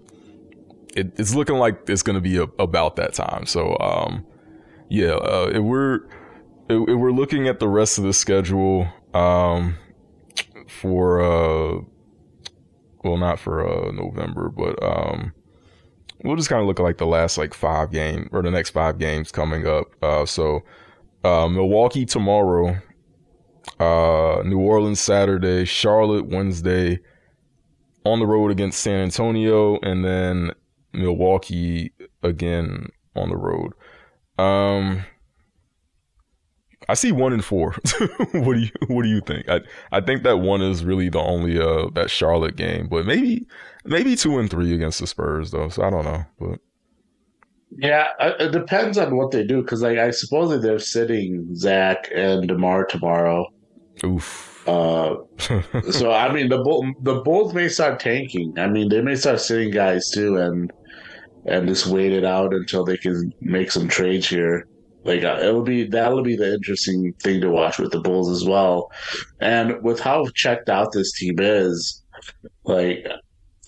it, 0.96 1.14
it's 1.20 1.36
looking 1.36 1.56
like 1.56 1.90
it's 1.90 2.04
gonna 2.04 2.22
be 2.22 2.38
a, 2.38 2.44
about 2.60 2.96
that 2.98 3.14
time. 3.14 3.46
So, 3.46 3.78
um, 3.80 4.26
yeah, 4.90 5.14
uh, 5.14 5.52
if 5.54 5.62
we're 5.62 6.02
if, 6.70 6.98
we're 6.98 7.12
looking 7.12 7.48
at 7.48 7.60
the 7.60 7.68
rest 7.68 7.98
of 7.98 8.04
the 8.04 8.14
schedule, 8.14 8.88
um, 9.14 9.78
for 10.68 11.22
uh, 11.22 11.82
well, 13.04 13.18
not 13.18 13.40
for 13.40 13.68
uh 13.68 13.92
November, 13.92 14.50
but 14.50 14.82
um, 14.84 15.34
we'll 16.24 16.36
just 16.36 16.50
kind 16.50 16.62
of 16.62 16.68
look 16.68 16.80
at 16.80 16.84
like 16.84 16.98
the 16.98 17.08
last 17.08 17.38
like 17.38 17.54
five 17.54 17.92
game 17.92 18.30
or 18.32 18.42
the 18.42 18.52
next 18.52 18.72
five 18.72 18.98
games 18.98 19.32
coming 19.32 19.66
up. 19.68 19.88
Uh, 20.04 20.26
so, 20.26 20.62
uh, 21.24 21.48
Milwaukee 21.48 22.06
tomorrow 22.06 22.78
uh, 23.80 24.42
New 24.46 24.60
Orleans 24.60 25.00
Saturday, 25.00 25.66
Charlotte 25.66 26.28
Wednesday, 26.28 27.00
on 28.06 28.20
the 28.20 28.26
road 28.26 28.52
against 28.52 28.80
San 28.80 29.02
Antonio, 29.02 29.80
and 29.82 30.04
then 30.04 30.52
Milwaukee 30.94 31.92
again 32.24 32.88
on 33.16 33.30
the 33.30 33.38
road. 33.38 33.74
Um, 34.38 35.04
I 36.90 36.94
see 36.94 37.12
one 37.12 37.34
and 37.34 37.44
four. 37.44 37.76
what 38.32 38.54
do 38.54 38.60
you 38.60 38.70
What 38.88 39.04
do 39.04 39.10
you 39.10 39.22
think? 39.22 39.50
I 39.50 39.62
I 39.92 40.02
think 40.02 40.24
that 40.24 40.38
one 40.38 40.62
is 40.62 40.86
really 40.86 41.10
the 41.10 41.20
only 41.20 41.60
uh 41.60 41.90
that 41.96 42.10
Charlotte 42.10 42.56
game, 42.56 42.88
but 42.88 43.06
maybe 43.06 43.46
maybe 43.84 44.16
two 44.16 44.40
and 44.40 44.50
three 44.50 44.74
against 44.74 45.00
the 45.00 45.08
Spurs 45.08 45.52
though. 45.52 45.70
So 45.70 45.84
I 45.84 45.90
don't 45.90 46.06
know, 46.06 46.26
but 46.40 46.60
yeah, 47.72 48.08
it 48.20 48.52
depends 48.52 48.98
on 48.98 49.18
what 49.18 49.32
they 49.32 49.46
do 49.46 49.62
because 49.62 49.82
like 49.82 49.98
I 49.98 50.12
suppose 50.12 50.62
they're 50.62 50.80
sitting 50.80 51.54
Zach 51.56 52.10
and 52.16 52.48
Demar 52.48 52.86
tomorrow. 52.86 53.48
Oof. 54.04 54.68
Uh, 54.68 55.16
so 55.92 56.12
I 56.12 56.32
mean, 56.34 56.50
the 56.50 56.58
Bull, 56.58 56.92
the 57.02 57.22
Bulls 57.22 57.54
may 57.54 57.70
start 57.70 58.00
tanking. 58.00 58.54
I 58.58 58.68
mean, 58.68 58.90
they 58.90 59.02
may 59.02 59.16
start 59.16 59.40
sitting 59.40 59.72
guys 59.72 60.10
too, 60.10 60.38
and 60.38 60.72
and 61.46 61.68
just 61.68 61.88
wait 61.88 62.12
it 62.12 62.26
out 62.26 62.54
until 62.54 62.84
they 62.84 62.98
can 62.98 63.34
make 63.40 63.72
some 63.72 63.88
trades 63.88 64.28
here. 64.28 64.68
Like 65.06 65.24
uh, 65.24 65.40
it'll 65.42 65.64
be 65.64 65.86
that'll 65.86 66.22
be 66.22 66.36
the 66.36 66.54
interesting 66.54 67.14
thing 67.24 67.40
to 67.42 67.50
watch 67.50 67.80
with 67.80 67.92
the 67.92 68.02
Bulls 68.02 68.30
as 68.30 68.46
well, 68.48 68.92
and 69.40 69.82
with 69.82 70.02
how 70.02 70.26
checked 70.36 70.68
out 70.68 70.92
this 70.92 71.14
team 71.14 71.36
is, 71.40 72.04
like 72.66 73.08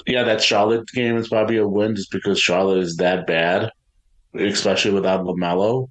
yeah, 0.06 0.24
that 0.24 0.44
Charlotte 0.44 0.88
game 0.90 1.16
is 1.16 1.30
probably 1.30 1.58
a 1.58 1.68
win 1.68 1.96
just 1.96 2.12
because 2.12 2.40
Charlotte 2.40 2.80
is 2.80 2.98
that 2.98 3.26
bad, 3.26 3.72
especially 4.36 4.92
without 4.92 5.26
LaMelo. 5.26 5.88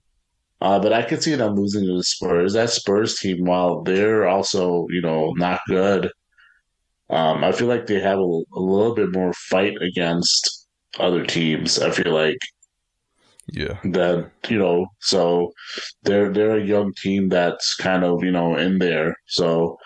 Uh, 0.61 0.79
but 0.81 0.93
I 0.93 1.03
could 1.03 1.23
see 1.23 1.35
them 1.35 1.55
losing 1.55 1.87
to 1.87 1.97
the 1.97 2.05
Spurs. 2.05 2.55
That 2.55 2.71
Spurs 2.71 3.19
team, 3.19 3.45
while 3.45 3.83
they're 3.83 4.27
also 4.27 4.87
you 4.91 5.01
know 5.01 5.33
not 5.37 5.61
good, 5.69 6.11
um, 7.11 7.45
I 7.45 7.53
feel 7.53 7.69
like 7.69 7.87
they 7.87 8.01
have 8.01 8.19
a, 8.19 8.23
a 8.23 8.61
little 8.61 8.95
bit 8.95 9.13
more 9.13 9.33
fight 9.33 9.81
against 9.81 10.67
other 10.99 11.25
teams. 11.25 11.79
I 11.79 11.91
feel 11.91 12.13
like 12.13 12.39
yeah. 13.51 13.79
That 13.85 14.31
you 14.49 14.59
know, 14.59 14.87
so 15.01 15.53
they're 16.03 16.31
they're 16.31 16.59
a 16.59 16.65
young 16.65 16.93
team 16.95 17.29
that's 17.31 17.75
kind 17.77 18.05
of 18.05 18.23
you 18.23 18.31
know 18.31 18.57
in 18.57 18.79
there. 18.79 19.17
So 19.27 19.79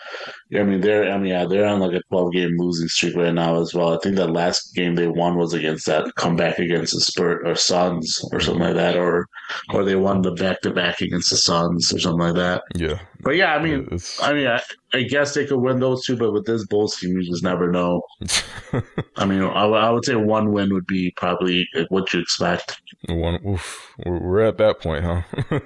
I 0.55 0.63
mean, 0.63 0.81
they're 0.81 1.11
I 1.11 1.19
mean, 1.19 1.31
yeah, 1.31 1.45
they're 1.45 1.67
on 1.67 1.81
like 1.81 1.93
a 1.93 2.03
twelve 2.09 2.33
game 2.33 2.57
losing 2.59 2.89
streak 2.89 3.17
right 3.17 3.33
now 3.33 3.61
as 3.61 3.75
well. 3.75 3.95
I 3.95 3.99
think 3.99 4.17
that 4.17 4.31
last 4.31 4.75
game 4.75 4.95
they 4.95 5.07
won 5.07 5.37
was 5.37 5.55
against 5.55 5.87
that 5.87 6.15
comeback 6.17 6.59
against 6.59 6.95
the 6.95 7.01
Spurs 7.01 7.43
or 7.45 7.55
Suns 7.55 8.21
or 8.33 8.41
something 8.41 8.63
like 8.63 8.75
that, 8.75 8.97
or 8.97 9.27
or 9.73 9.85
they 9.85 9.97
won 9.97 10.23
the 10.23 10.33
back 10.33 10.61
to 10.63 10.71
back 10.71 11.01
against 11.01 11.31
the 11.31 11.37
Suns 11.37 11.93
or 11.93 11.99
something 11.99 12.21
like 12.21 12.35
that. 12.35 12.63
Yeah. 12.75 12.99
But 13.23 13.37
yeah, 13.37 13.55
I 13.55 13.63
mean, 13.63 13.89
it's... 13.93 14.21
I 14.21 14.33
mean, 14.33 14.49
I, 14.49 14.61
I, 14.93 15.03
guess 15.03 15.33
they 15.33 15.47
could 15.47 15.61
win 15.61 15.79
those 15.79 16.05
two, 16.05 16.17
but 16.17 16.33
with 16.33 16.45
this 16.45 16.67
Bulls 16.67 16.97
team, 16.97 17.17
you 17.17 17.23
just 17.23 17.45
never 17.45 17.71
know. 17.71 18.03
I 19.17 19.25
mean, 19.25 19.43
I, 19.43 19.65
I, 19.65 19.91
would 19.91 20.05
say 20.05 20.17
one 20.17 20.51
win 20.51 20.75
would 20.75 20.87
be 20.87 21.13
probably 21.17 21.69
what 21.89 22.13
you 22.13 22.21
expect. 22.21 22.81
One, 23.09 23.39
oof, 23.47 23.95
we're 24.05 24.41
at 24.41 24.59
that 24.59 24.81
point, 24.81 25.05
huh? 25.05 25.61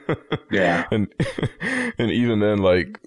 yeah, 0.51 0.87
and 0.91 1.09
and 1.99 2.11
even 2.11 2.41
then, 2.41 2.59
like 2.59 3.01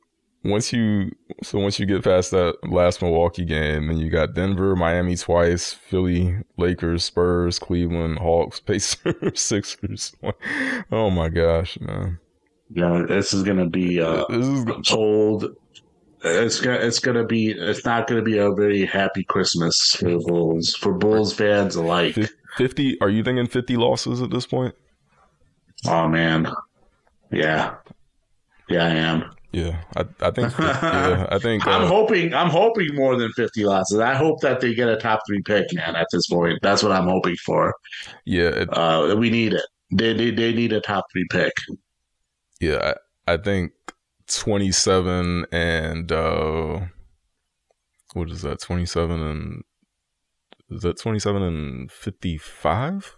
once 0.44 0.72
you 0.72 1.12
so 1.44 1.60
once 1.60 1.80
you 1.80 1.86
get 1.86 2.04
past 2.04 2.32
that 2.32 2.56
last 2.64 3.02
Milwaukee 3.02 3.46
game, 3.46 3.88
then 3.88 3.98
you 3.98 4.10
got 4.10 4.34
Denver, 4.34 4.76
Miami 4.76 5.16
twice, 5.16 5.74
Philly, 5.74 6.38
Lakers, 6.58 7.04
Spurs, 7.04 7.60
Cleveland, 7.60 8.20
Hawks, 8.20 8.60
Pacers, 8.66 9.42
Sixers. 9.42 10.16
Oh 10.92 11.10
my 11.10 11.30
gosh, 11.30 11.80
man. 11.80 12.20
Yeah, 12.72 13.04
this 13.08 13.34
is 13.34 13.44
gonna 13.44 13.70
be 13.70 14.02
uh, 14.02 14.26
this 14.30 14.46
is 14.46 14.66
cold. 14.88 15.56
It's 16.24 16.60
gonna 16.60 16.78
it's 16.78 17.00
gonna 17.00 17.26
be 17.26 17.52
it's 17.52 17.86
not 17.86 18.08
gonna 18.08 18.22
be 18.22 18.38
a 18.38 18.52
very 18.52 18.86
happy 18.86 19.24
Christmas 19.24 19.96
for 19.96 20.12
the 20.12 20.20
Bulls 20.20 20.76
for 20.76 20.94
Bulls 20.94 21.34
fans 21.34 21.76
alike. 21.76 22.18
Fifty? 22.58 23.00
Are 23.02 23.10
you 23.10 23.24
thinking 23.24 23.48
fifty 23.48 23.78
losses 23.78 24.22
at 24.22 24.30
this 24.30 24.46
point? 24.46 24.76
Oh 25.86 26.08
man, 26.08 26.52
yeah, 27.32 27.76
yeah, 28.68 28.86
I 28.86 28.90
am. 28.90 29.32
Yeah, 29.52 29.82
I, 29.96 30.06
I 30.22 30.32
think. 30.32 30.58
yeah, 30.60 31.28
I 31.32 31.40
think. 31.42 31.66
I'm 31.66 31.84
uh, 31.84 31.88
hoping. 31.88 32.34
I'm 32.34 32.50
hoping 32.50 32.94
more 32.94 33.18
than 33.18 33.32
50 33.32 33.66
losses. 33.66 34.00
I 34.00 34.14
hope 34.14 34.42
that 34.42 34.62
they 34.62 34.76
get 34.76 34.90
a 34.90 34.98
top 34.98 35.22
three 35.28 35.42
pick, 35.42 35.74
man. 35.74 35.96
At 35.96 36.08
this 36.12 36.28
point, 36.28 36.60
that's 36.62 36.84
what 36.84 36.92
I'm 36.92 37.08
hoping 37.08 37.36
for. 37.38 37.74
Yeah, 38.26 38.50
it, 38.50 38.70
uh, 38.78 39.16
we 39.18 39.30
need 39.30 39.54
it. 39.54 39.66
They, 39.92 40.14
they 40.14 40.32
they 40.32 40.54
need 40.54 40.72
a 40.72 40.82
top 40.82 41.06
three 41.12 41.26
pick. 41.32 41.54
Yeah, 42.62 42.94
I, 43.28 43.34
I 43.34 43.38
think 43.38 43.72
27 44.28 45.46
and 45.52 46.12
uh 46.12 46.82
what 48.14 48.30
is 48.30 48.42
that? 48.44 48.60
27 48.60 49.22
and 49.22 49.64
is 50.70 50.82
that 50.82 51.00
27 51.00 51.42
and 51.42 51.92
55? 51.92 53.16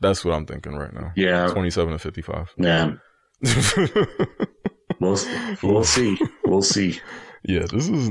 That's 0.00 0.24
what 0.24 0.34
I'm 0.34 0.46
thinking 0.46 0.76
right 0.76 0.92
now. 0.92 1.12
Yeah. 1.16 1.48
27 1.48 1.92
and 1.92 2.00
55. 2.00 2.54
Yeah. 2.58 2.92
we'll, 5.10 5.72
we'll 5.74 5.84
see. 5.84 6.18
We'll 6.44 6.62
see. 6.62 7.00
Yeah, 7.42 7.64
this 7.72 7.88
is 7.88 8.10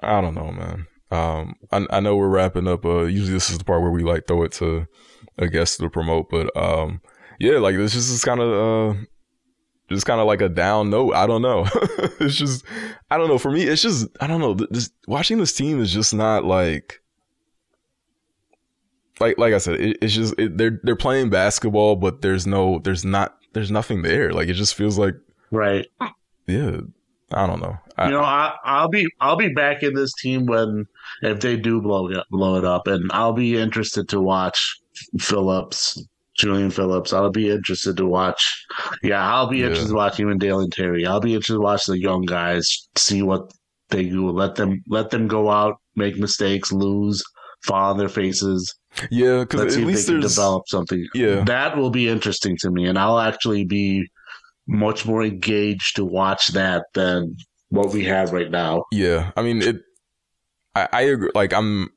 I 0.00 0.20
don't 0.20 0.34
know, 0.34 0.50
man. 0.50 0.88
Um 1.12 1.54
I 1.70 1.86
I 1.90 2.00
know 2.00 2.16
we're 2.16 2.26
wrapping 2.26 2.66
up 2.66 2.84
uh 2.84 3.04
usually 3.04 3.34
this 3.34 3.50
is 3.50 3.58
the 3.58 3.64
part 3.64 3.82
where 3.82 3.92
we 3.92 4.02
like 4.02 4.26
throw 4.26 4.42
it 4.42 4.50
to 4.54 4.88
a 5.38 5.46
guest 5.46 5.78
to 5.78 5.88
promote, 5.88 6.28
but 6.28 6.50
um 6.56 7.00
yeah, 7.38 7.58
like 7.58 7.76
this 7.76 7.94
is 7.94 8.24
kind 8.24 8.40
of 8.40 8.96
uh 8.96 8.98
just 9.88 10.06
kind 10.06 10.20
of 10.20 10.26
like 10.26 10.40
a 10.40 10.48
down 10.48 10.90
note. 10.90 11.14
I 11.14 11.26
don't 11.26 11.42
know. 11.42 11.66
it's 12.20 12.34
just 12.34 12.64
I 13.10 13.16
don't 13.16 13.28
know. 13.28 13.38
For 13.38 13.52
me, 13.52 13.62
it's 13.62 13.82
just 13.82 14.08
I 14.20 14.26
don't 14.26 14.40
know. 14.40 14.54
This, 14.54 14.90
watching 15.06 15.38
this 15.38 15.52
team 15.52 15.80
is 15.80 15.92
just 15.92 16.12
not 16.12 16.44
like 16.44 17.00
like 19.20 19.38
like 19.38 19.54
I 19.54 19.58
said. 19.58 19.80
It, 19.80 19.98
it's 20.02 20.14
just 20.14 20.34
it, 20.38 20.58
they're 20.58 20.80
they're 20.82 20.96
playing 20.96 21.30
basketball, 21.30 21.96
but 21.96 22.22
there's 22.22 22.46
no 22.46 22.80
there's 22.80 23.04
not 23.04 23.38
there's 23.52 23.70
nothing 23.70 24.02
there. 24.02 24.32
Like 24.32 24.48
it 24.48 24.54
just 24.54 24.74
feels 24.74 24.98
like 24.98 25.14
right. 25.56 25.86
Yeah, 26.46 26.80
I 27.32 27.46
don't 27.46 27.60
know. 27.60 27.76
I, 27.96 28.06
you 28.06 28.12
know, 28.12 28.22
I, 28.22 28.54
I'll 28.64 28.88
be 28.88 29.06
I'll 29.20 29.36
be 29.36 29.52
back 29.52 29.82
in 29.82 29.94
this 29.94 30.12
team 30.14 30.46
when 30.46 30.86
if 31.22 31.40
they 31.40 31.56
do 31.56 31.80
blow 31.80 32.08
it 32.08 32.24
blow 32.30 32.56
it 32.56 32.64
up, 32.64 32.86
and 32.86 33.10
I'll 33.12 33.32
be 33.32 33.56
interested 33.56 34.08
to 34.10 34.20
watch 34.20 34.76
Phillips 35.18 35.98
Julian 36.36 36.70
Phillips. 36.70 37.12
I'll 37.12 37.30
be 37.30 37.50
interested 37.50 37.96
to 37.96 38.06
watch. 38.06 38.66
Yeah, 39.02 39.26
I'll 39.26 39.48
be 39.48 39.58
yeah. 39.58 39.66
interested 39.66 39.88
to 39.88 39.96
watch 39.96 40.20
even 40.20 40.38
Dalen 40.38 40.70
Terry. 40.70 41.06
I'll 41.06 41.20
be 41.20 41.34
interested 41.34 41.54
to 41.54 41.60
watch 41.60 41.86
the 41.86 41.98
young 41.98 42.22
guys, 42.22 42.88
see 42.96 43.22
what 43.22 43.52
they 43.88 44.04
do. 44.04 44.30
Let 44.30 44.54
them 44.56 44.82
let 44.88 45.10
them 45.10 45.28
go 45.28 45.50
out, 45.50 45.76
make 45.94 46.16
mistakes, 46.16 46.72
lose, 46.72 47.22
fall 47.64 47.90
on 47.90 47.98
their 47.98 48.08
faces. 48.08 48.74
Yeah, 49.10 49.40
because 49.40 49.60
at 49.60 49.72
see 49.72 49.84
least 49.84 50.06
they 50.06 50.14
can 50.14 50.22
develop 50.22 50.68
something. 50.68 51.06
Yeah, 51.14 51.44
that 51.44 51.76
will 51.76 51.90
be 51.90 52.08
interesting 52.08 52.56
to 52.60 52.70
me, 52.70 52.86
and 52.86 52.98
I'll 52.98 53.20
actually 53.20 53.64
be 53.64 54.06
much 54.66 55.06
more 55.06 55.22
engaged 55.22 55.96
to 55.96 56.04
watch 56.04 56.48
that 56.48 56.84
than 56.94 57.36
what 57.68 57.92
we 57.92 58.04
have 58.04 58.32
right 58.32 58.50
now. 58.50 58.84
Yeah, 58.92 59.32
I 59.36 59.42
mean 59.42 59.62
it. 59.62 59.76
I, 60.74 60.88
I 60.92 61.00
agree. 61.02 61.30
Like 61.34 61.52
I'm 61.52 61.90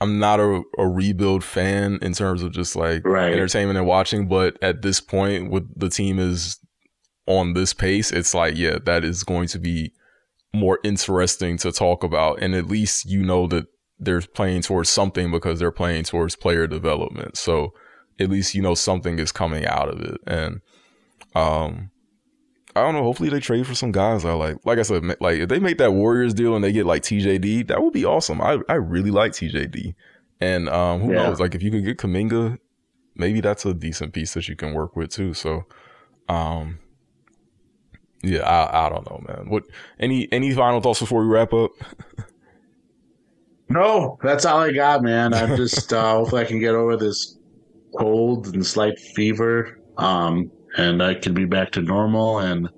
I'm 0.00 0.18
not 0.18 0.40
a, 0.40 0.62
a 0.78 0.86
rebuild 0.86 1.42
fan 1.42 1.98
in 2.02 2.12
terms 2.12 2.42
of 2.42 2.52
just 2.52 2.76
like 2.76 3.04
right. 3.04 3.32
entertainment 3.32 3.78
and 3.78 3.86
watching, 3.86 4.28
but 4.28 4.56
at 4.62 4.82
this 4.82 5.00
point, 5.00 5.50
with 5.50 5.68
the 5.78 5.88
team 5.88 6.18
is 6.18 6.58
on 7.26 7.54
this 7.54 7.74
pace, 7.74 8.12
it's 8.12 8.32
like, 8.32 8.56
yeah, 8.56 8.78
that 8.84 9.04
is 9.04 9.24
going 9.24 9.48
to 9.48 9.58
be 9.58 9.92
more 10.54 10.78
interesting 10.84 11.58
to 11.58 11.72
talk 11.72 12.04
about. 12.04 12.40
And 12.40 12.54
at 12.54 12.66
least 12.66 13.06
you 13.06 13.22
know 13.22 13.46
that 13.48 13.66
they're 13.98 14.20
playing 14.20 14.62
towards 14.62 14.88
something 14.88 15.30
because 15.30 15.58
they're 15.58 15.72
playing 15.72 16.04
towards 16.04 16.36
player 16.36 16.66
development. 16.66 17.36
So 17.36 17.74
at 18.20 18.30
least 18.30 18.54
you 18.54 18.62
know 18.62 18.74
something 18.74 19.18
is 19.18 19.32
coming 19.32 19.66
out 19.66 19.88
of 19.88 20.00
it. 20.00 20.20
And 20.26 20.60
um 21.34 21.90
I 22.78 22.82
don't 22.82 22.94
know. 22.94 23.02
Hopefully 23.02 23.28
they 23.28 23.40
trade 23.40 23.66
for 23.66 23.74
some 23.74 23.92
guys 23.92 24.24
I 24.24 24.32
like. 24.32 24.56
Like 24.64 24.78
I 24.78 24.82
said, 24.82 25.04
like 25.20 25.38
if 25.38 25.48
they 25.48 25.58
make 25.58 25.78
that 25.78 25.92
Warriors 25.92 26.34
deal 26.34 26.54
and 26.54 26.64
they 26.64 26.72
get 26.72 26.86
like 26.86 27.02
TJD, 27.02 27.68
that 27.68 27.82
would 27.82 27.92
be 27.92 28.04
awesome. 28.04 28.40
I 28.40 28.58
I 28.68 28.74
really 28.74 29.10
like 29.10 29.32
TJD, 29.32 29.94
and 30.40 30.68
um, 30.68 31.00
who 31.00 31.12
yeah. 31.12 31.24
knows? 31.24 31.40
Like 31.40 31.54
if 31.54 31.62
you 31.62 31.70
could 31.70 31.84
get 31.84 31.98
Kuminga, 31.98 32.58
maybe 33.14 33.40
that's 33.40 33.64
a 33.66 33.74
decent 33.74 34.12
piece 34.12 34.34
that 34.34 34.48
you 34.48 34.56
can 34.56 34.74
work 34.74 34.96
with 34.96 35.10
too. 35.10 35.34
So, 35.34 35.64
um, 36.28 36.78
yeah, 38.22 38.40
I 38.40 38.86
I 38.86 38.88
don't 38.88 39.08
know, 39.10 39.24
man. 39.26 39.50
What 39.50 39.64
any 39.98 40.30
any 40.32 40.52
final 40.54 40.80
thoughts 40.80 41.00
before 41.00 41.22
we 41.22 41.28
wrap 41.28 41.52
up? 41.52 41.72
no, 43.68 44.18
that's 44.22 44.44
all 44.44 44.60
I 44.60 44.72
got, 44.72 45.02
man. 45.02 45.34
I 45.34 45.56
just 45.56 45.92
uh, 45.92 46.16
hopefully 46.18 46.42
I 46.42 46.44
can 46.44 46.60
get 46.60 46.74
over 46.74 46.96
this 46.96 47.38
cold 47.96 48.54
and 48.54 48.66
slight 48.66 48.98
fever. 48.98 49.78
Um, 49.96 50.50
and 50.76 51.02
I 51.02 51.14
can 51.14 51.34
be 51.34 51.44
back 51.44 51.72
to 51.72 51.82
normal. 51.82 52.38
And 52.38 52.68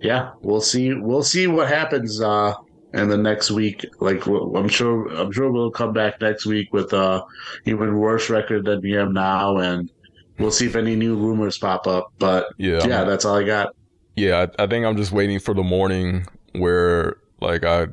yeah, 0.00 0.32
we'll 0.42 0.60
see. 0.60 0.94
We'll 0.94 1.22
see 1.22 1.46
what 1.46 1.68
happens 1.68 2.20
uh, 2.20 2.54
in 2.94 3.08
the 3.08 3.16
next 3.16 3.50
week. 3.50 3.84
Like 4.00 4.26
I'm 4.26 4.68
sure, 4.68 5.08
I'm 5.08 5.32
sure 5.32 5.50
we'll 5.50 5.70
come 5.70 5.92
back 5.92 6.20
next 6.20 6.46
week 6.46 6.72
with 6.72 6.92
uh, 6.92 7.24
even 7.64 7.98
worse 7.98 8.30
record 8.30 8.64
than 8.64 8.80
we 8.80 8.92
have 8.92 9.10
now, 9.10 9.58
and 9.58 9.90
we'll 10.38 10.50
see 10.50 10.66
if 10.66 10.76
any 10.76 10.96
new 10.96 11.16
rumors 11.16 11.58
pop 11.58 11.86
up. 11.86 12.12
But 12.18 12.46
yeah, 12.58 12.86
yeah, 12.86 13.04
that's 13.04 13.24
all 13.24 13.36
I 13.36 13.44
got. 13.44 13.74
Yeah, 14.16 14.46
I, 14.58 14.64
I 14.64 14.66
think 14.66 14.84
I'm 14.84 14.96
just 14.96 15.12
waiting 15.12 15.38
for 15.38 15.54
the 15.54 15.62
morning 15.62 16.26
where 16.52 17.16
like 17.40 17.64
I 17.64 17.88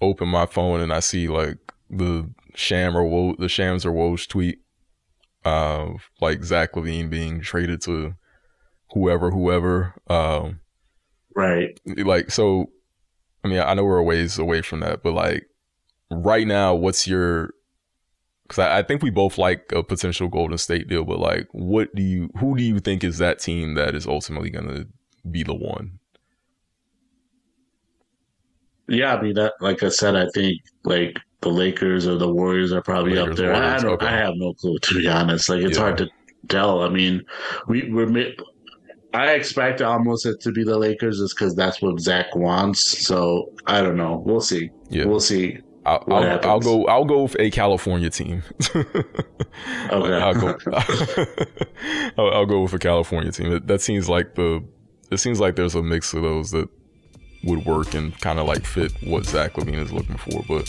open 0.00 0.28
my 0.28 0.46
phone 0.46 0.80
and 0.80 0.92
I 0.92 1.00
see 1.00 1.28
like 1.28 1.58
the 1.90 2.30
Sham 2.54 2.96
or 2.96 3.04
Wo- 3.04 3.36
the 3.38 3.48
Shams 3.48 3.84
or 3.84 3.92
Woj 3.92 4.28
tweet 4.28 4.60
of 5.44 6.10
like 6.20 6.42
Zach 6.44 6.72
LaVine 6.72 7.08
being 7.08 7.40
traded 7.40 7.80
to 7.82 8.14
whoever, 8.92 9.30
whoever. 9.30 9.94
Um, 10.08 10.60
right. 11.36 11.78
Like, 11.86 12.30
so, 12.30 12.70
I 13.44 13.48
mean, 13.48 13.60
I 13.60 13.74
know 13.74 13.84
we're 13.84 13.98
a 13.98 14.02
ways 14.02 14.38
away 14.38 14.62
from 14.62 14.80
that, 14.80 15.02
but 15.02 15.12
like, 15.12 15.46
right 16.10 16.46
now, 16.46 16.74
what's 16.74 17.06
your, 17.06 17.54
because 18.42 18.58
I, 18.60 18.78
I, 18.78 18.82
think 18.82 19.02
we 19.02 19.10
both 19.10 19.38
like 19.38 19.70
a 19.72 19.82
potential 19.82 20.28
Golden 20.28 20.58
State 20.58 20.88
deal, 20.88 21.04
but 21.04 21.18
like, 21.18 21.46
what 21.52 21.94
do 21.94 22.02
you, 22.02 22.30
who 22.38 22.56
do 22.56 22.62
you 22.62 22.80
think 22.80 23.04
is 23.04 23.18
that 23.18 23.38
team 23.38 23.74
that 23.74 23.94
is 23.94 24.06
ultimately 24.06 24.50
going 24.50 24.68
to 24.68 24.88
be 25.30 25.42
the 25.42 25.54
one? 25.54 25.98
Yeah, 28.88 29.16
I 29.16 29.22
mean 29.22 29.34
that. 29.34 29.54
Like 29.60 29.82
I 29.82 29.88
said, 29.88 30.14
I 30.14 30.26
think 30.34 30.60
like 30.84 31.18
the 31.40 31.48
Lakers 31.48 32.06
or 32.06 32.16
the 32.16 32.32
Warriors 32.32 32.72
are 32.72 32.82
probably 32.82 33.14
Lakers, 33.14 33.30
up 33.32 33.36
there. 33.36 33.54
I 33.54 33.78
don't. 33.78 33.92
okay. 33.94 34.06
I 34.06 34.10
have 34.10 34.34
no 34.36 34.54
clue 34.54 34.78
to 34.78 34.94
be 34.94 35.08
honest. 35.08 35.48
Like 35.48 35.62
it's 35.62 35.76
Yeah. 35.76 35.82
hard 35.82 35.98
to 35.98 36.08
tell. 36.48 36.82
I 36.82 36.88
mean, 36.88 37.22
we 37.66 37.90
we're. 37.90 38.06
I 39.16 39.32
expect 39.32 39.80
almost 39.82 40.26
it 40.26 40.40
to 40.42 40.52
be 40.52 40.62
the 40.64 40.76
Lakers 40.78 41.18
just 41.18 41.36
because 41.36 41.54
that's 41.54 41.80
what 41.82 41.98
Zach 42.00 42.34
wants. 42.36 43.06
So 43.06 43.52
I 43.66 43.80
don't 43.82 43.96
know. 43.96 44.22
We'll 44.24 44.40
see. 44.40 44.70
Yeah. 44.90 45.06
We'll 45.06 45.20
see. 45.20 45.58
I'll, 45.84 46.04
I'll. 46.08 46.40
I'll 46.50 46.60
go. 46.60 46.84
I'll 46.86 47.04
go 47.04 47.22
with 47.22 47.36
a 47.38 47.50
California 47.50 48.10
team. 48.10 48.42
Okay. 49.90 50.12
I'll 50.14 50.34
go. 50.34 50.58
I'll, 52.18 52.30
I'll 52.30 52.46
go 52.46 52.62
with 52.62 52.72
a 52.74 52.78
California 52.78 53.32
team. 53.32 53.50
That, 53.50 53.66
that 53.68 53.80
seems 53.80 54.08
like 54.08 54.34
the. 54.34 54.62
It 55.10 55.18
seems 55.18 55.40
like 55.40 55.56
there's 55.56 55.74
a 55.74 55.82
mix 55.82 56.12
of 56.12 56.22
those 56.22 56.50
that 56.50 56.68
would 57.44 57.64
work 57.64 57.94
and 57.94 58.18
kind 58.20 58.38
of 58.38 58.46
like 58.46 58.64
fit 58.66 58.92
what 59.04 59.24
Zach 59.24 59.54
LaVine 59.54 59.78
is 59.78 59.92
looking 59.92 60.16
for. 60.16 60.42
But 60.48 60.68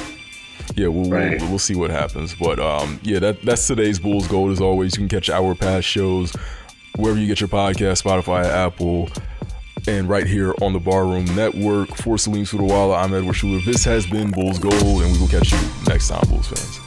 yeah, 0.75 0.87
we'll, 0.87 1.09
Right. 1.09 1.39
we'll 1.41 1.49
we'll 1.49 1.59
see 1.59 1.75
what 1.75 1.89
happens. 1.89 2.35
But 2.35 2.59
um, 2.59 2.99
yeah, 3.03 3.19
that 3.19 3.41
that's 3.41 3.65
today's 3.67 3.99
Bulls 3.99 4.27
Gold. 4.27 4.51
As 4.51 4.61
always, 4.61 4.93
you 4.95 4.99
can 5.07 5.09
catch 5.09 5.29
our 5.29 5.55
past 5.55 5.87
shows 5.87 6.33
wherever 6.97 7.19
you 7.19 7.27
get 7.27 7.39
your 7.39 7.47
podcast, 7.47 8.03
Spotify, 8.03 8.45
Apple. 8.45 9.09
And 9.87 10.09
right 10.09 10.27
here 10.27 10.53
on 10.61 10.73
the 10.73 10.79
Barroom 10.79 11.23
Network. 11.33 11.95
For 11.95 12.17
Salim 12.17 12.43
Sudawala, 12.43 13.01
I'm 13.01 13.13
Edward 13.13 13.33
Schuler. 13.33 13.61
This 13.65 13.85
has 13.85 14.05
been 14.05 14.31
Bulls 14.31 14.59
Gold, 14.59 15.03
and 15.03 15.13
we 15.13 15.19
will 15.19 15.29
catch 15.29 15.51
you 15.51 15.59
next 15.87 16.09
time, 16.09 16.27
Bulls 16.27 16.47
fans. 16.47 16.86